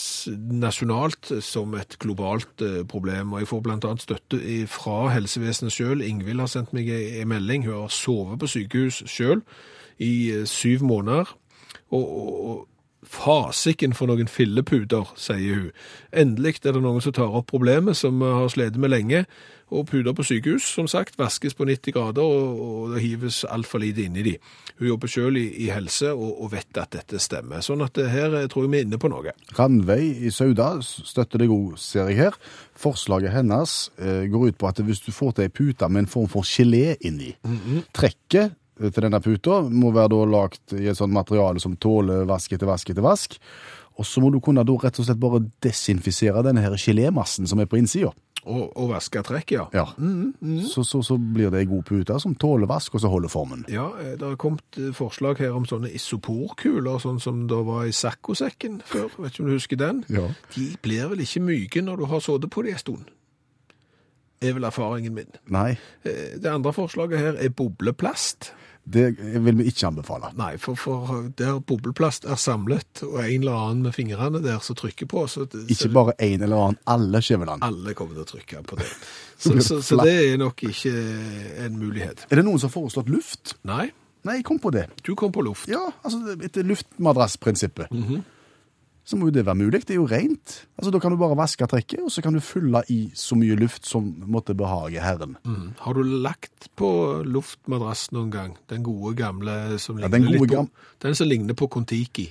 nasjonalt 0.64 1.28
som 1.44 1.76
et 1.76 1.98
globalt 2.00 2.64
eh, 2.64 2.80
problem. 2.88 3.34
Og 3.34 3.42
jeg 3.42 3.50
får 3.50 3.68
annet 3.74 4.02
støtte 4.02 4.40
fra 4.72 5.12
helsevesenet 5.12 5.76
selv. 5.76 6.02
Ingvild 6.02 6.40
har 6.40 6.50
sendt 6.50 6.72
meg 6.72 6.88
en 6.88 7.30
melding. 7.30 7.68
Hun 7.68 7.84
har 7.84 7.94
sovet 7.94 8.40
på 8.40 8.50
sykehus 8.56 9.04
selv 9.12 9.44
i 10.02 10.12
eh, 10.34 10.44
syv 10.50 10.84
måneder. 10.88 11.32
Og, 11.92 12.04
og, 12.10 12.68
fasiken 13.12 13.92
for 13.96 14.08
noen 14.08 14.30
filleputer, 14.30 15.08
sier 15.18 15.58
hun. 15.58 15.72
Endelig 16.16 16.62
er 16.62 16.76
det 16.76 16.82
noen 16.84 17.02
som 17.02 17.14
tar 17.16 17.34
opp 17.34 17.50
problemet 17.50 17.98
som 17.98 18.20
vi 18.22 18.30
har 18.30 18.52
slitt 18.52 18.78
med 18.80 18.92
lenge. 18.92 19.24
Og 19.72 19.86
puter 19.88 20.12
på 20.12 20.24
sykehus, 20.28 20.66
som 20.68 20.88
sagt, 20.90 21.16
vaskes 21.16 21.56
på 21.56 21.64
90 21.64 21.94
grader, 21.96 22.22
og, 22.22 22.60
og 22.60 22.92
det 22.92 23.02
hives 23.06 23.40
altfor 23.48 23.80
lite 23.80 24.04
inn 24.04 24.18
i 24.20 24.24
de. 24.26 24.34
Hun 24.78 24.90
jobber 24.90 25.08
selv 25.08 25.40
i, 25.40 25.46
i 25.64 25.70
helse 25.72 26.12
og, 26.12 26.42
og 26.44 26.52
vet 26.52 26.80
at 26.80 26.92
dette 26.92 27.20
stemmer. 27.22 27.64
Sånn 27.64 27.84
at 27.84 27.96
her 27.96 28.36
eh, 28.36 28.48
tror 28.52 28.66
jeg 28.66 28.72
vi 28.74 28.82
er 28.82 28.86
inne 28.86 29.00
på 29.00 29.08
noe. 29.12 29.32
Randveig 29.56 30.22
i 30.28 30.32
Sauda 30.34 30.74
støtter 30.84 31.40
deg 31.40 31.52
òg, 31.52 31.78
ser 31.80 32.12
jeg 32.12 32.20
her. 32.20 32.40
Forslaget 32.78 33.32
hennes 33.32 33.76
eh, 33.96 34.26
går 34.32 34.50
ut 34.50 34.60
på 34.60 34.68
at 34.68 34.82
hvis 34.84 35.04
du 35.06 35.12
får 35.16 35.38
til 35.38 35.48
ei 35.48 35.52
pute 35.52 35.88
med 35.88 36.04
en 36.04 36.12
form 36.18 36.28
for 36.32 36.44
gelé 36.46 36.98
inni, 37.00 37.32
trekket 37.96 38.52
eh, 38.52 38.58
til 38.90 39.04
denne 39.06 39.20
puta 39.22 39.60
må 39.70 39.92
være 39.94 40.10
da 40.14 40.24
lagt 40.32 40.72
i 40.74 40.88
et 40.90 40.98
sånt 40.98 41.14
materiale 41.14 41.60
som 41.62 41.76
tåler 41.76 42.24
vask 42.28 42.52
etter 42.56 42.66
vask 42.66 42.90
etter 42.90 43.04
vask. 43.06 43.38
Og 44.00 44.06
så 44.08 44.22
må 44.24 44.30
du 44.32 44.40
kunne 44.40 44.64
da 44.64 44.74
rett 44.80 44.98
og 44.98 45.04
slett 45.06 45.20
bare 45.20 45.42
desinfisere 45.62 46.42
denne 46.42 46.62
her 46.64 46.74
gelémassen 46.80 47.46
som 47.46 47.60
er 47.60 47.68
på 47.68 47.76
innsida. 47.78 48.10
Og, 48.42 48.72
og 48.74 48.88
vaske 48.90 49.20
trekk, 49.22 49.52
ja. 49.54 49.66
Ja. 49.76 49.84
Så, 50.66 50.82
så, 50.82 50.98
så 51.06 51.14
blir 51.14 51.52
det 51.52 51.60
ei 51.60 51.68
god 51.70 51.84
pute 51.86 52.16
som 52.18 52.32
tåler 52.34 52.66
vask, 52.66 52.96
og 52.96 53.04
så 53.04 53.10
holder 53.12 53.30
formen. 53.30 53.62
Ja, 53.70 53.84
eh, 54.02 54.16
det 54.18 54.26
har 54.26 54.38
kommet 54.40 54.80
eh, 54.80 54.88
forslag 54.96 55.38
her 55.38 55.54
om 55.54 55.68
sånne 55.68 55.92
isoporkuler, 55.94 56.98
sånn 57.04 57.20
som 57.22 57.44
det 57.52 57.60
var 57.68 57.84
i 57.86 57.94
saccosekken 57.94 58.80
før. 58.88 59.12
Vet 59.22 59.36
ikke 59.36 59.44
om 59.44 59.52
du 59.52 59.54
husker 59.54 59.78
den? 59.78 60.02
Ja. 60.10 60.24
De 60.56 60.66
blir 60.82 61.12
vel 61.12 61.22
ikke 61.22 61.44
myke 61.44 61.84
når 61.86 62.02
du 62.02 62.08
har 62.10 62.24
sittet 62.24 62.50
på 62.50 62.64
dem 62.66 62.74
en 62.74 62.82
stund? 62.82 63.12
Er 64.42 64.56
vel 64.56 64.66
erfaringen 64.66 65.14
min. 65.20 65.30
Nei, 65.46 65.76
Eh, 66.02 66.34
Det 66.42 66.50
andre 66.50 66.72
forslaget 66.74 67.18
her 67.22 67.38
er 67.38 67.48
bobleplast. 67.54 68.50
Det 68.84 69.12
vil 69.18 69.56
vi 69.60 69.68
ikke 69.70 69.86
anbefale. 69.86 70.32
Nei, 70.36 70.56
for, 70.58 70.74
for 70.74 71.28
der 71.38 71.60
bobleplast 71.62 72.24
er 72.26 72.34
samlet, 72.40 73.02
og 73.06 73.20
en 73.22 73.44
eller 73.44 73.54
annen 73.54 73.82
med 73.86 73.94
fingrene 73.94 74.40
der 74.42 74.58
som 74.64 74.74
trykker 74.78 75.06
på, 75.06 75.22
så, 75.30 75.44
det, 75.46 75.64
Ikke 75.70 75.86
så 75.86 75.92
bare 75.94 76.14
en 76.18 76.42
eller 76.42 76.56
annen, 76.64 76.78
alle 76.90 77.20
Skjæveland. 77.22 77.62
alle 77.62 77.94
kommer 77.94 78.18
til 78.18 78.24
å 78.24 78.30
trykke 78.32 78.62
på 78.66 78.80
det. 78.80 78.88
Så, 79.42 79.56
så, 79.58 79.80
så 79.82 79.96
det 80.06 80.12
er 80.22 80.36
nok 80.38 80.60
ikke 80.68 80.90
en 81.64 81.74
mulighet. 81.80 82.20
Er 82.30 82.38
det 82.38 82.44
noen 82.46 82.60
som 82.62 82.68
har 82.70 82.76
foreslått 82.76 83.08
luft? 83.10 83.56
Nei, 83.66 83.88
Nei, 84.22 84.36
jeg 84.38 84.44
kom 84.46 84.60
på 84.62 84.70
det. 84.70 84.84
du 85.02 85.16
kom 85.18 85.32
på 85.34 85.42
luft. 85.42 85.66
Ja, 85.66 85.80
altså 86.06 86.36
etter 86.46 86.62
luftmadrassprinsippet. 86.68 87.90
Så 89.04 89.16
må 89.18 89.26
jo 89.26 89.32
det 89.34 89.42
være 89.46 89.58
mulig. 89.58 89.80
Det 89.82 89.90
er 89.96 89.98
jo 89.98 90.06
rent. 90.06 90.66
Altså, 90.78 90.92
Da 90.94 90.98
kan 91.02 91.10
du 91.10 91.16
bare 91.18 91.34
vaske 91.36 91.66
trekket, 91.66 92.00
og 92.04 92.10
så 92.14 92.22
kan 92.22 92.34
du 92.34 92.40
fylle 92.40 92.84
i 92.88 93.10
så 93.18 93.34
mye 93.34 93.56
luft 93.58 93.84
som 93.86 94.12
måtte 94.30 94.54
behage 94.54 95.00
Herren. 95.02 95.36
Mm. 95.44 95.72
Har 95.80 95.94
du 95.94 96.02
lagt 96.02 96.68
på 96.78 96.90
luftmadrass 97.26 98.12
noen 98.12 98.30
gang? 98.30 98.54
Den 98.70 98.82
gode 98.86 99.16
gamle 99.18 99.78
som 99.82 99.98
Ja, 99.98 100.06
den 100.08 100.22
gode 100.28 100.38
på, 100.38 100.46
gam- 100.54 100.70
Den 101.02 101.14
som 101.18 101.26
ligner 101.28 101.54
på 101.54 101.66
Kon-Tiki. 101.68 102.28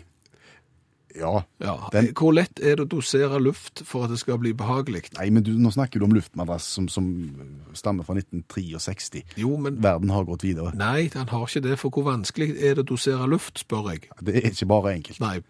Ja. 1.19 1.43
Ja. 1.59 1.75
Den- 1.91 2.13
Hvor 2.15 2.31
lett 2.31 2.59
er 2.63 2.77
det 2.77 2.85
å 2.85 2.87
dosere 2.87 3.37
luft 3.43 3.81
for 3.85 4.05
at 4.05 4.09
det 4.11 4.19
skal 4.19 4.37
bli 4.39 4.53
behagelig? 4.53 5.09
Nei, 5.17 5.29
men 5.29 5.43
du, 5.43 5.51
nå 5.59 5.69
snakker 5.73 5.99
du 5.99 6.05
om 6.05 6.13
luftmadrass 6.15 6.63
som, 6.63 6.87
som 6.87 7.35
stammer 7.73 8.03
fra 8.07 8.15
1963. 8.15 9.23
Jo, 9.35 9.57
men 9.57 9.75
Verden 9.83 10.09
har 10.09 10.23
gått 10.23 10.43
videre. 10.47 10.71
Nei, 10.73 11.09
den 11.09 11.27
har 11.27 11.43
ikke 11.45 11.61
det, 11.67 11.77
for 11.79 11.89
hvor 11.91 12.03
vanskelig 12.07 12.55
er 12.63 12.75
det 12.79 12.85
å 12.85 12.89
dosere 12.95 13.27
luft, 13.27 13.59
spør 13.59 13.91
jeg. 13.91 14.07
Det 14.23 14.37
er 14.39 14.49
ikke 14.53 14.67
bare 14.71 14.93
enkelt. 14.95 15.19
Nei, 15.19 15.41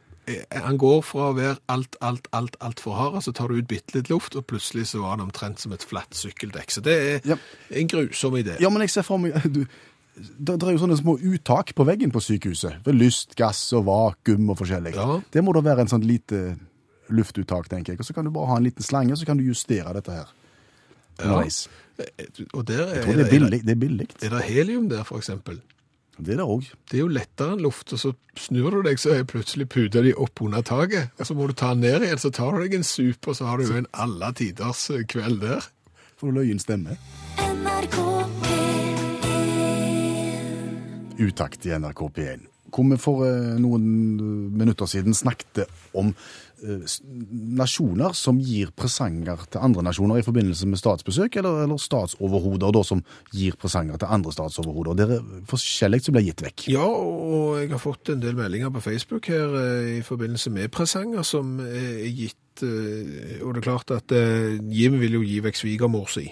han 0.52 0.78
går 0.82 1.02
fra 1.06 1.30
å 1.30 1.36
være 1.38 1.58
alt, 1.74 1.96
alt, 2.02 2.28
alt, 2.36 2.58
alt 2.62 2.80
for 2.84 2.98
hard, 2.98 3.20
så 3.26 3.34
tar 3.36 3.48
du 3.52 3.60
ut 3.60 3.68
bitte 3.70 3.96
litt 3.98 4.10
luft, 4.12 4.36
og 4.36 4.46
plutselig 4.50 4.88
så 4.92 5.02
var 5.04 5.16
han 5.16 5.24
omtrent 5.28 5.60
som 5.64 5.74
et 5.76 5.84
flatt 5.86 6.18
sykkeldekk. 6.18 6.72
Så 6.72 6.84
det 6.86 6.98
er 6.98 7.30
Ja. 7.34 7.38
en 7.72 7.88
grusom 7.88 8.38
idé. 8.40 8.58
Ja, 8.60 8.70
men 8.70 8.82
jeg 8.82 8.90
ser 8.94 9.08
for 9.08 9.18
meg 9.22 9.34
du, 9.56 9.66
det, 10.16 10.58
er 10.62 10.72
jo 10.76 10.82
sånne 10.84 10.98
små 11.00 11.18
uttak 11.18 11.74
på 11.76 11.86
veggen 11.88 12.12
på 12.12 12.20
sykehuset. 12.22 12.82
Ved 12.86 12.98
lyst, 13.00 13.36
gass 13.40 13.62
og 13.74 13.86
vakuum 13.88 14.50
og 14.52 14.60
forskjellig. 14.60 14.96
Ja. 14.96 15.22
Det 15.32 15.44
må 15.44 15.54
da 15.56 15.62
være 15.66 15.86
en 15.86 15.92
sånn 15.92 16.06
lite 16.06 16.58
luftuttak, 17.10 17.70
tenker 17.72 17.94
jeg. 17.94 18.00
Og 18.00 18.06
så 18.08 18.14
kan 18.14 18.26
du 18.28 18.32
bare 18.32 18.48
ha 18.52 18.58
en 18.60 18.68
liten 18.68 18.84
slange, 18.84 19.16
så 19.18 19.26
kan 19.26 19.38
du 19.40 19.44
justere 19.48 19.94
dette 19.98 20.12
her. 20.12 20.30
Nice. 21.22 21.70
Og 22.54 22.66
der 22.68 22.82
er, 22.82 22.96
Jeg 22.96 23.04
tror 23.04 23.14
det 23.20 23.26
er 23.26 23.32
billig. 23.32 23.62
Det 23.66 23.74
er 23.76 23.80
billig. 23.82 24.08
Er 24.24 24.30
det 24.30 24.42
helium 24.48 24.90
der, 24.90 25.04
for 25.04 25.18
eksempel? 25.22 25.60
Det 26.20 26.34
er 26.36 26.42
det 26.42 26.46
òg. 26.46 26.68
Det 26.92 26.98
er 26.98 27.04
jo 27.06 27.12
lettere 27.16 27.56
enn 27.56 27.64
luft, 27.64 27.94
og 27.96 28.00
så 28.02 28.12
snur 28.38 28.76
du 28.76 28.82
deg, 28.86 29.00
så 29.00 29.16
er 29.16 29.28
plutselig 29.30 29.70
puta 29.72 30.04
di 30.04 30.12
opp 30.14 30.42
under 30.44 30.62
taket. 30.66 31.14
Og 31.18 31.26
så 31.28 31.38
må 31.38 31.48
du 31.48 31.56
ta 31.58 31.72
den 31.74 31.86
ned 31.86 32.04
igjen, 32.06 32.22
så 32.22 32.32
tar 32.36 32.52
du 32.54 32.62
deg 32.62 32.74
en 32.78 32.86
sup, 32.88 33.28
og 33.32 33.38
så 33.38 33.48
har 33.48 33.56
du 33.58 33.70
jo 33.70 33.80
en 33.80 33.90
alle 33.94 34.30
tiders 34.38 34.90
eh, 34.94 35.06
kveld 35.08 35.42
der. 35.46 35.62
Du 36.22 36.30
løyen 36.30 36.60
stemme. 36.62 37.00
NRK 37.42 37.98
P1 38.44 38.82
Utakt 41.22 41.66
i 41.66 41.74
NRK 41.74 42.02
P1. 42.14 42.46
Hvor 42.72 42.86
vi 42.92 42.98
for 43.02 43.26
eh, 43.26 43.58
noen 43.64 43.84
eh, 44.20 44.52
minutter 44.62 44.86
siden 44.92 45.18
snakket 45.18 45.66
om 45.98 46.14
nasjoner 46.62 48.16
som 48.18 48.40
gir 48.42 48.72
presanger 48.78 49.46
til 49.52 49.64
andre 49.64 49.84
nasjoner 49.88 50.22
i 50.22 50.26
forbindelse 50.26 50.68
med 50.70 50.80
statsbesøk, 50.82 51.38
eller, 51.42 51.64
eller 51.66 51.82
statsoverhoder 51.82 52.74
da, 52.76 52.84
som 52.86 53.04
gir 53.34 53.58
presanger 53.60 54.02
til 54.02 54.12
andre 54.14 54.34
statsoverhoder. 54.36 54.98
Det 54.98 55.08
er 55.18 55.32
forskjellig 55.50 56.02
som 56.06 56.18
blir 56.18 56.28
gitt 56.30 56.46
vekk. 56.46 56.68
Ja, 56.74 56.86
og 56.86 57.62
jeg 57.62 57.72
har 57.74 57.82
fått 57.82 58.14
en 58.14 58.24
del 58.24 58.38
meldinger 58.38 58.74
på 58.74 58.84
Facebook 58.86 59.32
her 59.32 59.58
eh, 59.62 59.98
i 60.00 60.02
forbindelse 60.06 60.54
med 60.54 60.72
presanger 60.74 61.26
som 61.28 61.58
er 61.66 62.08
gitt, 62.10 62.66
eh, 62.66 63.40
og 63.42 63.56
det 63.56 63.64
er 63.64 63.68
klart 63.70 63.96
at 63.98 64.16
eh, 64.16 64.60
Jim 64.72 65.00
vil 65.02 65.20
jo 65.20 65.26
gi 65.26 65.42
vekk 65.46 65.64
svigermor 65.64 66.12
si. 66.12 66.30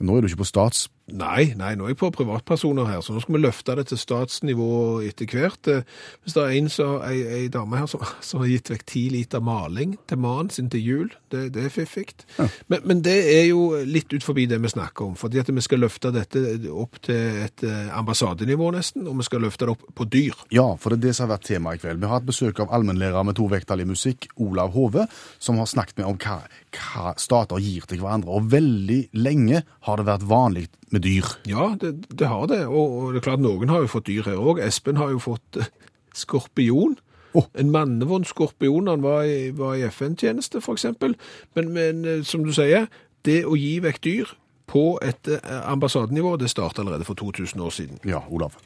Nå 0.00 0.16
er 0.16 0.24
du 0.24 0.30
ikke 0.30 0.44
på 0.44 0.52
stats... 0.52 0.88
Nei, 1.16 1.52
nei, 1.58 1.72
nå 1.78 1.86
er 1.86 1.94
jeg 1.94 2.00
på 2.00 2.10
privatpersoner 2.14 2.88
her, 2.88 3.00
så 3.04 3.14
nå 3.14 3.22
skal 3.22 3.36
vi 3.36 3.42
løfte 3.42 3.76
det 3.78 3.86
til 3.90 4.00
statsnivå 4.00 4.70
etter 5.06 5.28
hvert. 5.30 5.70
Eh, 5.70 5.82
Hvis 6.24 6.36
det 6.36 6.44
er 6.44 6.54
en, 6.58 6.70
så, 6.72 6.88
ei, 7.06 7.20
ei 7.40 7.48
dame 7.52 7.80
her 7.80 7.88
som, 7.90 8.04
som 8.26 8.42
har 8.42 8.50
gitt 8.50 8.70
vekk 8.72 8.86
ti 8.88 9.04
liter 9.12 9.42
maling 9.44 9.96
til 10.10 10.20
mannen 10.22 10.50
sin 10.54 10.70
til 10.72 10.84
jul, 10.84 11.10
det, 11.32 11.48
det 11.54 11.66
er 11.66 11.74
fiffigt. 11.74 12.26
Men, 12.38 12.84
men 12.84 13.02
det 13.06 13.16
er 13.34 13.46
jo 13.50 13.82
litt 13.86 14.12
ut 14.12 14.26
forbi 14.26 14.46
det 14.50 14.60
vi 14.62 14.72
snakker 14.72 15.10
om, 15.10 15.16
fordi 15.18 15.42
at 15.42 15.50
vi 15.50 15.64
skal 15.64 15.82
løfte 15.84 16.12
dette 16.14 16.42
opp 16.70 17.00
til 17.06 17.44
et 17.46 17.66
eh, 17.66 17.90
ambassadenivå 17.96 18.70
nesten, 18.76 19.08
og 19.10 19.20
vi 19.20 19.28
skal 19.28 19.44
løfte 19.46 19.66
det 19.66 19.76
opp 19.76 19.86
på 19.96 20.08
dyr. 20.10 20.36
Ja, 20.54 20.68
for 20.80 20.92
det 20.94 21.00
er 21.00 21.08
det 21.08 21.16
som 21.18 21.28
har 21.28 21.36
vært 21.36 21.48
tema 21.50 21.74
i 21.74 21.82
kveld. 21.82 22.00
Vi 22.00 22.10
har 22.10 22.18
hatt 22.18 22.28
besøk 22.28 22.62
av 22.62 22.74
allmennlærer 22.76 23.26
med 23.26 23.38
to 23.38 23.48
vekttall 23.50 23.84
i 23.84 23.88
musikk, 23.88 24.30
Olav 24.40 24.74
Hove, 24.76 25.06
som 25.42 25.60
har 25.60 25.70
snakket 25.70 26.00
med 26.00 26.10
om 26.10 26.20
hva, 26.20 26.40
hva 26.76 27.14
stater 27.20 27.62
gir 27.62 27.86
til 27.90 28.02
hverandre. 28.02 28.30
Og 28.34 28.50
veldig 28.52 29.00
lenge 29.18 29.64
har 29.86 30.00
det 30.00 30.08
vært 30.08 30.28
vanlig 30.30 30.68
med 30.90 31.04
dyr. 31.06 31.26
Ja, 31.48 31.74
det, 31.80 31.94
det 32.18 32.28
har 32.28 32.46
det, 32.50 32.64
og, 32.66 32.96
og 32.96 33.12
det 33.12 33.20
er 33.20 33.28
klart 33.28 33.44
noen 33.44 33.70
har 33.72 33.84
jo 33.84 33.92
fått 33.92 34.08
dyr 34.10 34.26
her 34.26 34.40
også. 34.40 34.66
Espen 34.66 35.00
har 35.00 35.12
jo 35.14 35.22
fått 35.22 35.60
eh, 35.60 35.70
skorpion. 36.16 36.98
Oh. 37.38 37.46
En 37.54 37.70
mannevond 37.70 38.26
skorpion, 38.26 38.90
han 38.90 39.04
var 39.06 39.22
i, 39.22 39.50
i 39.54 39.86
FN-tjeneste 39.86 40.62
eksempel. 40.72 41.14
Men, 41.54 41.72
men 41.76 42.04
eh, 42.04 42.24
som 42.26 42.44
du 42.46 42.52
sier, 42.56 42.90
det 43.26 43.44
å 43.46 43.56
gi 43.58 43.78
vekk 43.84 44.02
dyr 44.06 44.34
på 44.70 44.84
et 45.02 45.30
eh, 45.30 45.60
ambassadenivå, 45.70 46.36
det 46.40 46.50
startet 46.50 46.82
allerede 46.82 47.06
for 47.06 47.18
2000 47.18 47.60
år 47.60 47.74
siden. 47.74 48.02
Ja, 48.06 48.24
Olav. 48.30 48.58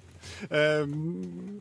Eh, 0.50 0.86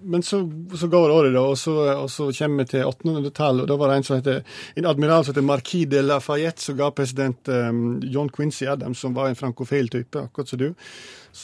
men 0.04 0.24
så, 0.24 0.42
så 0.76 0.88
går 0.92 1.16
året, 1.16 1.34
da, 1.34 1.46
og 1.54 1.58
så, 1.58 1.76
og 1.96 2.12
så 2.12 2.30
kommer 2.38 2.64
vi 2.64 2.74
til 2.74 2.86
1800-tallet. 2.86 3.66
og 3.66 3.72
Da 3.72 3.80
var 3.80 3.92
det 3.92 3.98
en 3.98 4.08
som 4.08 4.20
heter, 4.20 4.44
en 4.76 4.90
admiral 4.90 5.26
som 5.26 5.34
heter 5.34 5.48
Marquis 5.48 5.90
de 5.90 6.04
Lafayette, 6.04 6.62
som 6.62 6.78
ga 6.80 6.92
president 6.96 7.50
eh, 7.50 7.72
John 8.14 8.30
Quincy 8.30 8.68
Adams, 8.70 9.00
som 9.00 9.16
var 9.18 9.30
en 9.30 9.40
frankofil 9.40 9.92
type, 9.94 10.28
akkurat 10.30 10.50
som 10.50 10.62
du. 10.62 10.72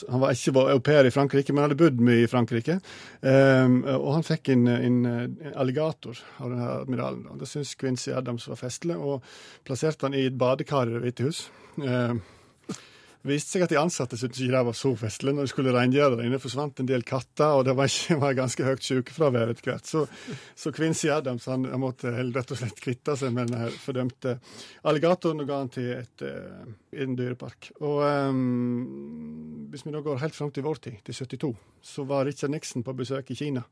Han 0.10 0.22
var 0.22 0.36
ikke 0.36 0.54
au 0.70 1.06
i 1.08 1.12
Frankrike, 1.12 1.54
men 1.54 1.64
hadde 1.66 1.78
bodd 1.80 2.02
mye 2.06 2.24
i 2.24 2.30
Frankrike. 2.30 2.78
Um, 3.22 3.82
og 3.90 4.12
han 4.20 4.26
fikk 4.28 4.52
en, 4.54 4.68
en, 4.70 5.00
en 5.06 5.56
alligator 5.58 6.20
av 6.38 6.52
denne 6.52 6.68
admiralen. 6.84 7.40
Det 7.40 7.50
syntes 7.50 7.74
Quincy 7.76 8.12
Adams 8.14 8.46
var 8.48 8.60
festlig, 8.62 8.98
og 8.98 9.24
plasserte 9.66 10.06
han 10.06 10.14
i 10.14 10.28
et 10.30 10.38
badekar 10.38 10.92
i 10.92 10.94
Det 10.94 11.02
hvite 11.08 11.30
hus. 11.30 11.48
Det 11.80 11.96
viste 13.28 13.52
seg 13.52 13.66
at 13.66 13.74
de 13.74 13.80
ansatte 13.80 14.18
syntes 14.20 14.40
ikke 14.40 14.54
det 14.54 14.62
var 14.70 14.78
så 14.78 14.92
festlig. 15.00 15.34
Når 15.36 15.48
de 15.48 15.52
skulle 15.52 15.74
rengjøre 15.76 16.20
det. 16.20 16.28
inne, 16.28 16.40
forsvant 16.40 16.80
en 16.80 16.90
del 16.90 17.04
katter, 17.08 17.60
og 17.60 17.66
det 17.68 17.76
var, 17.76 17.92
ikke, 17.92 18.20
var 18.22 18.38
ganske 18.38 18.68
høyt 18.68 18.86
sykefravær 18.86 19.54
etter 19.54 19.72
hvert. 19.72 19.90
Så, 19.90 20.06
så 20.56 20.72
Quincy 20.76 21.10
Adams 21.14 21.50
han, 21.52 21.68
måtte 21.82 22.14
rett 22.16 22.54
og 22.56 22.62
slett 22.62 22.80
kvitte 22.80 23.18
seg 23.20 23.34
med 23.36 23.52
den 23.52 23.80
fordømte 23.84 24.38
alligatoren 24.88 25.44
og 25.44 25.50
ga 25.50 25.62
han 25.64 25.74
til 25.74 25.90
et, 25.98 26.26
eh, 26.26 26.70
en 27.04 27.18
dyrepark. 27.20 27.74
Og 27.82 28.04
um, 28.04 29.66
hvis 29.72 29.86
vi 29.86 29.96
da 29.96 30.04
går 30.06 30.24
helt 30.24 30.38
fram 30.38 30.54
til 30.56 30.68
vår 30.68 30.86
tid, 30.88 31.02
til 31.04 31.20
72, 31.24 31.52
så 31.92 32.08
var 32.08 32.28
Richard 32.28 32.56
Nixon 32.56 32.86
på 32.88 32.96
besøk 32.96 33.34
i 33.34 33.40
Kina 33.40 33.66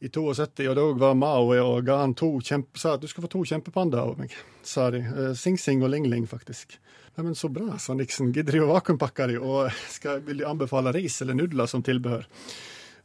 i 0.00 0.08
72, 0.08 0.64
og 0.70 0.76
da 0.78 0.84
var 0.96 1.16
Mao 1.18 1.50
og 1.52 1.84
ga 1.84 1.98
han 2.00 2.14
to 2.16 2.38
kjempe, 2.40 2.80
sa 2.80 2.94
at 2.96 3.02
du 3.02 3.08
skal 3.10 3.26
få 3.26 3.28
to 3.34 3.42
kjempepandaer 3.44 4.14
av 4.14 4.20
meg, 4.20 4.32
sa 4.64 4.88
de. 4.94 5.02
Eh, 5.04 5.34
Sing 5.36 5.60
Sing 5.60 5.84
og 5.84 5.92
Ling 5.92 6.08
Ling, 6.08 6.24
faktisk. 6.28 6.78
Nei, 7.16 7.24
men 7.26 7.34
så 7.34 7.50
bra, 7.52 7.74
sa 7.78 7.94
Nixon. 7.98 8.30
Gidder 8.32 8.56
de 8.56 8.62
å 8.64 8.70
vakuumpakke 8.70 9.26
de, 9.32 9.38
og 9.42 9.70
skal, 9.90 10.22
vil 10.26 10.42
de 10.42 10.48
anbefale 10.48 10.92
ris 10.94 11.20
eller 11.24 11.36
nudler 11.36 11.70
som 11.70 11.82
tilbehør? 11.84 12.26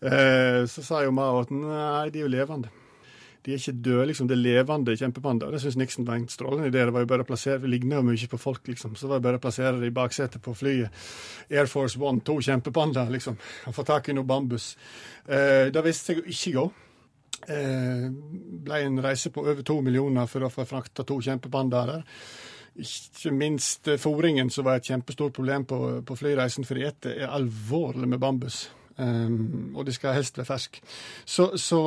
Eh, 0.05 0.63
så 0.69 0.83
sa 0.85 1.01
jo 1.03 1.13
Mao 1.15 1.41
at 1.41 1.53
nei, 1.53 2.09
de 2.13 2.21
er 2.21 2.27
jo 2.27 2.31
levende. 2.31 2.71
De 3.45 3.53
er 3.53 3.59
ikke 3.61 3.77
døde, 3.85 4.05
liksom. 4.09 4.29
Det 4.29 4.33
er 4.33 4.41
levende 4.41 4.95
kjempepandaer. 4.97 5.53
Det 5.53 5.59
syns 5.61 5.77
Nixon 5.77 6.05
var 6.07 6.17
en 6.17 6.29
strålende 6.29 6.71
idé. 6.71 6.81
Det 6.81 6.93
var 6.95 7.03
jo 7.03 7.09
bare 7.11 7.25
å 7.25 7.27
plassere, 7.29 7.59
Vi 7.61 7.69
ligner 7.69 7.99
jo 7.99 8.07
mye 8.07 8.29
på 8.31 8.39
folk, 8.41 8.63
liksom. 8.67 8.95
Så 8.97 9.09
var 9.09 9.19
det 9.19 9.27
bare 9.27 9.37
å 9.37 9.43
plassere 9.43 9.77
det 9.81 9.91
i 9.91 9.93
baksetet 9.93 10.41
på 10.41 10.55
flyet. 10.57 10.89
Air 11.51 11.69
Force 11.69 11.99
One, 12.01 12.23
to 12.25 12.39
kjempepandaer, 12.41 13.11
liksom. 13.13 13.37
Og 13.69 13.75
få 13.75 13.85
tak 13.85 14.09
i 14.09 14.17
noe 14.17 14.25
bambus. 14.25 14.75
Eh, 15.27 15.69
det 15.69 15.85
viste 15.85 16.13
seg 16.13 16.23
å 16.23 16.25
ikke 16.25 16.55
gå. 16.57 16.65
Eh, 17.53 18.09
ble 18.65 18.81
en 18.81 18.97
reise 19.05 19.29
på 19.29 19.45
over 19.45 19.61
to 19.61 19.77
millioner 19.85 20.25
for 20.25 20.41
å 20.41 20.49
få 20.49 20.65
frakta 20.65 21.05
to 21.05 21.19
kjempepandaer 21.21 21.93
der. 21.93 22.03
Ikke 22.75 23.31
minst 23.31 23.87
eh, 23.87 23.99
fôringen, 23.99 24.49
som 24.51 24.65
var 24.67 24.79
et 24.79 24.89
kjempestort 24.89 25.33
problem 25.33 25.63
på, 25.65 25.79
på 26.05 26.17
flyreisen, 26.19 26.65
for 26.67 26.75
de 26.75 26.89
er 27.13 27.31
alvorlig 27.31 28.09
med 28.11 28.19
bambus. 28.19 28.65
Um, 28.97 29.73
og 29.75 29.85
de 29.87 29.91
skal 29.91 30.15
helst 30.15 30.37
være 30.39 30.47
ferske. 30.47 30.79
Så, 31.27 31.49
så 31.59 31.79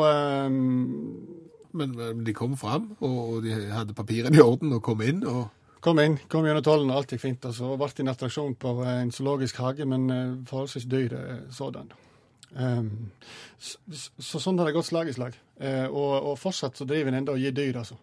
um, 0.46 1.28
Men 1.72 1.94
eh, 2.00 2.16
de 2.24 2.34
kom 2.36 2.56
fram, 2.56 2.90
og 3.00 3.42
de 3.44 3.54
hadde 3.72 3.96
papirene 3.96 4.36
i 4.36 4.44
orden 4.44 4.72
og 4.76 4.82
kom 4.82 5.00
inn, 5.04 5.22
og 5.28 5.48
kom 5.84 6.00
inn, 6.00 6.18
kom 6.28 6.48
gjennom 6.48 6.64
tollen, 6.64 6.90
og 6.90 7.02
alt 7.02 7.12
gikk 7.12 7.22
fint. 7.22 7.44
Og 7.48 7.54
så 7.54 7.76
ble 7.76 7.90
en 8.00 8.12
attraksjon 8.14 8.56
på 8.60 8.74
eh, 8.84 9.00
en 9.04 9.12
zoologisk 9.12 9.60
hage, 9.64 9.88
men 9.88 10.08
forholdsvis 10.48 10.88
dyr 10.88 11.16
sådan. 11.52 11.92
Um, 12.56 13.10
så, 13.60 13.76
så 14.16 14.40
sånn 14.40 14.56
har 14.58 14.68
det 14.68 14.76
gått 14.78 14.88
slag 14.88 15.10
i 15.10 15.16
slag. 15.16 15.36
Uh, 15.60 15.86
og, 15.88 16.12
og 16.32 16.40
fortsatt 16.40 16.80
så 16.80 16.88
driver 16.88 17.12
en 17.12 17.20
enda 17.20 17.36
og 17.36 17.42
gir 17.42 17.52
dyr, 17.56 17.82
altså. 17.82 17.98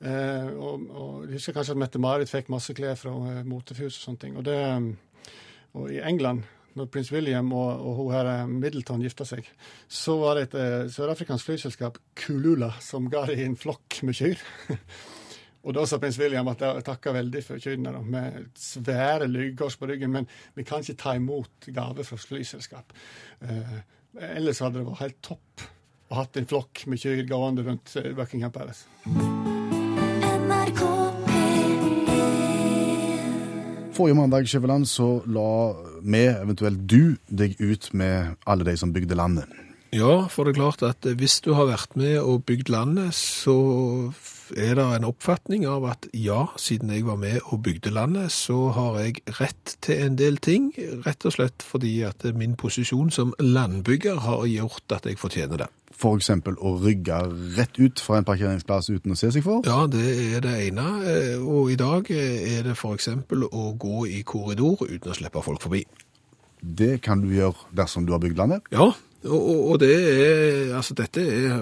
Eh, 0.00 0.48
og, 0.56 0.86
og 0.88 1.26
jeg 1.26 1.36
husker 1.36 1.56
kanskje 1.56 1.76
at 1.76 1.82
Mette-Marit 1.82 2.32
fikk 2.32 2.48
masse 2.52 2.74
klær 2.76 2.96
fra 2.96 3.12
uh, 3.12 3.42
motefus 3.44 3.98
og 3.98 4.06
sånne 4.06 4.24
ting. 4.24 4.38
Og, 4.40 4.46
det, 4.46 4.56
um, 4.56 4.94
og 5.76 5.92
i 5.92 6.00
England, 6.00 6.46
når 6.78 6.90
prins 6.92 7.10
William 7.12 7.52
og, 7.52 7.70
og 7.82 7.96
hun 7.98 8.12
her 8.14 8.28
eh, 8.30 8.50
Middleton 8.50 9.02
gifta 9.04 9.26
seg, 9.28 9.48
så 9.90 10.16
var 10.20 10.38
det 10.38 10.48
et 10.48 10.58
eh, 10.60 10.90
sørafrikansk 10.92 11.50
flyselskap, 11.50 11.98
Kulula, 12.18 12.72
som 12.84 13.08
ga 13.10 13.24
dem 13.30 13.42
en 13.50 13.58
flokk 13.58 14.02
med 14.06 14.18
kyr. 14.18 14.44
Og 15.60 15.74
da 15.76 15.82
sa 15.84 15.98
prins 16.00 16.16
William 16.16 16.48
at 16.48 16.62
jeg 16.64 16.84
takka 16.86 17.12
veldig 17.12 17.42
for 17.44 17.60
kyrne, 17.60 17.92
med 18.00 18.46
svære 18.56 19.26
lyggårds 19.28 19.76
på 19.76 19.90
ryggen, 19.90 20.14
men 20.14 20.28
vi 20.56 20.64
kan 20.64 20.80
ikke 20.80 20.96
ta 21.02 21.12
imot 21.18 21.68
gave 21.76 22.06
fra 22.08 22.16
flyselskap. 22.16 22.96
Eh, 23.44 23.76
ellers 24.30 24.62
hadde 24.64 24.80
det 24.80 24.86
vært 24.88 25.04
helt 25.04 25.20
topp 25.26 25.68
å 26.10 26.22
hatt 26.22 26.40
en 26.40 26.48
flokk 26.48 26.86
med 26.88 27.04
kyr 27.04 27.22
gående 27.28 27.66
rundt 27.68 27.92
eh, 28.00 28.10
Buckingham 28.16 28.56
Palace. 28.56 28.88
Forrige 34.00 34.16
mandag 34.16 34.46
Skjæveland, 34.48 34.86
så 34.88 35.06
la 35.28 35.74
vi, 36.00 36.22
eventuelt 36.24 36.86
du, 36.88 37.18
deg 37.28 37.58
ut 37.60 37.90
med 37.92 38.38
alle 38.48 38.64
de 38.64 38.72
som 38.80 38.94
bygde 38.96 39.18
landet. 39.18 39.50
Ja, 39.92 40.22
for 40.32 40.48
det 40.48 40.54
er 40.54 40.60
klart 40.62 40.84
at 40.86 41.04
hvis 41.20 41.42
du 41.44 41.50
har 41.52 41.68
vært 41.68 41.98
med 42.00 42.16
og 42.22 42.46
bygd 42.48 42.70
landet, 42.72 43.12
så 43.12 43.58
er 44.56 44.78
det 44.78 44.86
en 44.86 45.04
oppfatning 45.10 45.66
av 45.68 45.84
at 45.90 46.08
ja, 46.16 46.46
siden 46.56 46.94
jeg 46.94 47.04
var 47.10 47.20
med 47.20 47.42
og 47.50 47.60
bygde 47.66 47.92
landet, 47.92 48.32
så 48.32 48.70
har 48.72 48.96
jeg 49.02 49.20
rett 49.36 49.76
til 49.84 50.00
en 50.06 50.16
del 50.16 50.40
ting, 50.40 50.70
rett 51.04 51.28
og 51.28 51.36
slett 51.36 51.60
fordi 51.60 51.98
at 52.08 52.24
min 52.32 52.56
posisjon 52.56 53.12
som 53.12 53.36
landbygger 53.36 54.24
har 54.24 54.48
gjort 54.48 54.96
at 54.96 55.12
jeg 55.12 55.20
fortjener 55.20 55.66
det. 55.66 55.68
Eksempel 56.00 56.56
å 56.58 56.74
rygge 56.82 57.18
rett 57.56 57.78
ut 57.78 58.00
fra 58.00 58.18
en 58.18 58.24
parkeringsplass 58.24 58.90
uten 58.90 59.12
å 59.12 59.16
se 59.18 59.30
seg 59.30 59.44
for. 59.44 59.60
Ja, 59.68 59.86
det 59.86 60.04
er 60.36 60.40
det 60.40 60.54
ene, 60.68 60.86
eh, 61.04 61.36
og 61.40 61.70
i 61.70 61.76
dag 61.76 62.08
er 62.10 62.62
det 62.66 62.76
eksempel 62.76 63.44
å 63.50 63.76
gå 63.78 64.06
i 64.08 64.22
korridor 64.22 64.80
uten 64.88 65.12
å 65.12 65.14
slippe 65.16 65.42
folk 65.44 65.60
forbi. 65.62 65.84
Det 66.60 67.00
kan 67.02 67.20
du 67.20 67.28
gjøre 67.32 67.56
dersom 67.76 68.06
du 68.06 68.12
har 68.12 68.20
bygd 68.20 68.36
landet. 68.38 68.62
Ja, 68.72 68.90
Og, 69.20 69.70
og, 69.72 69.78
det 69.80 69.90
er, 69.92 70.74
altså 70.76 70.94
dette 70.96 71.20
er, 71.20 71.58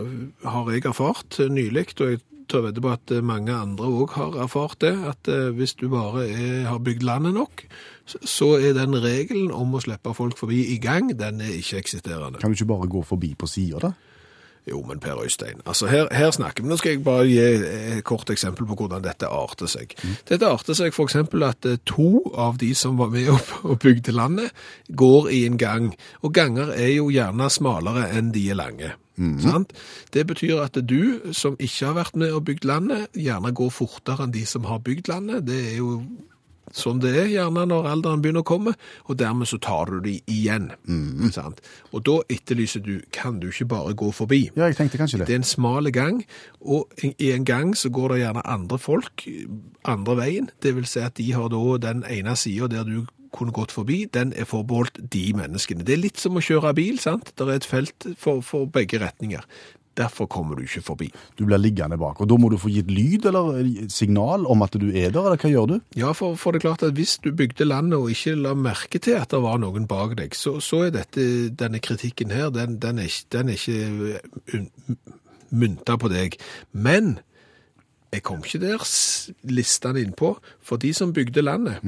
har 0.46 0.68
jeg 0.70 0.84
erfart 0.86 1.40
nylig, 1.50 1.88
og 1.98 2.12
jeg 2.12 2.20
tør 2.48 2.62
vedde 2.68 2.80
på 2.84 2.92
at 2.92 3.10
mange 3.26 3.50
andre 3.50 3.84
òg 3.84 4.12
har 4.14 4.36
erfart 4.44 4.78
det, 4.84 4.92
at 5.10 5.26
eh, 5.28 5.48
hvis 5.58 5.74
du 5.74 5.88
bare 5.90 6.22
er, 6.30 6.68
har 6.70 6.78
bygd 6.78 7.02
landet 7.02 7.34
nok, 7.34 7.64
så- 8.06 8.60
er 8.62 8.72
den 8.78 8.94
regelen 9.02 9.50
om 9.50 9.74
å 9.74 9.80
slippe 9.82 10.14
folk 10.14 10.38
forbi 10.38 10.68
i 10.72 10.78
gang, 10.78 11.10
den 11.18 11.40
er 11.40 11.50
ikke 11.58 11.78
eksisterende. 11.82 12.38
Kan 12.38 12.54
du 12.54 12.56
ikke 12.56 12.70
bare 12.78 12.86
gå 12.88 13.02
forbi 13.04 13.34
på 13.34 13.48
sida, 13.50 13.78
da? 13.88 13.92
Jo, 14.68 14.82
men 14.88 15.00
Per 15.00 15.22
Øystein, 15.24 15.62
altså 15.66 15.88
her, 15.88 16.08
her 16.12 16.30
snakker 16.34 16.62
vi, 16.62 16.68
nå 16.68 16.76
skal 16.80 16.94
jeg 16.94 17.04
bare 17.06 17.26
gi 17.28 17.38
et 17.40 18.04
kort 18.04 18.30
eksempel 18.30 18.68
på 18.68 18.76
hvordan 18.78 19.04
dette 19.04 19.28
arter 19.32 19.70
seg. 19.70 19.94
Dette 20.28 20.48
arter 20.48 20.76
seg 20.76 20.92
eksempel 20.92 21.46
at 21.46 21.66
eh, 21.68 21.80
to 21.88 22.28
av 22.36 22.58
de 22.60 22.74
som 22.76 22.98
var 23.00 23.12
med 23.14 23.30
og 23.32 23.78
bygde 23.82 24.12
landet, 24.12 24.52
går 24.88 25.30
i 25.32 25.44
en 25.48 25.58
gang, 25.60 25.92
og 26.22 26.34
ganger 26.36 26.72
er 26.76 26.92
jo 26.98 27.08
gjerne 27.12 27.50
smalere 27.52 28.08
enn 28.18 28.32
de 28.34 28.48
er 28.52 28.58
lange. 28.58 28.94
Sant? 29.42 29.72
Det 30.14 30.26
betyr 30.26 30.60
at 30.62 30.78
du 30.88 31.32
som 31.34 31.56
ikke 31.58 31.88
har 31.88 31.96
vært 31.96 32.16
med 32.16 32.32
og 32.36 32.44
bygd 32.46 32.68
landet, 32.68 33.08
gjerne 33.18 33.50
går 33.50 33.72
fortere 33.74 34.28
enn 34.28 34.34
de 34.34 34.44
som 34.46 34.68
har 34.70 34.78
bygd 34.86 35.10
landet. 35.10 35.46
Det 35.48 35.58
er 35.72 35.76
jo 35.80 35.96
sånn 36.74 37.00
det 37.02 37.14
er 37.16 37.28
gjerne 37.32 37.64
når 37.70 37.88
alderen 37.90 38.22
begynner 38.24 38.44
å 38.44 38.48
komme, 38.48 38.74
og 39.08 39.18
dermed 39.20 39.48
så 39.50 39.58
tar 39.62 39.90
du 39.92 40.00
de 40.04 40.16
igjen. 40.30 40.70
Sant? 41.34 41.60
Og 41.92 42.04
da 42.08 42.18
etterlyser 42.32 42.82
du, 42.84 43.00
kan 43.14 43.38
du 43.40 43.48
ikke 43.50 43.68
bare 43.72 43.94
gå 43.98 44.10
forbi? 44.14 44.50
Ja, 44.56 44.66
jeg 44.70 44.76
tenkte 44.80 44.98
kanskje 45.00 45.18
Det 45.22 45.26
det. 45.28 45.34
er 45.36 45.42
en 45.42 45.48
smal 45.48 45.90
gang, 45.94 46.22
og 46.60 46.92
i 47.04 47.32
en 47.32 47.44
gang 47.48 47.74
så 47.76 47.90
går 47.90 48.14
det 48.16 48.22
gjerne 48.24 48.46
andre 48.46 48.78
folk 48.78 49.26
andre 49.88 50.16
veien. 50.18 50.50
Det 50.62 50.74
vil 50.76 50.86
si 50.88 51.00
at 51.00 51.16
de 51.18 51.30
har 51.32 51.48
da 51.52 51.62
den 51.80 52.04
ene 52.08 52.34
sida 52.36 52.68
der 52.68 52.84
du 52.84 53.06
kunne 53.32 53.52
gått 53.52 53.72
forbi, 53.72 54.06
den 54.08 54.32
er 54.32 54.46
forbeholdt 54.48 55.02
de 55.12 55.32
menneskene. 55.36 55.84
Det 55.84 55.92
er 55.98 56.00
litt 56.00 56.16
som 56.20 56.38
å 56.38 56.42
kjøre 56.42 56.72
bil, 56.78 56.96
sant? 56.98 57.34
Det 57.36 57.44
er 57.44 57.58
et 57.58 57.66
felt 57.68 58.06
for, 58.16 58.40
for 58.40 58.64
begge 58.72 59.00
retninger. 59.02 59.44
Derfor 59.98 60.28
kommer 60.30 60.56
du 60.56 60.62
ikke 60.62 60.82
forbi. 60.86 61.10
Du 61.38 61.44
blir 61.46 61.60
liggende 61.60 61.98
bak. 61.98 62.20
Og 62.22 62.30
da 62.30 62.38
må 62.38 62.50
du 62.52 62.58
få 62.60 62.70
gitt 62.72 62.90
lyd 62.92 63.26
eller 63.30 63.60
signal 63.92 64.46
om 64.46 64.62
at 64.62 64.78
du 64.78 64.88
er 64.88 65.10
der, 65.10 65.26
eller 65.26 65.40
hva 65.40 65.50
gjør 65.50 65.70
du? 65.72 65.76
Ja, 65.98 66.12
for, 66.16 66.38
for 66.38 66.54
det 66.54 66.62
er 66.62 66.68
klart 66.68 66.86
at 66.86 66.96
hvis 66.98 67.18
du 67.24 67.32
bygde 67.34 67.66
landet 67.66 67.98
og 67.98 68.12
ikke 68.14 68.36
la 68.38 68.54
merke 68.54 69.02
til 69.02 69.18
at 69.18 69.34
det 69.34 69.42
var 69.42 69.58
noen 69.62 69.88
bak 69.90 70.16
deg, 70.20 70.36
så, 70.38 70.58
så 70.64 70.86
er 70.86 70.94
dette, 70.94 71.50
denne 71.58 71.82
kritikken 71.82 72.34
her, 72.34 72.52
den, 72.54 72.78
den 72.82 73.02
er 73.02 73.08
den 73.32 73.48
er 73.50 73.58
ikke 73.58 74.66
mynta 75.50 75.96
på 75.98 76.10
deg. 76.12 76.36
Men 76.72 77.18
jeg 78.12 78.22
kom 78.24 78.40
ikke 78.40 78.60
der 78.62 78.84
listene 79.52 80.00
innpå, 80.00 80.32
for 80.64 80.80
de 80.80 80.94
som 80.96 81.12
bygde 81.12 81.42
landet, 81.44 81.82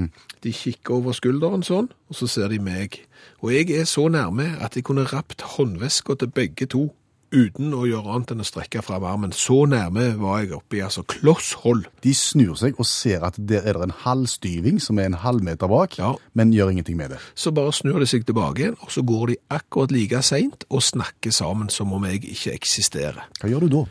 de 0.45 0.53
kikker 0.53 0.99
over 0.99 1.17
skulderen 1.17 1.65
sånn, 1.65 1.89
og 2.11 2.19
så 2.19 2.29
ser 2.29 2.53
de 2.53 2.59
meg. 2.61 2.99
Og 3.41 3.55
jeg 3.55 3.71
er 3.73 3.89
så 3.89 4.09
nærme 4.13 4.51
at 4.61 4.77
jeg 4.77 4.85
kunne 4.85 5.09
rapt 5.09 5.41
håndveska 5.57 6.19
til 6.21 6.33
begge 6.37 6.69
to, 6.69 6.91
uten 7.33 7.72
å 7.76 7.85
gjøre 7.87 8.11
annet 8.14 8.33
enn 8.35 8.43
å 8.43 8.47
strekke 8.49 8.83
fram 8.83 9.05
armen. 9.07 9.33
Så 9.33 9.64
nærme 9.70 10.16
var 10.18 10.41
jeg 10.43 10.53
oppi, 10.57 10.81
altså 10.83 11.05
klosshold. 11.07 11.87
De 12.03 12.12
snur 12.14 12.57
seg 12.59 12.78
og 12.81 12.87
ser 12.87 13.22
at 13.26 13.39
der 13.39 13.62
er 13.66 13.78
det 13.78 13.89
en 13.89 13.97
halvstyving 14.05 14.81
som 14.83 14.99
er 14.99 15.11
en 15.11 15.18
halvmeter 15.22 15.68
bak, 15.70 15.99
Ja. 15.99 16.14
men 16.35 16.53
gjør 16.53 16.70
ingenting 16.72 16.97
med 16.97 17.11
det. 17.11 17.18
så 17.35 17.51
bare 17.55 17.72
snur 17.72 17.99
de 18.01 18.07
seg 18.07 18.24
tilbake 18.26 18.59
igjen, 18.59 18.76
og 18.83 18.91
så 18.91 19.03
går 19.07 19.26
de 19.28 19.37
akkurat 19.51 19.91
like 19.93 20.22
seint 20.22 20.64
og 20.70 20.81
snakker 20.83 21.31
sammen 21.33 21.68
som 21.70 21.93
om 21.93 22.03
jeg 22.05 22.22
ikke 22.24 22.53
eksisterer. 22.55 23.22
Hva 23.41 23.49
gjør 23.51 23.61
du 23.61 23.68
da? 23.68 23.85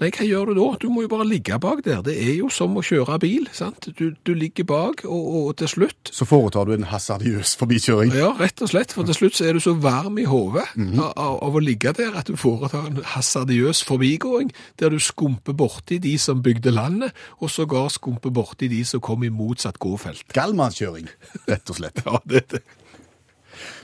Nei, 0.00 0.08
hva 0.10 0.24
gjør 0.26 0.50
du 0.50 0.56
da? 0.56 0.66
Du 0.82 0.88
må 0.90 1.04
jo 1.04 1.10
bare 1.12 1.26
ligge 1.28 1.56
bak 1.62 1.82
der. 1.86 2.00
Det 2.06 2.14
er 2.18 2.32
jo 2.38 2.48
som 2.52 2.74
å 2.78 2.82
kjøre 2.84 3.18
bil, 3.22 3.44
sant? 3.54 3.86
Du, 3.98 4.14
du 4.26 4.32
ligger 4.34 4.66
bak, 4.66 5.04
og, 5.06 5.26
og 5.38 5.50
til 5.60 5.70
slutt 5.70 6.10
Så 6.14 6.26
foretar 6.26 6.66
du 6.66 6.72
en 6.74 6.88
hasardiøs 6.90 7.54
forbikjøring. 7.60 8.14
Ja, 8.16 8.32
rett 8.38 8.62
og 8.64 8.72
slett, 8.72 8.94
for 8.96 9.06
til 9.06 9.18
slutt 9.18 9.38
så 9.38 9.46
er 9.48 9.58
du 9.58 9.62
så 9.62 9.74
varm 9.78 10.18
i 10.18 10.26
hodet 10.28 10.64
av, 10.74 11.12
av, 11.12 11.36
av 11.46 11.58
å 11.58 11.62
ligge 11.62 11.92
der 11.98 12.16
at 12.18 12.30
du 12.30 12.38
foretar 12.40 12.88
en 12.88 13.02
hasardiøs 13.14 13.84
forbigåing, 13.86 14.50
der 14.82 14.94
du 14.94 14.98
skumper 15.02 15.56
borti 15.56 16.00
de 16.02 16.16
som 16.20 16.42
bygde 16.42 16.74
landet, 16.74 17.14
og 17.38 17.52
sågar 17.52 17.92
skumper 17.92 18.34
borti 18.34 18.70
de 18.72 18.82
som 18.88 19.02
kom 19.04 19.22
i 19.26 19.30
motsatt 19.32 19.78
gåfelt. 19.82 20.26
Gallmannskjøring, 20.34 21.10
rett 21.50 21.70
og 21.74 21.78
slett. 21.78 22.02
Ja, 22.12 22.18
det 22.26 22.40
er 22.40 22.46
det. 22.56 22.60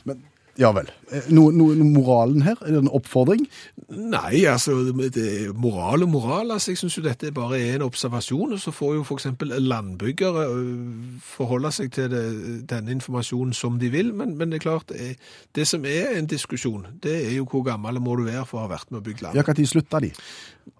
Men 0.08 0.24
ja 0.58 0.72
vel. 0.74 0.90
Noe, 1.32 1.52
No, 1.54 1.68
no, 1.72 1.84
moralen 1.84 2.42
her, 2.42 2.58
er 2.60 2.74
det 2.74 2.80
en 2.82 2.90
oppfordring? 2.92 3.46
Nei, 3.88 4.42
altså, 4.50 4.74
det 5.14 5.54
moral 5.56 6.02
og 6.02 6.10
moral. 6.12 6.50
Altså, 6.50 6.72
jeg 6.72 6.78
synes 6.82 6.98
jo 6.98 7.04
dette 7.06 7.32
bare 7.32 7.60
er 7.60 7.78
en 7.78 7.86
observasjon, 7.86 8.52
og 8.52 8.60
så 8.60 8.74
får 8.74 8.94
jo 8.98 9.04
for 9.08 9.20
eksempel 9.20 9.54
landbyggere 9.62 10.48
øh, 10.50 11.20
forholde 11.24 11.72
seg 11.72 11.92
til 11.94 12.10
det, 12.12 12.24
denne 12.70 12.96
informasjonen 12.98 13.54
som 13.56 13.78
de 13.78 13.90
vil, 13.94 14.12
men, 14.14 14.36
men 14.38 14.52
det 14.52 14.60
er 14.60 14.66
klart, 14.66 14.88
det, 14.88 15.16
det 15.54 15.68
som 15.68 15.86
er 15.86 16.18
en 16.18 16.26
diskusjon, 16.26 16.86
det 17.02 17.16
er 17.28 17.36
jo 17.38 17.46
hvor 17.48 17.62
gammel 17.62 18.00
må 18.02 18.18
du 18.18 18.26
være 18.26 18.44
for 18.46 18.60
å 18.60 18.66
ha 18.66 18.74
vært 18.74 18.90
med 18.90 19.00
å 19.00 19.06
bygge 19.06 19.28
land. 19.28 19.38
Ja, 19.38 19.46
når 19.46 19.72
slutta 19.72 20.02
de? 20.04 20.12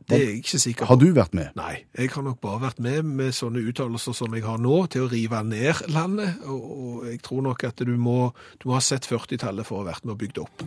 Det 0.08 0.16
er 0.18 0.24
jeg 0.24 0.36
ikke 0.42 0.58
sikker 0.62 0.84
på. 0.84 0.88
Har 0.88 1.00
du 1.02 1.06
vært 1.16 1.34
med? 1.36 1.50
Nei, 1.58 1.74
jeg 1.98 2.10
har 2.14 2.22
nok 2.24 2.40
bare 2.40 2.62
vært 2.68 2.78
med 2.80 3.02
med 3.08 3.34
sånne 3.36 3.60
uttalelser 3.68 4.16
som 4.16 4.34
jeg 4.34 4.44
har 4.46 4.58
nå, 4.62 4.78
til 4.92 5.04
å 5.04 5.10
rive 5.12 5.42
ned 5.44 5.84
landet, 5.92 6.40
og, 6.48 6.62
og 6.78 7.06
jeg 7.10 7.20
tror 7.26 7.44
nok 7.50 7.64
at 7.68 7.84
du 7.84 7.96
må, 8.00 8.32
du 8.62 8.70
må 8.70 8.78
ha 8.78 8.84
sett 8.84 9.08
40-tallet 9.08 9.68
for 9.68 9.80
å 9.80 9.84
ha 9.84 9.90
vært 9.92 10.08
med 10.08 10.16
og 10.16 10.22
bygd 10.24 10.38
opp. 10.44 10.64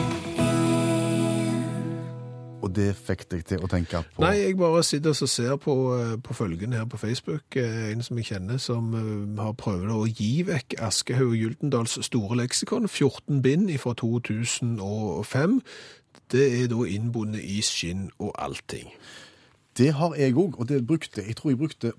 Og 2.63 2.71
det 2.71 2.93
fikk 2.95 3.25
deg 3.33 3.41
til 3.49 3.63
å 3.65 3.67
tenke 3.67 3.99
på 4.15 4.23
Nei, 4.23 4.37
jeg 4.39 4.55
bare 4.59 4.83
sitter 4.87 5.11
og 5.11 5.29
ser 5.29 5.57
på, 5.59 5.73
eh, 5.97 6.13
på 6.23 6.35
følgende 6.37 6.79
her 6.79 6.85
på 6.87 6.97
Facebook. 7.01 7.43
Eh, 7.59 7.91
En 7.91 8.01
som 8.05 8.17
jeg 8.17 8.29
kjenner 8.29 8.57
som 8.61 8.93
eh, 8.95 9.41
har 9.41 9.57
prøvd 9.59 9.91
å 9.91 10.05
gi 10.07 10.45
vekk 10.47 10.77
Aschehoug 10.79 11.35
Gyldendals 11.35 11.97
store 12.07 12.39
leksikon, 12.39 12.87
14 12.87 13.41
bind 13.43 13.67
fra 13.83 13.93
2005. 13.99 15.59
Det 16.31 16.45
er 16.61 16.71
da 16.71 16.85
innbundet 16.89 17.43
i 17.43 17.59
skinn 17.65 18.09
og 18.19 18.33
allting. 18.41 18.89
Det 19.77 19.91
har 19.97 20.15
jeg 20.17 20.35
òg, 20.37 20.59
og 20.59 20.69
det 20.69 20.83
brukte, 20.87 21.23
jeg 21.25 21.35
tror 21.37 21.53
jeg 21.53 21.61
brukte 21.61 21.93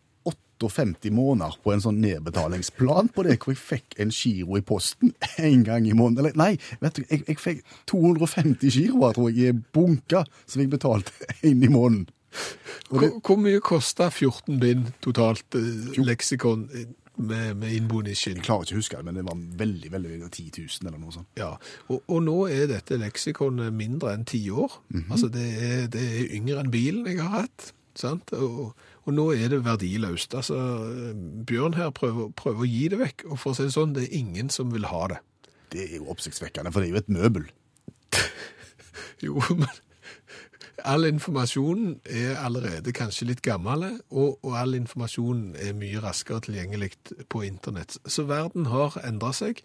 58 0.60 1.10
måneder 1.10 1.56
på 1.64 1.72
en 1.74 1.82
sånn 1.82 2.00
nedbetalingsplan 2.02 3.10
på 3.14 3.24
det, 3.26 3.38
hvor 3.42 3.54
jeg 3.54 3.60
fikk 3.60 3.96
en 4.02 4.12
giro 4.14 4.58
i 4.58 4.64
posten 4.64 5.14
en 5.48 5.64
gang 5.66 5.86
i 5.88 5.94
måneden. 5.96 6.24
Eller 6.24 6.38
nei, 6.38 6.52
vet 6.82 6.98
du, 6.98 7.04
jeg, 7.08 7.24
jeg 7.28 7.40
fikk 7.42 7.64
250 7.90 8.74
giroer, 8.74 9.16
tror 9.16 9.30
jeg, 9.30 9.54
i 9.54 9.72
bunka, 9.74 10.24
som 10.46 10.64
jeg 10.64 10.72
betalte 10.72 11.14
én 11.48 11.64
i 11.64 11.70
måneden. 11.70 12.06
Det, 12.34 12.98
Hvor, 12.98 13.10
hvor 13.22 13.38
mye 13.38 13.60
kosta 13.62 14.08
14 14.10 14.56
bind 14.58 14.88
totalt 15.04 15.54
eh, 15.54 16.00
leksikon 16.02 16.64
med, 17.16 17.54
med 17.60 17.76
innboende 17.76 18.14
skinn? 18.18 18.40
jeg 18.40 18.46
klarer 18.46 18.66
ikke 18.66 18.76
å 18.76 18.80
huske 18.82 18.98
det, 18.98 19.06
men 19.06 19.18
det 19.18 19.26
var 19.26 19.38
veldig, 19.62 19.92
veldig, 19.92 20.10
veldig 20.14 20.30
10 20.30 20.64
000 20.64 20.88
eller 20.88 20.98
noe 20.98 21.14
sånt. 21.14 21.30
Ja, 21.38 21.52
og, 21.88 22.02
og 22.08 22.24
nå 22.26 22.36
er 22.50 22.66
dette 22.70 22.98
leksikonet 23.00 23.74
mindre 23.74 24.14
enn 24.16 24.26
ti 24.28 24.42
år. 24.50 24.80
Altså 25.08 25.30
det 25.32 25.46
er, 25.54 25.86
det 25.92 26.02
er 26.02 26.36
yngre 26.38 26.64
enn 26.64 26.74
bilen 26.74 27.08
jeg 27.10 27.22
har 27.22 27.44
hatt. 27.44 27.70
Sant? 27.94 28.32
Og, 28.34 28.72
og 29.04 29.14
nå 29.14 29.28
er 29.36 29.52
det 29.52 29.60
verdiløst. 29.66 30.34
Altså, 30.34 30.58
Bjørn 31.46 31.76
her 31.78 31.92
prøver, 31.94 32.32
prøver 32.36 32.64
å 32.64 32.70
gi 32.70 32.88
det 32.90 32.98
vekk, 33.04 33.26
og 33.30 33.38
for 33.38 33.52
å 33.52 33.58
si 33.58 33.68
det 33.68 33.76
sånn, 33.76 33.94
det 33.94 34.08
er 34.08 34.18
ingen 34.18 34.50
som 34.50 34.72
vil 34.74 34.88
ha 34.90 35.04
det. 35.12 35.20
Det 35.74 35.86
er 35.86 35.96
jo 36.00 36.10
oppsiktsvekkende, 36.12 36.72
for 36.74 36.82
det 36.82 36.90
er 36.90 36.96
jo 36.96 37.04
et 37.04 37.14
møbel. 37.20 37.46
Jo, 39.22 39.38
men 39.56 39.70
all 40.82 41.06
informasjonen 41.06 42.00
er 42.04 42.38
allerede 42.42 42.92
kanskje 42.96 43.28
litt 43.30 43.42
gammel, 43.44 43.86
og, 44.10 44.38
og 44.42 44.56
all 44.58 44.74
informasjonen 44.78 45.54
er 45.60 45.76
mye 45.78 46.02
raskere 46.02 46.42
tilgjengelig 46.44 46.94
på 47.30 47.44
internett. 47.46 47.98
Så 48.06 48.26
verden 48.28 48.66
har 48.72 48.96
endret 49.04 49.38
seg. 49.38 49.62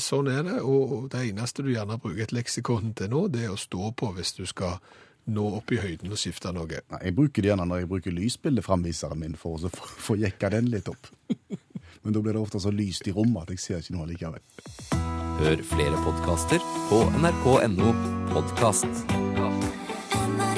Sånn 0.00 0.28
er 0.28 0.42
det, 0.44 0.58
og 0.66 1.10
det 1.12 1.26
eneste 1.30 1.64
du 1.64 1.70
gjerne 1.72 2.00
bruker 2.00 2.26
et 2.26 2.34
leksikon 2.36 2.92
til 2.98 3.12
nå, 3.12 3.28
det 3.32 3.46
er 3.46 3.54
å 3.54 3.60
stå 3.60 3.92
på 3.96 4.10
hvis 4.16 4.34
du 4.36 4.44
skal 4.48 4.80
nå 5.30 5.46
opp 5.60 5.72
i 5.72 5.78
høyden 5.80 6.12
og 6.12 6.18
skifte 6.18 6.52
noe. 6.52 6.80
Nei, 6.90 7.00
jeg 7.06 7.16
bruker 7.16 7.44
det 7.44 7.52
gjerne 7.52 7.68
når 7.68 7.82
jeg 7.82 7.90
bruker 7.92 8.16
lysbildeframviseren 8.16 9.20
min 9.20 9.36
for 9.38 9.60
å 9.60 9.72
få 9.72 10.18
jekka 10.20 10.50
den 10.56 10.70
litt 10.72 10.90
opp. 10.90 11.12
Men 12.02 12.16
da 12.16 12.22
blir 12.24 12.34
det 12.34 12.42
ofte 12.42 12.60
så 12.62 12.72
lyst 12.72 13.08
i 13.08 13.14
rommet 13.14 13.44
at 13.44 13.54
jeg 13.54 13.64
ser 13.64 13.84
ikke 13.84 13.98
noe 13.98 14.08
likevel. 14.10 14.42
Hør 15.40 15.62
flere 15.70 16.00
podkaster 16.04 16.64
på 16.90 17.04
nrk.no 17.20 17.94
podkast. 18.32 19.39
Am 20.12 20.40
I 20.40 20.49